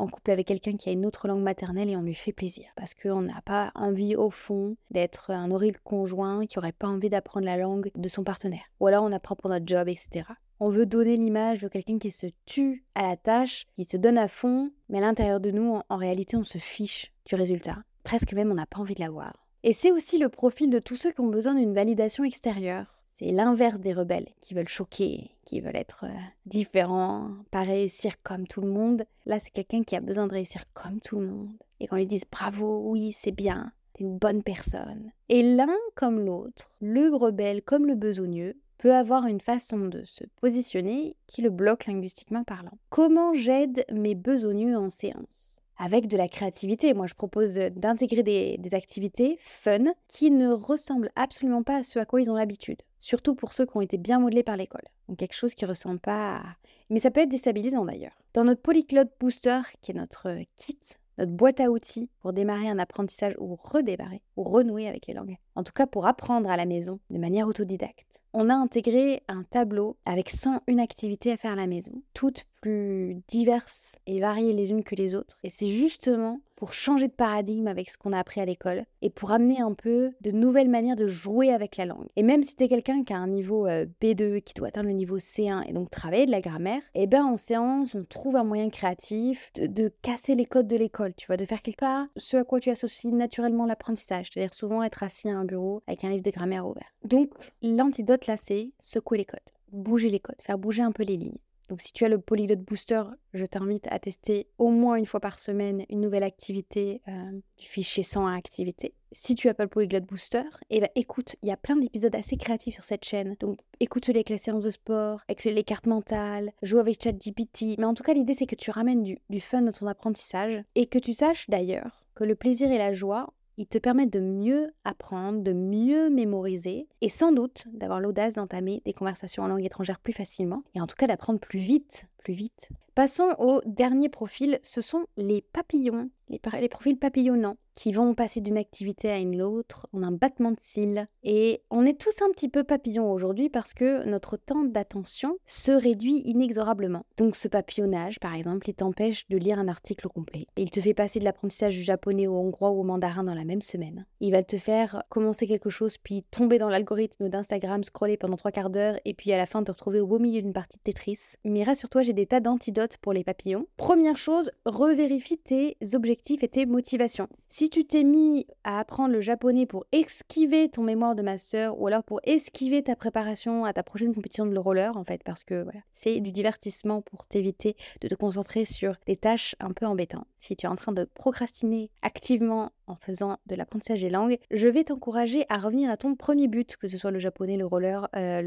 en 0.00 0.08
couple 0.08 0.30
avec 0.30 0.46
quelqu'un 0.46 0.76
qui 0.76 0.88
a 0.88 0.92
une 0.92 1.04
autre 1.04 1.28
langue 1.28 1.42
maternelle 1.42 1.90
et 1.90 1.96
on 1.96 2.02
lui 2.02 2.14
fait 2.14 2.32
plaisir. 2.32 2.66
Parce 2.76 2.94
qu'on 2.94 3.22
n'a 3.22 3.42
pas 3.44 3.70
envie 3.74 4.16
au 4.16 4.30
fond 4.30 4.76
d'être 4.90 5.30
un 5.30 5.50
horrible 5.50 5.78
conjoint 5.84 6.46
qui 6.46 6.58
n'aurait 6.58 6.72
pas 6.72 6.88
envie 6.88 7.10
d'apprendre 7.10 7.46
la 7.46 7.56
langue 7.56 7.90
de 7.94 8.08
son 8.08 8.24
partenaire. 8.24 8.64
Ou 8.80 8.86
alors 8.86 9.04
on 9.04 9.12
apprend 9.12 9.36
pour 9.36 9.50
notre 9.50 9.66
job, 9.66 9.88
etc. 9.88 10.24
On 10.58 10.70
veut 10.70 10.86
donner 10.86 11.16
l'image 11.16 11.60
de 11.60 11.68
quelqu'un 11.68 11.98
qui 11.98 12.10
se 12.10 12.26
tue 12.46 12.84
à 12.94 13.02
la 13.02 13.16
tâche, 13.16 13.66
qui 13.76 13.84
se 13.84 13.96
donne 13.96 14.18
à 14.18 14.28
fond, 14.28 14.72
mais 14.88 14.98
à 14.98 15.02
l'intérieur 15.02 15.40
de 15.40 15.50
nous, 15.50 15.80
en, 15.88 15.96
réalité, 15.96 16.36
on 16.36 16.44
se 16.44 16.58
fiche 16.58 17.12
du 17.26 17.34
résultat. 17.34 17.78
Presque 18.02 18.32
même, 18.32 18.50
on 18.50 18.54
n'a 18.54 18.66
pas 18.66 18.80
envie 18.80 18.94
de 18.94 19.00
l'avoir. 19.00 19.46
Et 19.62 19.72
c'est 19.74 19.92
aussi 19.92 20.18
le 20.18 20.30
profil 20.30 20.70
de 20.70 20.78
tous 20.78 20.96
ceux 20.96 21.12
qui 21.12 21.20
ont 21.20 21.28
besoin 21.28 21.54
d'une 21.54 21.74
validation 21.74 22.24
extérieure 22.24 22.99
c'est 23.20 23.32
l'inverse 23.32 23.80
des 23.80 23.92
rebelles 23.92 24.28
qui 24.40 24.54
veulent 24.54 24.68
choquer, 24.68 25.30
qui 25.44 25.60
veulent 25.60 25.76
être 25.76 26.04
euh, 26.04 26.20
différents, 26.46 27.28
pas 27.50 27.62
réussir 27.62 28.14
comme 28.22 28.46
tout 28.46 28.62
le 28.62 28.70
monde. 28.70 29.04
Là, 29.26 29.38
c'est 29.38 29.50
quelqu'un 29.50 29.82
qui 29.82 29.94
a 29.94 30.00
besoin 30.00 30.26
de 30.26 30.32
réussir 30.32 30.62
comme 30.72 31.00
tout 31.00 31.20
le 31.20 31.26
monde. 31.26 31.52
Et 31.80 31.86
qu'on 31.86 31.96
lui 31.96 32.06
dise 32.06 32.24
bravo, 32.30 32.80
oui, 32.86 33.12
c'est 33.12 33.32
bien, 33.32 33.72
t'es 33.92 34.04
une 34.04 34.16
bonne 34.16 34.42
personne. 34.42 35.12
Et 35.28 35.42
l'un 35.42 35.76
comme 35.96 36.24
l'autre, 36.24 36.70
le 36.80 37.14
rebelle 37.14 37.60
comme 37.60 37.86
le 37.86 37.94
besogneux, 37.94 38.56
peut 38.78 38.94
avoir 38.94 39.26
une 39.26 39.42
façon 39.42 39.80
de 39.80 40.02
se 40.04 40.24
positionner 40.40 41.14
qui 41.26 41.42
le 41.42 41.50
bloque 41.50 41.84
linguistiquement 41.84 42.44
parlant. 42.44 42.78
Comment 42.88 43.34
j'aide 43.34 43.84
mes 43.92 44.14
besogneux 44.14 44.78
en 44.78 44.88
séance? 44.88 45.49
Avec 45.80 46.06
de 46.06 46.16
la 46.16 46.28
créativité. 46.28 46.94
Moi, 46.94 47.06
je 47.06 47.14
propose 47.14 47.54
d'intégrer 47.54 48.22
des, 48.22 48.74
activités 48.74 49.36
fun 49.40 49.86
qui 50.06 50.30
ne 50.30 50.52
ressemblent 50.52 51.10
absolument 51.16 51.64
pas 51.64 51.78
à 51.78 51.82
ce 51.82 51.98
à 51.98 52.04
quoi 52.04 52.20
ils 52.20 52.30
ont 52.30 52.36
l'habitude 52.36 52.82
surtout 53.00 53.34
pour 53.34 53.52
ceux 53.52 53.66
qui 53.66 53.76
ont 53.76 53.80
été 53.80 53.98
bien 53.98 54.20
modelés 54.20 54.44
par 54.44 54.56
l'école. 54.56 54.84
Donc 55.08 55.18
quelque 55.18 55.34
chose 55.34 55.54
qui 55.54 55.64
ressemble 55.64 55.98
pas 55.98 56.36
à... 56.36 56.42
Mais 56.90 57.00
ça 57.00 57.10
peut 57.10 57.20
être 57.20 57.30
déstabilisant 57.30 57.84
d'ailleurs. 57.84 58.12
Dans 58.34 58.44
notre 58.44 58.62
Polycloud 58.62 59.08
Booster, 59.18 59.60
qui 59.80 59.90
est 59.90 59.94
notre 59.94 60.36
kit, 60.54 60.78
notre 61.18 61.32
boîte 61.32 61.60
à 61.60 61.70
outils 61.70 62.10
pour 62.20 62.32
démarrer 62.32 62.68
un 62.68 62.78
apprentissage 62.78 63.34
ou 63.38 63.56
redémarrer 63.56 64.22
ou 64.36 64.44
renouer 64.44 64.86
avec 64.86 65.06
les 65.06 65.14
langues, 65.14 65.36
en 65.56 65.64
tout 65.64 65.72
cas 65.72 65.86
pour 65.86 66.06
apprendre 66.06 66.48
à 66.48 66.56
la 66.56 66.66
maison 66.66 67.00
de 67.10 67.18
manière 67.18 67.48
autodidacte, 67.48 68.20
on 68.32 68.48
a 68.48 68.54
intégré 68.54 69.22
un 69.28 69.42
tableau 69.42 69.96
avec 70.04 70.30
101 70.30 70.78
activités 70.78 71.32
à 71.32 71.36
faire 71.36 71.52
à 71.52 71.56
la 71.56 71.66
maison, 71.66 72.02
toutes 72.14 72.46
plus 72.60 73.22
diverses 73.28 73.98
et 74.06 74.20
variées 74.20 74.52
les 74.52 74.70
unes 74.70 74.84
que 74.84 74.94
les 74.94 75.14
autres. 75.14 75.38
Et 75.42 75.50
c'est 75.50 75.68
justement 75.68 76.40
pour 76.56 76.74
changer 76.74 77.08
de 77.08 77.12
paradigme 77.12 77.66
avec 77.66 77.88
ce 77.88 77.96
qu'on 77.96 78.12
a 78.12 78.18
appris 78.18 78.40
à 78.40 78.44
l'école 78.44 78.84
et 79.00 79.08
pour 79.10 79.30
amener 79.30 79.60
un 79.60 79.72
peu 79.72 80.10
de 80.20 80.30
nouvelles 80.30 80.68
manières 80.68 80.96
de 80.96 81.06
jouer 81.06 81.52
avec 81.52 81.76
la 81.76 81.86
langue. 81.86 82.06
Et 82.16 82.22
même 82.22 82.42
si 82.42 82.54
tu 82.54 82.64
es 82.64 82.68
quelqu'un 82.68 83.02
qui 83.02 83.12
a 83.12 83.16
un 83.16 83.28
niveau 83.28 83.66
euh, 83.66 83.86
B2, 84.02 84.42
qui 84.42 84.54
doit 84.54 84.68
atteindre 84.68 84.88
le 84.88 84.94
niveau 84.94 85.18
C1 85.18 85.68
et 85.68 85.72
donc 85.72 85.90
travailler 85.90 86.26
de 86.26 86.30
la 86.30 86.40
grammaire, 86.40 86.82
eh 86.94 87.06
bien 87.06 87.24
en 87.24 87.36
séance, 87.36 87.94
on 87.94 88.04
trouve 88.04 88.36
un 88.36 88.44
moyen 88.44 88.68
créatif 88.68 89.50
de, 89.54 89.90
casser 90.02 90.34
les 90.34 90.46
codes 90.46 90.68
de 90.68 90.76
l'école, 90.76 91.14
tu 91.14 91.26
vois, 91.26 91.36
de 91.36 91.44
faire 91.44 91.62
quelque 91.62 91.80
part 91.80 92.06
ce 92.16 92.36
à 92.36 92.44
quoi 92.44 92.60
tu 92.60 92.70
associes 92.70 93.12
naturellement 93.12 93.66
l'apprentissage, 93.66 94.28
c'est-à-dire 94.30 94.54
souvent 94.54 94.82
être 94.82 95.02
assis 95.02 95.28
à 95.28 95.36
un 95.36 95.44
bureau 95.44 95.82
avec 95.86 96.04
un 96.04 96.10
livre 96.10 96.22
de 96.22 96.30
grammaire 96.30 96.66
ouvert. 96.66 96.92
Donc 97.04 97.30
l'antidote 97.62 98.26
là, 98.26 98.36
c'est 98.36 98.70
secouer 98.78 99.18
les 99.18 99.24
codes, 99.24 99.40
bouger 99.72 100.10
les 100.10 100.20
codes, 100.20 100.40
faire 100.42 100.58
bouger 100.58 100.82
un 100.82 100.92
peu 100.92 101.02
les 101.02 101.16
lignes. 101.16 101.38
Donc 101.70 101.80
si 101.80 101.92
tu 101.92 102.04
as 102.04 102.08
le 102.08 102.18
Polyglot 102.18 102.56
Booster, 102.56 103.04
je 103.32 103.44
t'invite 103.44 103.86
à 103.90 104.00
tester 104.00 104.48
au 104.58 104.70
moins 104.70 104.96
une 104.96 105.06
fois 105.06 105.20
par 105.20 105.38
semaine 105.38 105.86
une 105.88 106.00
nouvelle 106.00 106.24
activité 106.24 107.00
euh, 107.06 107.30
du 107.58 107.66
fichier 107.66 108.02
101 108.02 108.34
activité. 108.34 108.92
Si 109.12 109.36
tu 109.36 109.48
as 109.48 109.54
pas 109.54 109.62
le 109.62 109.68
Polyglot 109.68 110.00
Booster, 110.00 110.42
eh 110.70 110.80
ben 110.80 110.88
écoute, 110.96 111.36
il 111.42 111.48
y 111.48 111.52
a 111.52 111.56
plein 111.56 111.76
d'épisodes 111.76 112.14
assez 112.16 112.36
créatifs 112.36 112.74
sur 112.74 112.82
cette 112.82 113.04
chaîne. 113.04 113.36
Donc 113.38 113.60
écoute-les 113.78 114.14
avec 114.14 114.30
les 114.30 114.38
séances 114.38 114.64
de 114.64 114.70
sport, 114.70 115.20
avec 115.28 115.44
les 115.44 115.62
cartes 115.62 115.86
mentales, 115.86 116.52
joue 116.62 116.78
avec 116.78 117.00
ChatGPT. 117.00 117.78
Mais 117.78 117.84
en 117.84 117.94
tout 117.94 118.02
cas, 118.02 118.14
l'idée 118.14 118.34
c'est 118.34 118.46
que 118.46 118.56
tu 118.56 118.72
ramènes 118.72 119.04
du 119.04 119.40
fun 119.40 119.62
dans 119.62 119.72
ton 119.72 119.86
apprentissage 119.86 120.64
et 120.74 120.86
que 120.86 120.98
tu 120.98 121.14
saches 121.14 121.48
d'ailleurs 121.48 122.04
que 122.16 122.24
le 122.24 122.34
plaisir 122.34 122.70
et 122.70 122.78
la 122.78 122.92
joie 122.92 123.32
il 123.56 123.66
te 123.66 123.78
permet 123.78 124.06
de 124.06 124.20
mieux 124.20 124.72
apprendre, 124.84 125.42
de 125.42 125.52
mieux 125.52 126.10
mémoriser 126.10 126.88
et 127.00 127.08
sans 127.08 127.32
doute 127.32 127.64
d'avoir 127.72 128.00
l'audace 128.00 128.34
d'entamer 128.34 128.82
des 128.84 128.92
conversations 128.92 129.42
en 129.42 129.48
langue 129.48 129.64
étrangère 129.64 130.00
plus 130.00 130.12
facilement 130.12 130.62
et 130.74 130.80
en 130.80 130.86
tout 130.86 130.96
cas 130.96 131.06
d'apprendre 131.06 131.40
plus 131.40 131.58
vite, 131.58 132.06
plus 132.18 132.34
vite. 132.34 132.68
Passons 132.94 133.34
au 133.38 133.60
dernier 133.66 134.08
profil, 134.08 134.58
ce 134.62 134.80
sont 134.80 135.06
les 135.16 135.42
papillons, 135.42 136.10
les, 136.28 136.40
les 136.60 136.68
profils 136.68 136.98
papillonnants 136.98 137.56
qui 137.80 137.92
vont 137.92 138.12
passer 138.12 138.42
d'une 138.42 138.58
activité 138.58 139.08
à 139.08 139.16
une 139.16 139.40
autre 139.40 139.88
en 139.94 140.02
un 140.02 140.12
battement 140.12 140.50
de 140.50 140.58
cils. 140.60 141.08
Et 141.22 141.62
on 141.70 141.86
est 141.86 141.98
tous 141.98 142.20
un 142.20 142.30
petit 142.30 142.50
peu 142.50 142.62
papillons 142.62 143.10
aujourd'hui 143.10 143.48
parce 143.48 143.72
que 143.72 144.04
notre 144.04 144.36
temps 144.36 144.64
d'attention 144.64 145.38
se 145.46 145.72
réduit 145.72 146.20
inexorablement. 146.26 147.06
Donc 147.16 147.36
ce 147.36 147.48
papillonnage, 147.48 148.20
par 148.20 148.34
exemple, 148.34 148.68
il 148.68 148.74
t'empêche 148.74 149.26
de 149.30 149.38
lire 149.38 149.58
un 149.58 149.66
article 149.66 150.08
complet. 150.08 150.46
Il 150.58 150.70
te 150.70 150.78
fait 150.78 150.92
passer 150.92 151.20
de 151.20 151.24
l'apprentissage 151.24 151.74
du 151.74 151.82
japonais 151.82 152.26
au 152.26 152.34
hongrois 152.34 152.70
ou 152.70 152.80
au 152.80 152.84
mandarin 152.84 153.24
dans 153.24 153.34
la 153.34 153.46
même 153.46 153.62
semaine. 153.62 154.04
Il 154.20 154.32
va 154.32 154.42
te 154.42 154.58
faire 154.58 155.02
commencer 155.08 155.46
quelque 155.46 155.70
chose, 155.70 155.96
puis 155.96 156.22
tomber 156.30 156.58
dans 156.58 156.68
l'algorithme 156.68 157.30
d'Instagram, 157.30 157.82
scroller 157.82 158.18
pendant 158.18 158.36
trois 158.36 158.52
quarts 158.52 158.68
d'heure, 158.68 158.98
et 159.06 159.14
puis 159.14 159.32
à 159.32 159.38
la 159.38 159.46
fin 159.46 159.64
te 159.64 159.70
retrouver 159.70 160.00
au 160.00 160.06
beau 160.06 160.18
milieu 160.18 160.42
d'une 160.42 160.52
partie 160.52 160.76
de 160.76 160.82
Tetris. 160.82 161.36
Mais 161.46 161.64
rassure-toi, 161.64 162.02
j'ai 162.02 162.12
des 162.12 162.26
tas 162.26 162.40
d'antidotes 162.40 162.98
pour 162.98 163.14
les 163.14 163.24
papillons. 163.24 163.66
Première 163.78 164.18
chose, 164.18 164.50
revérifie 164.66 165.38
tes 165.38 165.78
objectifs 165.94 166.42
et 166.42 166.48
tes 166.48 166.66
motivations. 166.66 167.28
Si 167.48 167.69
tu 167.70 167.84
t'es 167.84 168.02
mis 168.02 168.46
à 168.64 168.80
apprendre 168.80 169.12
le 169.12 169.20
japonais 169.20 169.64
pour 169.64 169.86
esquiver 169.92 170.68
ton 170.68 170.82
mémoire 170.82 171.14
de 171.14 171.22
master 171.22 171.80
ou 171.80 171.86
alors 171.86 172.02
pour 172.02 172.20
esquiver 172.24 172.82
ta 172.82 172.96
préparation 172.96 173.64
à 173.64 173.72
ta 173.72 173.82
prochaine 173.82 174.14
compétition 174.14 174.44
de 174.44 174.58
roller, 174.58 174.96
en 174.96 175.04
fait, 175.04 175.22
parce 175.24 175.44
que 175.44 175.62
voilà, 175.62 175.80
c'est 175.92 176.20
du 176.20 176.32
divertissement 176.32 177.00
pour 177.00 177.26
t'éviter 177.26 177.76
de 178.00 178.08
te 178.08 178.14
concentrer 178.14 178.64
sur 178.64 178.94
des 179.06 179.16
tâches 179.16 179.54
un 179.60 179.72
peu 179.72 179.86
embêtantes. 179.86 180.26
Si 180.36 180.56
tu 180.56 180.66
es 180.66 180.68
en 180.68 180.76
train 180.76 180.92
de 180.92 181.04
procrastiner 181.14 181.90
activement 182.02 182.72
en 182.86 182.96
faisant 182.96 183.38
de 183.46 183.54
l'apprentissage 183.54 184.00
des 184.00 184.10
langues, 184.10 184.38
je 184.50 184.68
vais 184.68 184.84
t'encourager 184.84 185.46
à 185.48 185.58
revenir 185.58 185.90
à 185.90 185.96
ton 185.96 186.16
premier 186.16 186.48
but, 186.48 186.76
que 186.76 186.88
ce 186.88 186.96
soit 186.96 187.12
le 187.12 187.20
japonais, 187.20 187.56
le 187.56 187.66
roller, 187.66 188.08
euh, 188.16 188.42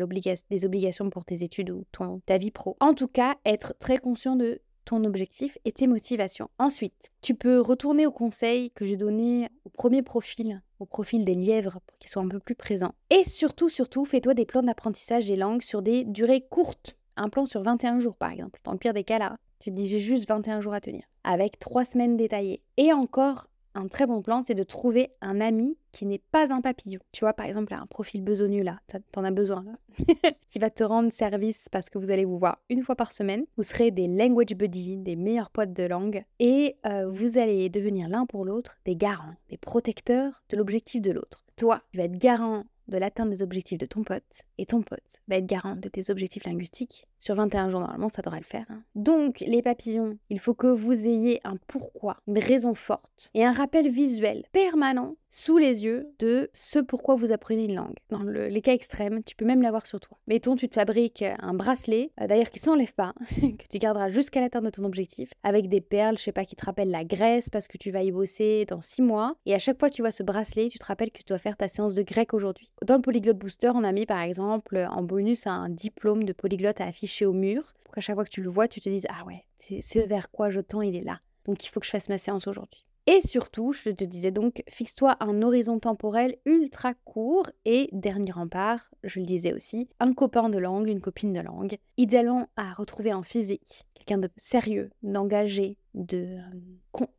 les 0.50 0.66
obligations 0.66 1.10
pour 1.10 1.24
tes 1.24 1.44
études 1.44 1.70
ou 1.70 1.86
ta 2.26 2.38
vie 2.38 2.52
pro. 2.52 2.76
En 2.80 2.94
tout 2.94 3.08
cas, 3.08 3.36
être 3.46 3.74
très 3.80 3.98
conscient 3.98 4.36
de 4.36 4.62
ton 4.86 5.04
objectif 5.04 5.58
et 5.66 5.72
tes 5.72 5.88
motivations. 5.88 6.50
Ensuite, 6.60 7.12
tu 7.22 7.36
peux 7.36 7.60
retourner 7.60 8.06
au 8.06 8.12
conseil 8.12 8.72
que 8.72 8.86
j'ai 8.86 8.98
donné 8.98 9.50
au 9.66 9.70
premier 9.70 10.02
profil, 10.02 10.62
au 10.80 10.86
profil 10.86 11.26
des 11.26 11.36
lièvres 11.36 11.80
pour 11.88 11.98
qu'ils 11.98 12.10
soient 12.10 12.22
un 12.22 12.28
peu 12.28 12.40
plus 12.40 12.56
présents. 12.56 12.94
Et 13.10 13.24
surtout, 13.24 13.70
surtout, 13.70 14.06
fais-toi 14.06 14.34
des 14.34 14.46
plans 14.46 14.64
d'apprentissage 14.64 15.26
des 15.26 15.36
langues 15.36 15.62
sur 15.62 15.82
des 15.82 16.04
durées 16.04 16.42
courtes. 16.42 16.98
Un 17.16 17.30
plan 17.30 17.46
sur 17.46 17.62
21 17.62 18.00
jours 18.00 18.16
par 18.16 18.32
exemple. 18.32 18.60
Dans 18.64 18.72
le 18.72 18.78
pire 18.78 18.94
des 18.94 19.04
cas 19.04 19.20
là, 19.20 19.38
tu 19.60 19.70
te 19.70 19.76
dis 19.76 19.88
j'ai 19.88 20.00
juste 20.00 20.28
21 20.28 20.62
jours 20.62 20.74
à 20.74 20.82
tenir. 20.82 21.04
Avec 21.24 21.60
3 21.60 21.86
semaines 21.86 22.18
détaillées. 22.18 22.62
Et 22.78 22.92
encore, 22.92 23.48
un 23.76 23.88
très 23.88 24.06
bon 24.06 24.22
plan, 24.22 24.44
c'est 24.44 24.56
de 24.56 24.64
trouver 24.64 25.12
un 25.22 25.42
ami 25.42 25.78
qui 25.92 26.06
n'est 26.06 26.22
pas 26.32 26.54
un 26.54 26.62
papillon. 26.62 27.00
Tu 27.12 27.22
vois, 27.22 27.34
par 27.34 27.46
exemple, 27.46 27.74
un 27.74 27.86
profil 27.86 28.24
besogneux 28.24 28.64
là, 28.64 28.80
t'en 29.12 29.24
as 29.24 29.32
besoin 29.32 29.64
là, 29.64 30.32
qui 30.48 30.60
va 30.60 30.70
te 30.70 30.84
rendre 30.84 31.12
service 31.12 31.70
parce 31.70 31.90
que 31.90 31.98
vous 31.98 32.12
allez 32.12 32.26
vous 32.26 32.38
voir 32.38 32.60
une 32.70 32.84
fois 32.84 32.96
par 32.96 33.14
semaine. 33.14 33.46
Vous 33.58 33.64
serez 33.64 33.92
des 33.92 34.08
language 34.08 34.56
buddies, 34.56 34.98
des 34.98 35.16
meilleurs 35.16 35.50
potes 35.50 35.74
de 35.74 35.84
langue, 35.84 36.24
et 36.40 36.78
euh, 36.86 37.10
vous 37.10 37.38
allez 37.38 37.70
devenir 37.70 38.10
l'un 38.10 38.26
pour 38.26 38.46
l'autre 38.46 38.78
des 38.86 38.96
garants, 38.96 39.36
des 39.50 39.58
protecteurs 39.58 40.44
de 40.50 40.58
l'objectif 40.58 41.02
de 41.02 41.12
l'autre. 41.12 41.46
Toi, 41.56 41.82
tu 41.92 41.98
vas 41.98 42.06
être 42.06 42.18
garant 42.18 42.66
de 42.88 42.98
l'atteinte 42.98 43.30
des 43.30 43.42
objectifs 43.42 43.78
de 43.78 43.86
ton 43.86 44.04
pote, 44.04 44.44
et 44.58 44.66
ton 44.66 44.82
pote 44.82 45.22
va 45.28 45.38
être 45.38 45.46
garant 45.46 45.76
de 45.76 45.88
tes 45.88 46.10
objectifs 46.10 46.46
linguistiques. 46.46 47.08
Sur 47.24 47.36
21 47.36 47.70
jours, 47.70 47.80
normalement, 47.80 48.10
ça 48.10 48.22
devrait 48.22 48.42
le 48.42 48.44
faire. 48.44 48.66
Hein. 48.70 48.84
Donc, 48.96 49.40
les 49.40 49.62
papillons, 49.62 50.18
il 50.30 50.42
faut 50.42 50.54
que 50.54 50.68
vous 50.68 51.08
ayez 51.08 51.40
un 51.46 51.56
pourquoi, 51.68 52.18
une 52.28 52.38
raison 52.38 52.74
forte, 52.74 53.30
et 53.34 53.46
un 53.46 53.54
rappel 53.54 53.90
visuel 53.90 54.44
permanent 54.52 55.16
sous 55.30 55.58
les 55.58 55.86
yeux 55.86 56.06
de 56.20 56.50
ce 56.54 56.80
pourquoi 56.80 57.16
vous 57.16 57.32
apprenez 57.32 57.64
une 57.64 57.76
langue. 57.76 57.96
Dans 58.10 58.22
les 58.22 58.62
cas 58.62 58.74
extrêmes, 58.74 59.24
tu 59.24 59.36
peux 59.38 59.46
même 59.46 59.62
l'avoir 59.62 59.88
sur 59.88 60.02
toi. 60.02 60.18
Mettons, 60.28 60.56
tu 60.56 60.68
te 60.68 60.76
fabriques 60.76 61.24
un 61.40 61.54
bracelet, 61.54 62.12
euh, 62.22 62.28
d'ailleurs 62.28 62.52
qui 62.52 62.60
s'enlève 62.60 62.94
pas, 62.94 63.14
que 63.42 63.68
tu 63.70 63.80
garderas 63.80 64.10
jusqu'à 64.10 64.42
l'atteinte 64.42 64.66
de 64.66 64.70
ton 64.70 64.84
objectif, 64.84 65.32
avec 65.44 65.70
des 65.70 65.82
perles, 65.82 66.18
je 66.18 66.24
sais 66.24 66.34
pas, 66.34 66.44
qui 66.44 66.58
te 66.58 66.66
rappellent 66.66 66.92
la 66.92 67.06
Grèce 67.06 67.50
parce 67.50 67.68
que 67.68 67.78
tu 67.78 67.90
vas 67.90 68.04
y 68.04 68.12
bosser 68.12 68.66
dans 68.66 68.82
6 68.82 69.02
mois. 69.02 69.36
Et 69.46 69.56
à 69.56 69.60
chaque 69.60 69.80
fois 69.80 69.90
que 69.90 69.96
tu 69.96 70.02
vois 70.02 70.12
ce 70.12 70.24
bracelet, 70.24 70.68
tu 70.68 70.78
te 70.78 70.86
rappelles 70.86 71.12
que 71.12 71.20
tu 71.20 71.26
dois 71.28 71.40
faire 71.40 71.56
ta 71.56 71.70
séance 71.70 71.96
de 71.96 72.04
grec 72.04 72.34
aujourd'hui. 72.34 72.70
Dans 72.86 72.98
le 72.98 73.02
Polyglot 73.02 73.34
Booster, 73.34 73.72
on 73.74 73.84
a 73.84 73.92
mis 73.94 74.06
par 74.06 74.20
exemple 74.20 74.88
en 74.92 75.02
bonus 75.02 75.48
un 75.48 75.70
diplôme 75.70 76.26
de 76.26 76.34
polyglotte 76.34 76.82
à 76.82 76.86
afficher 76.86 77.13
au 77.22 77.34
mur 77.34 77.74
pour 77.84 77.94
qu'à 77.94 78.02
chaque 78.02 78.16
fois 78.16 78.26
que 78.26 78.30
tu 78.30 78.42
le 78.42 78.50
vois, 78.50 78.68
tu 78.68 78.82
te 78.82 78.90
dises 78.90 79.06
Ah 79.10 79.26
ouais, 79.26 79.46
c'est 79.56 80.06
vers 80.08 80.32
quoi 80.32 80.50
je 80.50 80.60
tends, 80.60 80.82
il 80.82 80.96
est 80.96 81.04
là. 81.04 81.20
Donc 81.46 81.64
il 81.64 81.68
faut 81.68 81.80
que 81.80 81.86
je 81.86 81.92
fasse 81.92 82.10
ma 82.10 82.18
séance 82.18 82.48
aujourd'hui. 82.48 82.86
Et 83.06 83.20
surtout, 83.20 83.74
je 83.74 83.90
te 83.90 84.06
disais 84.06 84.32
donc, 84.32 84.64
fixe-toi 84.70 85.18
un 85.20 85.42
horizon 85.42 85.78
temporel 85.78 86.38
ultra 86.46 86.94
court 86.94 87.50
et 87.66 87.90
dernier 87.92 88.32
rempart, 88.32 88.90
je 89.04 89.20
le 89.20 89.26
disais 89.26 89.54
aussi, 89.54 89.90
un 90.00 90.14
copain 90.14 90.48
de 90.48 90.58
langue, 90.58 90.88
une 90.88 91.02
copine 91.02 91.34
de 91.34 91.42
langue, 91.42 91.78
idéalement 91.98 92.48
à 92.56 92.72
retrouver 92.74 93.14
en 93.14 93.22
physique, 93.22 93.84
quelqu'un 93.94 94.20
de 94.20 94.30
sérieux, 94.38 94.90
d'engagé, 95.02 95.78
de 95.96 96.38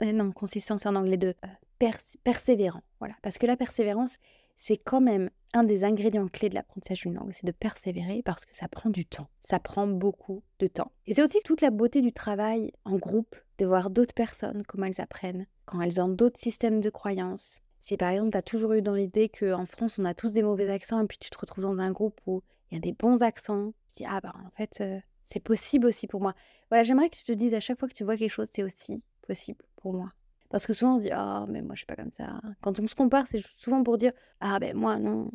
euh, 0.01 0.13
non 0.13 0.33
consistance 0.33 0.87
en 0.87 0.95
anglais 0.95 1.19
de 1.19 1.35
euh, 1.45 1.91
persévérant, 2.25 2.83
voilà, 2.99 3.15
parce 3.21 3.37
que 3.37 3.47
la 3.47 3.59
persévérance, 3.59 4.17
c'est 4.57 4.77
quand 4.77 5.01
même 5.01 5.31
un 5.53 5.65
des 5.65 5.85
ingrédients 5.85 6.29
clés 6.29 6.49
de 6.49 6.55
l'apprentissage 6.55 7.03
d'une 7.03 7.15
langue, 7.15 7.33
c'est 7.33 7.47
de 7.47 7.53
persévérer 7.53 8.23
parce 8.25 8.45
que 8.45 8.55
ça 8.57 8.69
prend 8.69 8.91
du 8.91 9.05
temps. 9.05 9.29
Ça 9.41 9.61
prend 9.61 9.87
beaucoup 9.87 10.43
de 10.59 10.67
temps. 10.67 10.93
Et 11.07 11.15
c'est 11.15 11.23
aussi 11.23 11.39
toute 11.45 11.61
la 11.61 11.71
beauté 11.71 12.03
du 12.03 12.13
travail 12.13 12.73
en 12.85 12.97
groupe, 12.97 13.37
de 13.59 13.67
voir 13.67 13.91
d'autres 13.91 14.15
personnes, 14.15 14.65
comment 14.67 14.87
elles 14.87 15.01
apprennent, 15.01 15.47
quand 15.65 15.81
elles 15.81 16.01
ont 16.01 16.09
d'autres 16.09 16.41
systèmes 16.41 16.81
de 16.81 16.91
croyances. 16.91 17.61
Si 17.79 17.97
par 17.97 18.11
exemple, 18.11 18.33
tu 18.33 18.39
as 18.39 18.43
toujours 18.43 18.73
eu 18.73 18.83
dans 18.83 18.95
l'idée 18.95 19.29
qu'en 19.29 19.67
France, 19.67 19.99
on 19.99 20.05
a 20.05 20.15
tous 20.15 20.33
des 20.33 20.43
mauvais 20.43 20.69
accents, 20.71 21.03
et 21.03 21.07
puis 21.07 21.19
tu 21.19 21.31
te 21.31 21.39
retrouves 21.39 21.65
dans 21.65 21.81
un 21.81 21.93
groupe 21.93 22.21
où 22.27 22.43
il 22.71 22.75
y 22.75 22.79
a 22.79 22.81
des 22.81 22.93
bons 22.93 23.23
accents, 23.23 23.73
tu 23.89 24.03
dis, 24.03 24.07
ah 24.09 24.21
bah 24.21 24.33
en 24.45 24.51
fait, 24.57 24.79
euh, 24.81 24.99
c'est 25.23 25.41
possible 25.41 25.87
aussi 25.87 26.07
pour 26.07 26.21
moi. 26.21 26.35
Voilà, 26.71 26.83
j'aimerais 26.83 27.11
que 27.11 27.17
tu 27.17 27.25
te 27.25 27.33
dises 27.33 27.55
à 27.55 27.61
chaque 27.61 27.79
fois 27.79 27.89
que 27.89 27.95
tu 27.95 28.05
vois 28.05 28.17
quelque 28.17 28.31
chose, 28.31 28.49
c'est 28.51 28.63
aussi 28.63 29.05
possible 29.27 29.63
pour 29.77 29.93
moi. 29.93 30.13
Parce 30.55 30.67
que 30.67 30.73
souvent 30.73 30.95
on 30.95 30.99
se 30.99 31.03
dit 31.03 31.11
Ah, 31.11 31.47
mais 31.49 31.63
moi 31.63 31.75
je 31.75 31.79
suis 31.79 31.87
pas 31.87 31.97
comme 31.97 32.13
ça. 32.13 32.41
Quand 32.61 32.79
on 32.79 32.87
se 32.87 32.95
compare, 32.95 33.27
c'est 33.27 33.45
souvent 33.57 33.83
pour 33.83 33.99
dire 33.99 34.13
Ah, 34.39 34.61
ben 34.61 34.77
moi 34.77 35.01
non. 35.01 35.33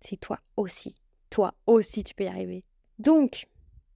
C'est 0.00 0.16
toi 0.16 0.38
aussi. 0.56 0.94
Toi 1.28 1.52
aussi, 1.66 2.02
tu 2.04 2.14
peux 2.14 2.24
y 2.24 2.26
arriver. 2.26 2.64
Donc, 2.98 3.48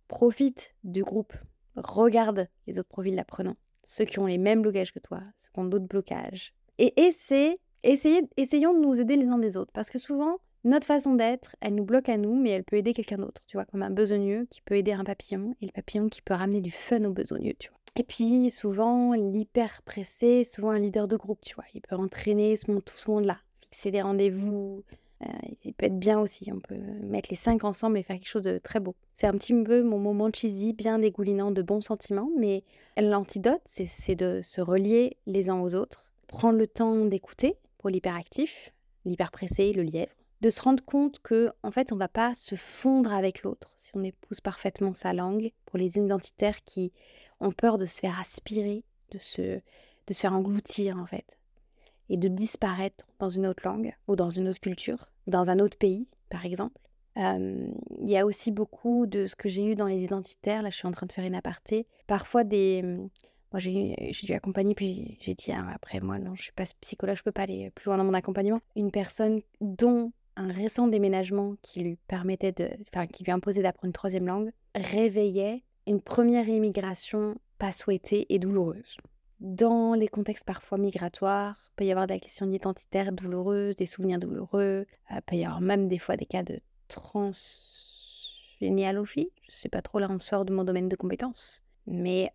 profite 0.07 0.75
du 0.85 1.03
groupe. 1.03 1.33
Regarde 1.77 2.51
les 2.67 2.79
autres 2.79 2.91
profils 2.91 3.17
d'apprenants. 3.17 3.55
Ceux 3.85 4.05
qui 4.05 4.19
ont 4.19 4.27
les 4.27 4.37
mêmes 4.37 4.61
blocages 4.61 4.93
que 4.93 4.99
toi, 4.99 5.23
ceux 5.39 5.49
qui 5.51 5.61
ont 5.61 5.65
d'autres 5.65 5.87
blocages. 5.87 6.53
Et 6.77 6.93
essaie, 7.01 7.59
essayez, 7.83 8.29
essayons 8.37 8.75
de 8.75 8.81
nous 8.81 9.01
aider 9.01 9.17
les 9.17 9.29
uns 9.29 9.39
des 9.39 9.57
autres. 9.57 9.73
Parce 9.73 9.89
que 9.89 9.99
souvent, 9.99 10.41
notre 10.67 10.87
façon 10.87 11.15
d'être, 11.15 11.55
elle 11.61 11.77
nous 11.77 11.85
bloque 11.85 12.09
à 12.09 12.17
nous, 12.17 12.35
mais 12.35 12.51
elle 12.51 12.65
peut 12.65 12.77
aider 12.77 12.93
quelqu'un 12.93 13.19
d'autre. 13.19 13.41
Tu 13.47 13.57
vois, 13.57 13.65
comme 13.65 13.83
un 13.83 13.91
besogneux 13.91 14.47
qui 14.51 14.61
peut 14.61 14.75
aider 14.75 14.93
un 14.93 15.05
papillon, 15.05 15.55
et 15.63 15.67
le 15.67 15.73
papillon 15.73 16.09
qui 16.09 16.23
peut 16.23 16.35
ramener 16.35 16.61
du 16.61 16.73
fun 16.73 17.05
au 17.05 17.13
besogneux. 17.13 17.55
Et 17.99 18.03
puis 18.03 18.51
souvent, 18.51 19.15
l'hyper 19.15 19.81
pressé, 19.83 20.45
souvent 20.45 20.71
un 20.71 20.79
leader 20.79 21.09
de 21.09 21.17
groupe, 21.17 21.41
tu 21.41 21.55
vois. 21.55 21.65
Il 21.73 21.81
peut 21.81 21.97
entraîner 21.97 22.59
tout 22.59 22.97
ce 22.97 23.11
monde-là, 23.11 23.39
fixer 23.61 23.91
des 23.91 24.03
rendez-vous. 24.03 24.83
Euh, 25.23 25.29
il 25.65 25.73
peut 25.73 25.87
être 25.87 25.99
bien 25.99 26.21
aussi. 26.21 26.53
On 26.53 26.61
peut 26.61 26.77
mettre 26.77 27.29
les 27.31 27.37
cinq 27.37 27.65
ensemble 27.65 27.97
et 27.97 28.03
faire 28.03 28.17
quelque 28.17 28.29
chose 28.29 28.43
de 28.43 28.59
très 28.59 28.81
beau. 28.81 28.95
C'est 29.15 29.27
un 29.27 29.33
petit 29.33 29.55
peu 29.65 29.83
mon 29.83 29.99
moment 29.99 30.31
cheesy, 30.31 30.75
bien 30.75 30.99
dégoulinant 30.99 31.53
de 31.53 31.63
bons 31.63 31.81
sentiments, 31.81 32.29
mais 32.37 32.65
l'antidote, 32.99 33.63
c'est 33.65 34.17
de 34.17 34.41
se 34.43 34.61
relier 34.61 35.17
les 35.27 35.49
uns 35.49 35.61
aux 35.61 35.75
autres, 35.75 36.13
prendre 36.27 36.59
le 36.59 36.67
temps 36.67 37.07
d'écouter 37.07 37.57
pour 37.79 37.89
l'hyperactif, 37.89 38.75
l'hyper 39.07 39.31
pressé, 39.31 39.73
le 39.73 39.83
lièvre, 39.83 40.13
de 40.47 40.51
se 40.51 40.63
rendre 40.63 40.85
compte 40.85 41.19
que 41.19 41.51
en 41.65 41.73
fait 41.73 41.91
on 41.91 41.97
va 41.97 42.07
pas 42.07 42.33
se 42.33 42.55
fondre 42.55 43.13
avec 43.13 43.43
l'autre 43.43 43.73
si 43.77 43.91
on 43.95 44.05
épouse 44.05 44.41
parfaitement 44.41 44.95
sa 44.95 45.13
langue 45.13 45.51
pour 45.65 45.77
les 45.77 45.99
identitaires 45.99 46.63
qui 46.63 46.93
ont 47.41 47.51
peur 47.51 47.79
de 47.79 47.85
se 47.85 47.99
faire 47.99 48.21
aspirer, 48.21 48.85
de 49.11 49.19
se, 49.19 49.43
de 50.07 50.15
se 50.15 50.21
faire 50.21 50.35
engloutir 50.35 50.99
en 50.99 51.07
fait, 51.07 51.37
et 52.11 52.17
de 52.17 52.29
disparaître 52.29 53.09
dans 53.19 53.29
une 53.29 53.45
autre 53.45 53.65
langue 53.67 53.93
ou 54.07 54.15
dans 54.15 54.31
une 54.31 54.47
autre 54.47 54.61
culture, 54.61 55.07
dans 55.27 55.51
un 55.51 55.59
autre 55.59 55.77
pays 55.79 56.07
par 56.31 56.47
exemple. 56.47 56.81
Il 57.17 58.09
y 58.09 58.17
a 58.17 58.25
aussi 58.25 58.53
beaucoup 58.53 59.07
de 59.07 59.27
ce 59.27 59.35
que 59.35 59.49
j'ai 59.49 59.65
eu 59.65 59.75
dans 59.75 59.87
les 59.87 60.05
identitaires, 60.05 60.63
là 60.63 60.71
je 60.71 60.77
suis 60.77 60.87
en 60.87 60.93
train 60.93 61.07
de 61.07 61.13
faire 61.13 61.25
une 61.25 61.35
aparté, 61.35 61.89
parfois 62.07 62.45
des... 62.45 62.83
Moi 63.53 63.59
j'ai 63.59 64.13
dû 64.23 64.33
accompagner, 64.33 64.77
puis 64.77 65.19
j'ai 65.21 65.35
dit 65.35 65.51
ah, 65.51 65.67
après 65.75 65.99
moi 65.99 66.21
non 66.21 66.37
je 66.37 66.43
suis 66.45 66.53
pas 66.53 66.65
psychologue, 66.83 67.17
je 67.17 67.25
peux 67.25 67.33
pas 67.33 67.43
aller 67.43 67.71
plus 67.71 67.87
loin 67.87 67.97
dans 67.97 68.05
mon 68.05 68.15
accompagnement. 68.15 68.61
Une 68.77 68.93
personne 68.93 69.41
dont 69.61 70.13
un 70.37 70.49
récent 70.49 70.87
déménagement 70.87 71.55
qui 71.63 71.81
lui 71.81 71.97
permettait 72.09 72.79
enfin 72.89 73.07
qui 73.07 73.25
lui 73.25 73.33
imposait 73.33 73.63
d'apprendre 73.63 73.87
une 73.87 73.93
troisième 73.93 74.27
langue, 74.27 74.51
réveillait 74.75 75.63
une 75.87 76.01
première 76.01 76.49
immigration 76.49 77.37
pas 77.59 77.73
souhaitée 77.73 78.27
et 78.29 78.39
douloureuse. 78.39 78.99
Dans 79.41 79.95
les 79.95 80.09
contextes 80.09 80.47
parfois 80.47 80.79
migratoires, 80.79 81.71
peut 81.77 81.85
y 81.85 81.91
avoir 81.91 82.07
des 82.07 82.19
questions 82.19 82.51
identitaires 82.51 83.13
douloureuses, 83.13 83.77
des 83.77 83.85
souvenirs 83.87 84.19
douloureux, 84.19 84.87
il 85.11 85.23
peut 85.23 85.37
y 85.37 85.45
avoir 85.45 85.61
même 85.61 85.89
des 85.89 85.99
fois 85.99 86.17
des 86.17 86.25
cas 86.25 86.43
de 86.43 86.59
transgénéalogie. 86.89 89.29
Je 89.43 89.49
ne 89.49 89.57
sais 89.57 89.69
pas 89.69 89.83
trop, 89.83 89.99
là 89.99 90.09
on 90.11 90.19
sort 90.19 90.47
de 90.47 90.55
mon 90.55 90.65
domaine 90.65 90.89
de 90.89 90.97
compétences. 90.97 91.63
Mais 91.87 92.33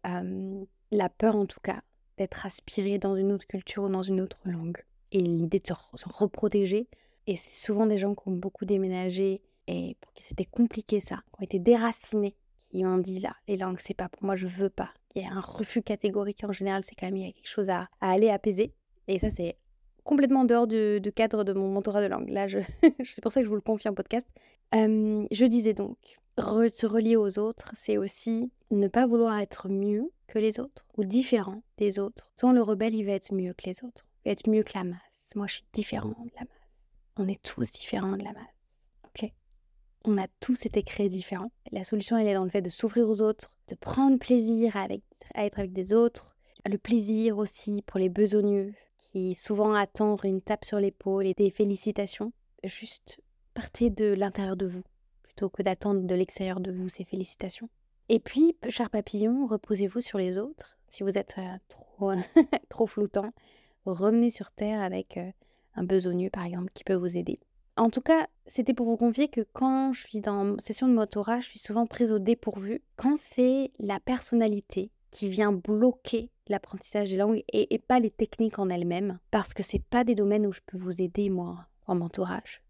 la 0.92 1.10
peur 1.10 1.36
en 1.36 1.46
tout 1.46 1.60
cas 1.62 1.82
d'être 2.18 2.46
aspiré 2.46 3.00
dans 3.00 3.16
une 3.16 3.32
autre 3.32 3.48
culture 3.48 3.84
ou 3.84 3.90
dans 3.90 4.04
une 4.04 4.22
autre 4.22 4.42
langue. 4.46 4.84
Et 5.12 5.22
l'idée 5.22 5.60
de 5.60 5.68
se, 5.68 5.74
reprotéger. 6.08 6.88
Et 7.32 7.38
c'est 7.38 7.54
souvent 7.54 7.86
des 7.86 7.98
gens 7.98 8.14
qui 8.14 8.28
ont 8.28 8.34
beaucoup 8.34 8.66
déménagé 8.66 9.42
et 9.68 9.96
pour 10.02 10.12
qui 10.12 10.22
c'était 10.22 10.44
compliqué 10.44 11.00
ça, 11.00 11.16
qui 11.16 11.40
ont 11.40 11.44
été 11.46 11.60
déracinés, 11.60 12.36
qui 12.58 12.86
ont 12.86 12.98
dit 12.98 13.22
là, 13.22 13.34
les 13.48 13.56
langues 13.56 13.80
c'est 13.80 13.94
pas 13.94 14.10
pour 14.10 14.22
moi, 14.26 14.36
je 14.36 14.48
veux 14.48 14.70
pas. 14.70 14.90
Il 15.16 15.22
y 15.22 15.26
a 15.26 15.32
un 15.32 15.40
refus 15.40 15.82
catégorique 15.82 16.44
en 16.44 16.52
général, 16.52 16.84
c'est 16.84 16.94
quand 16.94 17.06
même 17.06 17.16
il 17.16 17.26
y 17.26 17.30
a 17.30 17.32
quelque 17.32 17.48
chose 17.48 17.70
à, 17.70 17.88
aller 18.02 18.30
apaiser. 18.30 18.74
Et 19.08 19.18
ça 19.18 19.30
c'est 19.30 19.56
complètement 20.04 20.44
dehors 20.44 20.68
du, 20.68 21.00
cadre 21.16 21.46
de 21.46 21.54
mon 21.54 21.70
mentorat 21.72 22.02
de 22.02 22.08
langue. 22.08 22.28
Là, 22.28 22.48
c'est 23.06 23.22
pour 23.22 23.32
ça 23.32 23.40
que 23.40 23.46
je 23.46 23.50
vous 23.50 23.56
le 23.56 23.62
confie 23.62 23.88
en 23.88 23.94
podcast. 23.94 24.28
je 24.74 25.46
disais 25.46 25.74
donc, 25.74 26.20
se 26.38 26.86
relier 26.86 27.16
aux 27.16 27.40
autres, 27.40 27.72
c'est 27.78 27.98
aussi 27.98 28.52
ne 28.72 28.90
pas 28.90 29.08
vouloir 29.08 29.40
être 29.40 29.70
mieux 29.70 30.12
que 30.28 30.38
les 30.38 30.60
autres 30.60 30.86
ou 30.98 31.06
différent 31.06 31.64
des 31.78 31.98
autres. 31.98 32.30
Souvent, 32.38 32.52
le 32.52 32.62
rebelle, 32.62 32.94
il 32.94 33.06
va 33.06 33.14
être 33.14 33.34
mieux 33.34 33.54
que 33.54 33.68
les 33.68 33.86
autres, 33.86 34.06
il 34.26 34.30
va 34.30 34.32
être 34.34 34.50
mieux 34.50 34.64
que 34.64 34.74
la 34.76 34.84
masse. 34.84 35.32
Moi, 35.38 35.48
je 35.48 35.54
suis 35.54 35.66
différent 35.72 36.10
de 36.10 36.32
la 36.36 36.42
masse. 36.42 36.61
On 37.18 37.28
est 37.28 37.42
tous 37.42 37.72
différents 37.72 38.18
de 38.18 38.24
la 38.24 38.34
masse. 38.34 38.52
On 40.04 40.18
a 40.18 40.28
tous 40.40 40.66
été 40.66 40.82
créés 40.82 41.10
différents. 41.10 41.52
La 41.72 41.84
solution, 41.84 42.18
elle 42.18 42.28
est 42.28 42.34
dans 42.34 42.44
le 42.44 42.50
fait 42.50 42.64
de 42.64 42.72
s'ouvrir 42.72 43.08
aux 43.08 43.22
autres, 43.22 43.52
de 43.68 43.76
prendre 43.76 44.18
plaisir 44.18 44.76
à, 44.76 44.88
être 45.36 45.60
avec 45.60 45.74
des 45.74 45.94
autres, 45.94 46.36
le 46.66 46.80
plaisir 46.80 47.38
aussi 47.38 47.84
pour 47.84 48.00
les 48.00 48.10
besogneux 48.10 48.74
qui 48.98 49.36
souvent 49.36 49.76
attendent 49.76 50.22
une 50.24 50.42
tape 50.42 50.66
sur 50.66 50.80
l'épaule 50.80 51.28
et 51.28 51.36
des 51.36 51.52
félicitations. 51.52 52.34
Juste 52.64 53.20
partez 53.54 53.92
de 53.92 54.14
l'intérieur 54.14 54.56
de 54.56 54.66
vous 54.66 54.84
plutôt 55.22 55.50
que 55.50 55.62
d'attendre 55.62 56.02
de 56.02 56.16
l'extérieur 56.16 56.60
de 56.60 56.72
vous 56.72 56.90
ces 56.90 57.04
félicitations. 57.04 57.70
Et 58.10 58.20
puis, 58.20 58.58
cher 58.70 58.90
papillon, 58.90 59.46
reposez-vous 59.46 60.02
sur 60.02 60.18
les 60.18 60.40
autres. 60.40 60.80
Si 60.88 61.04
vous 61.04 61.18
êtes 61.18 61.36
euh, 61.38 61.58
trop, 61.70 62.12
trop 62.70 62.90
revenez 63.86 64.30
sur 64.32 64.52
Terre 64.52 64.82
avec 64.82 65.18
euh, 65.18 65.32
un 65.76 65.84
besogneux, 65.84 66.30
par 66.30 66.46
exemple, 66.46 66.72
qui 66.74 66.84
peut 66.84 66.96
vous 66.96 67.18
aider. 67.18 67.40
En 67.78 67.90
tout 67.90 68.02
cas, 68.02 68.28
c'était 68.46 68.74
pour 68.74 68.86
vous 68.86 68.98
confier 68.98 69.28
que 69.28 69.42
quand 69.54 69.94
je 69.94 70.02
suis 70.02 70.22
dans 70.22 70.58
session 70.60 70.88
de 70.88 70.94
motorat, 70.94 71.40
je 71.40 71.48
suis 71.48 71.60
souvent 71.60 71.86
prise 71.86 72.12
au 72.12 72.20
dépourvu. 72.20 72.82
Quand 72.96 73.18
c'est 73.18 73.72
la 73.80 74.00
personnalité 74.00 74.92
qui 75.10 75.30
vient 75.30 75.52
bloquer 75.52 76.30
l'apprentissage 76.48 77.10
des 77.10 77.18
langues 77.18 77.44
et, 77.52 77.74
et, 77.74 77.80
pas 77.80 78.00
les 78.00 78.12
techniques 78.12 78.60
en 78.60 78.70
elles-mêmes, 78.70 79.20
parce 79.30 79.54
que 79.54 79.64
c'est 79.64 79.84
pas 79.84 80.04
des 80.04 80.16
domaines 80.16 80.46
où 80.46 80.52
je 80.52 80.62
peux 80.66 80.78
vous 80.78 81.02
aider, 81.02 81.30
moi, 81.30 81.66
en 81.88 81.96
mentorage. 81.96 82.62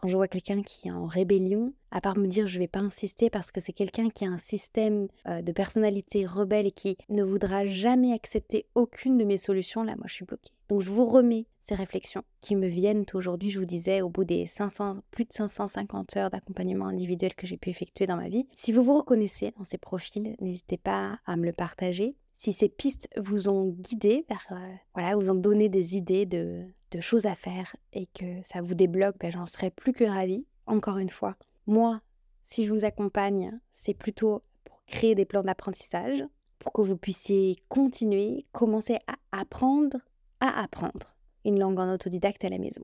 Quand 0.00 0.08
je 0.08 0.16
vois 0.16 0.28
quelqu'un 0.28 0.62
qui 0.62 0.88
est 0.88 0.92
en 0.92 1.04
rébellion, 1.04 1.74
à 1.90 2.00
part 2.00 2.16
me 2.16 2.26
dire 2.26 2.46
je 2.46 2.58
vais 2.58 2.68
pas 2.68 2.78
insister 2.78 3.28
parce 3.28 3.52
que 3.52 3.60
c'est 3.60 3.74
quelqu'un 3.74 4.08
qui 4.08 4.24
a 4.24 4.28
un 4.28 4.38
système 4.38 5.08
euh, 5.26 5.42
de 5.42 5.52
personnalité 5.52 6.24
rebelle 6.24 6.66
et 6.66 6.70
qui 6.72 6.96
ne 7.10 7.22
voudra 7.22 7.66
jamais 7.66 8.14
accepter 8.14 8.64
aucune 8.74 9.18
de 9.18 9.24
mes 9.24 9.36
solutions, 9.36 9.82
là 9.82 9.96
moi 9.96 10.06
je 10.06 10.14
suis 10.14 10.24
bloquée. 10.24 10.52
Donc 10.70 10.80
je 10.80 10.90
vous 10.90 11.04
remets 11.04 11.44
ces 11.58 11.74
réflexions 11.74 12.22
qui 12.40 12.56
me 12.56 12.66
viennent 12.66 13.04
aujourd'hui, 13.12 13.50
je 13.50 13.58
vous 13.58 13.66
disais, 13.66 14.00
au 14.00 14.08
bout 14.08 14.24
des 14.24 14.46
500, 14.46 15.00
plus 15.10 15.24
de 15.24 15.32
550 15.32 16.16
heures 16.16 16.30
d'accompagnement 16.30 16.86
individuel 16.86 17.34
que 17.34 17.46
j'ai 17.46 17.58
pu 17.58 17.68
effectuer 17.68 18.06
dans 18.06 18.16
ma 18.16 18.28
vie. 18.28 18.46
Si 18.54 18.72
vous 18.72 18.82
vous 18.82 18.96
reconnaissez 18.96 19.52
dans 19.58 19.64
ces 19.64 19.76
profils, 19.76 20.34
n'hésitez 20.40 20.78
pas 20.78 21.18
à 21.26 21.36
me 21.36 21.44
le 21.44 21.52
partager. 21.52 22.16
Si 22.32 22.54
ces 22.54 22.70
pistes 22.70 23.10
vous 23.18 23.50
ont 23.50 23.66
guidé 23.66 24.24
euh, 24.30 24.54
voilà, 24.94 25.14
vous 25.14 25.28
ont 25.28 25.34
donné 25.34 25.68
des 25.68 25.98
idées 25.98 26.24
de, 26.24 26.64
de 26.90 27.00
choses 27.00 27.26
à 27.26 27.34
faire 27.34 27.76
et 27.92 28.06
que 28.06 28.42
ça 28.42 28.60
vous 28.60 28.74
débloque, 28.74 29.16
ben, 29.18 29.32
j'en 29.32 29.46
serais 29.46 29.70
plus 29.70 29.92
que 29.92 30.04
ravie. 30.04 30.46
Encore 30.66 30.98
une 30.98 31.10
fois, 31.10 31.36
moi, 31.66 32.00
si 32.42 32.64
je 32.64 32.72
vous 32.72 32.84
accompagne, 32.84 33.58
c'est 33.72 33.94
plutôt 33.94 34.42
pour 34.64 34.82
créer 34.86 35.14
des 35.14 35.24
plans 35.24 35.42
d'apprentissage, 35.42 36.24
pour 36.58 36.72
que 36.72 36.82
vous 36.82 36.96
puissiez 36.96 37.56
continuer, 37.68 38.46
commencer 38.52 38.98
à 39.06 39.40
apprendre 39.40 39.98
à 40.40 40.62
apprendre 40.62 41.16
une 41.44 41.58
langue 41.58 41.78
en 41.78 41.92
autodidacte 41.92 42.44
à 42.44 42.48
la 42.48 42.58
maison. 42.58 42.82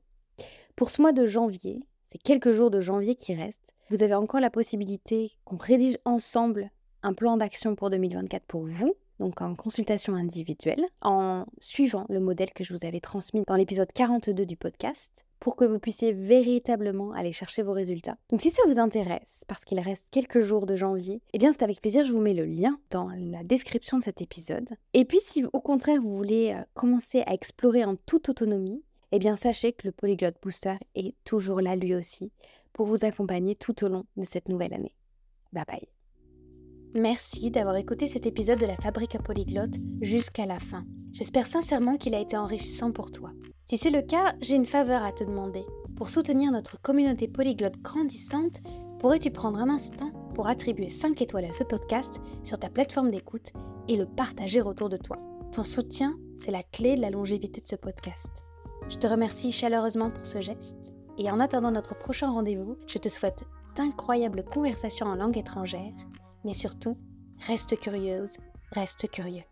Pour 0.77 0.91
ce 0.91 1.01
mois 1.01 1.13
de 1.13 1.27
janvier, 1.27 1.83
ces 2.01 2.19
quelques 2.19 2.53
jours 2.53 2.71
de 2.71 2.81
janvier 2.81 3.15
qui 3.15 3.35
restent, 3.35 3.75
vous 3.91 4.03
avez 4.03 4.15
encore 4.15 4.41
la 4.41 4.51
possibilité 4.51 5.33
qu'on 5.45 5.57
rédige 5.57 5.99
ensemble 6.05 6.71
un 7.03 7.15
plan 7.15 7.37
d'action 7.37 7.75
pour 7.75 7.91
2024 7.91 8.45
pour 8.45 8.65
vous, 8.65 8.95
donc 9.21 9.41
en 9.41 9.55
consultation 9.55 10.15
individuelle, 10.15 10.85
en 11.03 11.47
suivant 11.59 12.07
le 12.09 12.21
modèle 12.21 12.53
que 12.53 12.65
je 12.65 12.73
vous 12.75 12.85
avais 12.85 13.01
transmis 13.01 13.43
dans 13.47 13.57
l'épisode 13.57 13.93
42 13.93 14.47
du 14.47 14.57
podcast, 14.57 15.25
pour 15.39 15.57
que 15.57 15.65
vous 15.65 15.79
puissiez 15.79 16.13
véritablement 16.13 17.13
aller 17.13 17.33
chercher 17.33 17.63
vos 17.63 17.73
résultats. 17.73 18.17
Donc 18.31 18.41
si 18.41 18.51
ça 18.51 18.63
vous 18.67 18.79
intéresse, 18.79 19.45
parce 19.49 19.65
qu'il 19.65 19.79
reste 19.81 20.09
quelques 20.11 20.41
jours 20.41 20.67
de 20.67 20.77
janvier, 20.77 21.21
eh 21.33 21.39
bien 21.39 21.53
c'est 21.53 21.63
avec 21.63 21.81
plaisir, 21.81 22.05
je 22.05 22.13
vous 22.13 22.21
mets 22.21 22.35
le 22.35 22.45
lien 22.45 22.79
dans 22.91 23.11
la 23.17 23.45
description 23.45 23.99
de 23.99 24.05
cet 24.05 24.23
épisode. 24.23 24.71
Et 24.95 25.05
puis 25.05 25.21
si 25.21 25.45
au 25.45 25.61
contraire 25.61 26.01
vous 26.01 26.17
voulez 26.17 26.55
euh, 26.55 26.63
commencer 26.75 27.23
à 27.27 27.35
explorer 27.35 27.85
en 27.85 27.97
toute 27.97 28.29
autonomie, 28.29 28.83
eh 29.13 29.19
bien 29.19 29.37
sachez 29.37 29.73
que 29.73 29.87
le 29.87 29.93
Polyglot 29.93 30.33
Booster 30.43 30.77
est 30.95 31.15
toujours 31.25 31.61
là 31.61 31.77
lui 31.77 31.95
aussi 31.95 32.33
pour 32.73 32.87
vous 32.87 33.05
accompagner 33.05 33.55
tout 33.55 33.85
au 33.85 33.89
long 33.89 34.05
de 34.17 34.25
cette 34.25 34.49
nouvelle 34.49 34.75
année. 34.75 34.95
Bye 35.53 35.65
bye 35.67 35.96
Merci 36.97 37.51
d'avoir 37.51 37.77
écouté 37.77 38.09
cet 38.09 38.25
épisode 38.25 38.59
de 38.59 38.65
la 38.65 38.75
Fabrique 38.75 39.15
à 39.15 39.19
Polyglotte 39.19 39.75
jusqu'à 40.01 40.47
la 40.47 40.59
fin. 40.59 40.87
J'espère 41.13 41.47
sincèrement 41.47 41.99
qu'il 41.99 42.15
a 42.15 42.21
été 42.21 42.39
enrichissant 42.39 42.91
pour 42.91 43.13
toi. 43.13 43.33
Si 43.65 43.77
c'est 43.77 43.91
le 43.91 44.01
cas, 44.01 44.35
j'ai 44.41 44.55
une 44.55 44.65
faveur 44.65 45.05
à 45.05 45.13
te 45.13 45.23
demander. 45.23 45.67
Pour 45.95 46.09
soutenir 46.09 46.53
notre 46.53 46.81
communauté 46.81 47.29
polyglotte 47.29 47.77
grandissante, 47.83 48.63
pourrais-tu 48.99 49.31
prendre 49.31 49.59
un 49.59 49.69
instant 49.69 50.11
pour 50.35 50.49
attribuer 50.49 50.89
5 50.89 51.21
étoiles 51.21 51.45
à 51.45 51.53
ce 51.53 51.65
podcast 51.65 52.19
sur 52.43 52.59
ta 52.59 52.71
plateforme 52.71 53.11
d'écoute 53.11 53.53
et 53.89 53.97
le 53.97 54.07
partager 54.07 54.63
autour 54.63 54.89
de 54.89 54.97
toi? 54.97 55.19
Ton 55.53 55.65
soutien, 55.65 56.17
c'est 56.35 56.51
la 56.51 56.63
clé 56.63 56.97
de 56.97 57.03
la 57.03 57.11
longévité 57.11 57.61
de 57.61 57.69
ce 57.69 57.77
podcast. 57.77 58.43
Je 58.89 58.97
te 58.97 59.07
remercie 59.07 59.53
chaleureusement 59.53 60.11
pour 60.11 60.25
ce 60.25 60.41
geste 60.41 60.95
et 61.19 61.31
en 61.31 61.41
attendant 61.41 61.73
notre 61.73 61.95
prochain 61.95 62.31
rendez-vous, 62.31 62.79
je 62.87 62.97
te 62.97 63.11
souhaite 63.11 63.45
d'incroyables 63.75 64.45
conversations 64.45 65.07
en 65.07 65.15
langue 65.15 65.37
étrangère 65.37 65.93
mais 66.47 66.55
surtout, 66.55 66.97
reste 67.49 67.77
curieuse, 67.77 68.37
reste 68.71 69.11
curieux. 69.11 69.43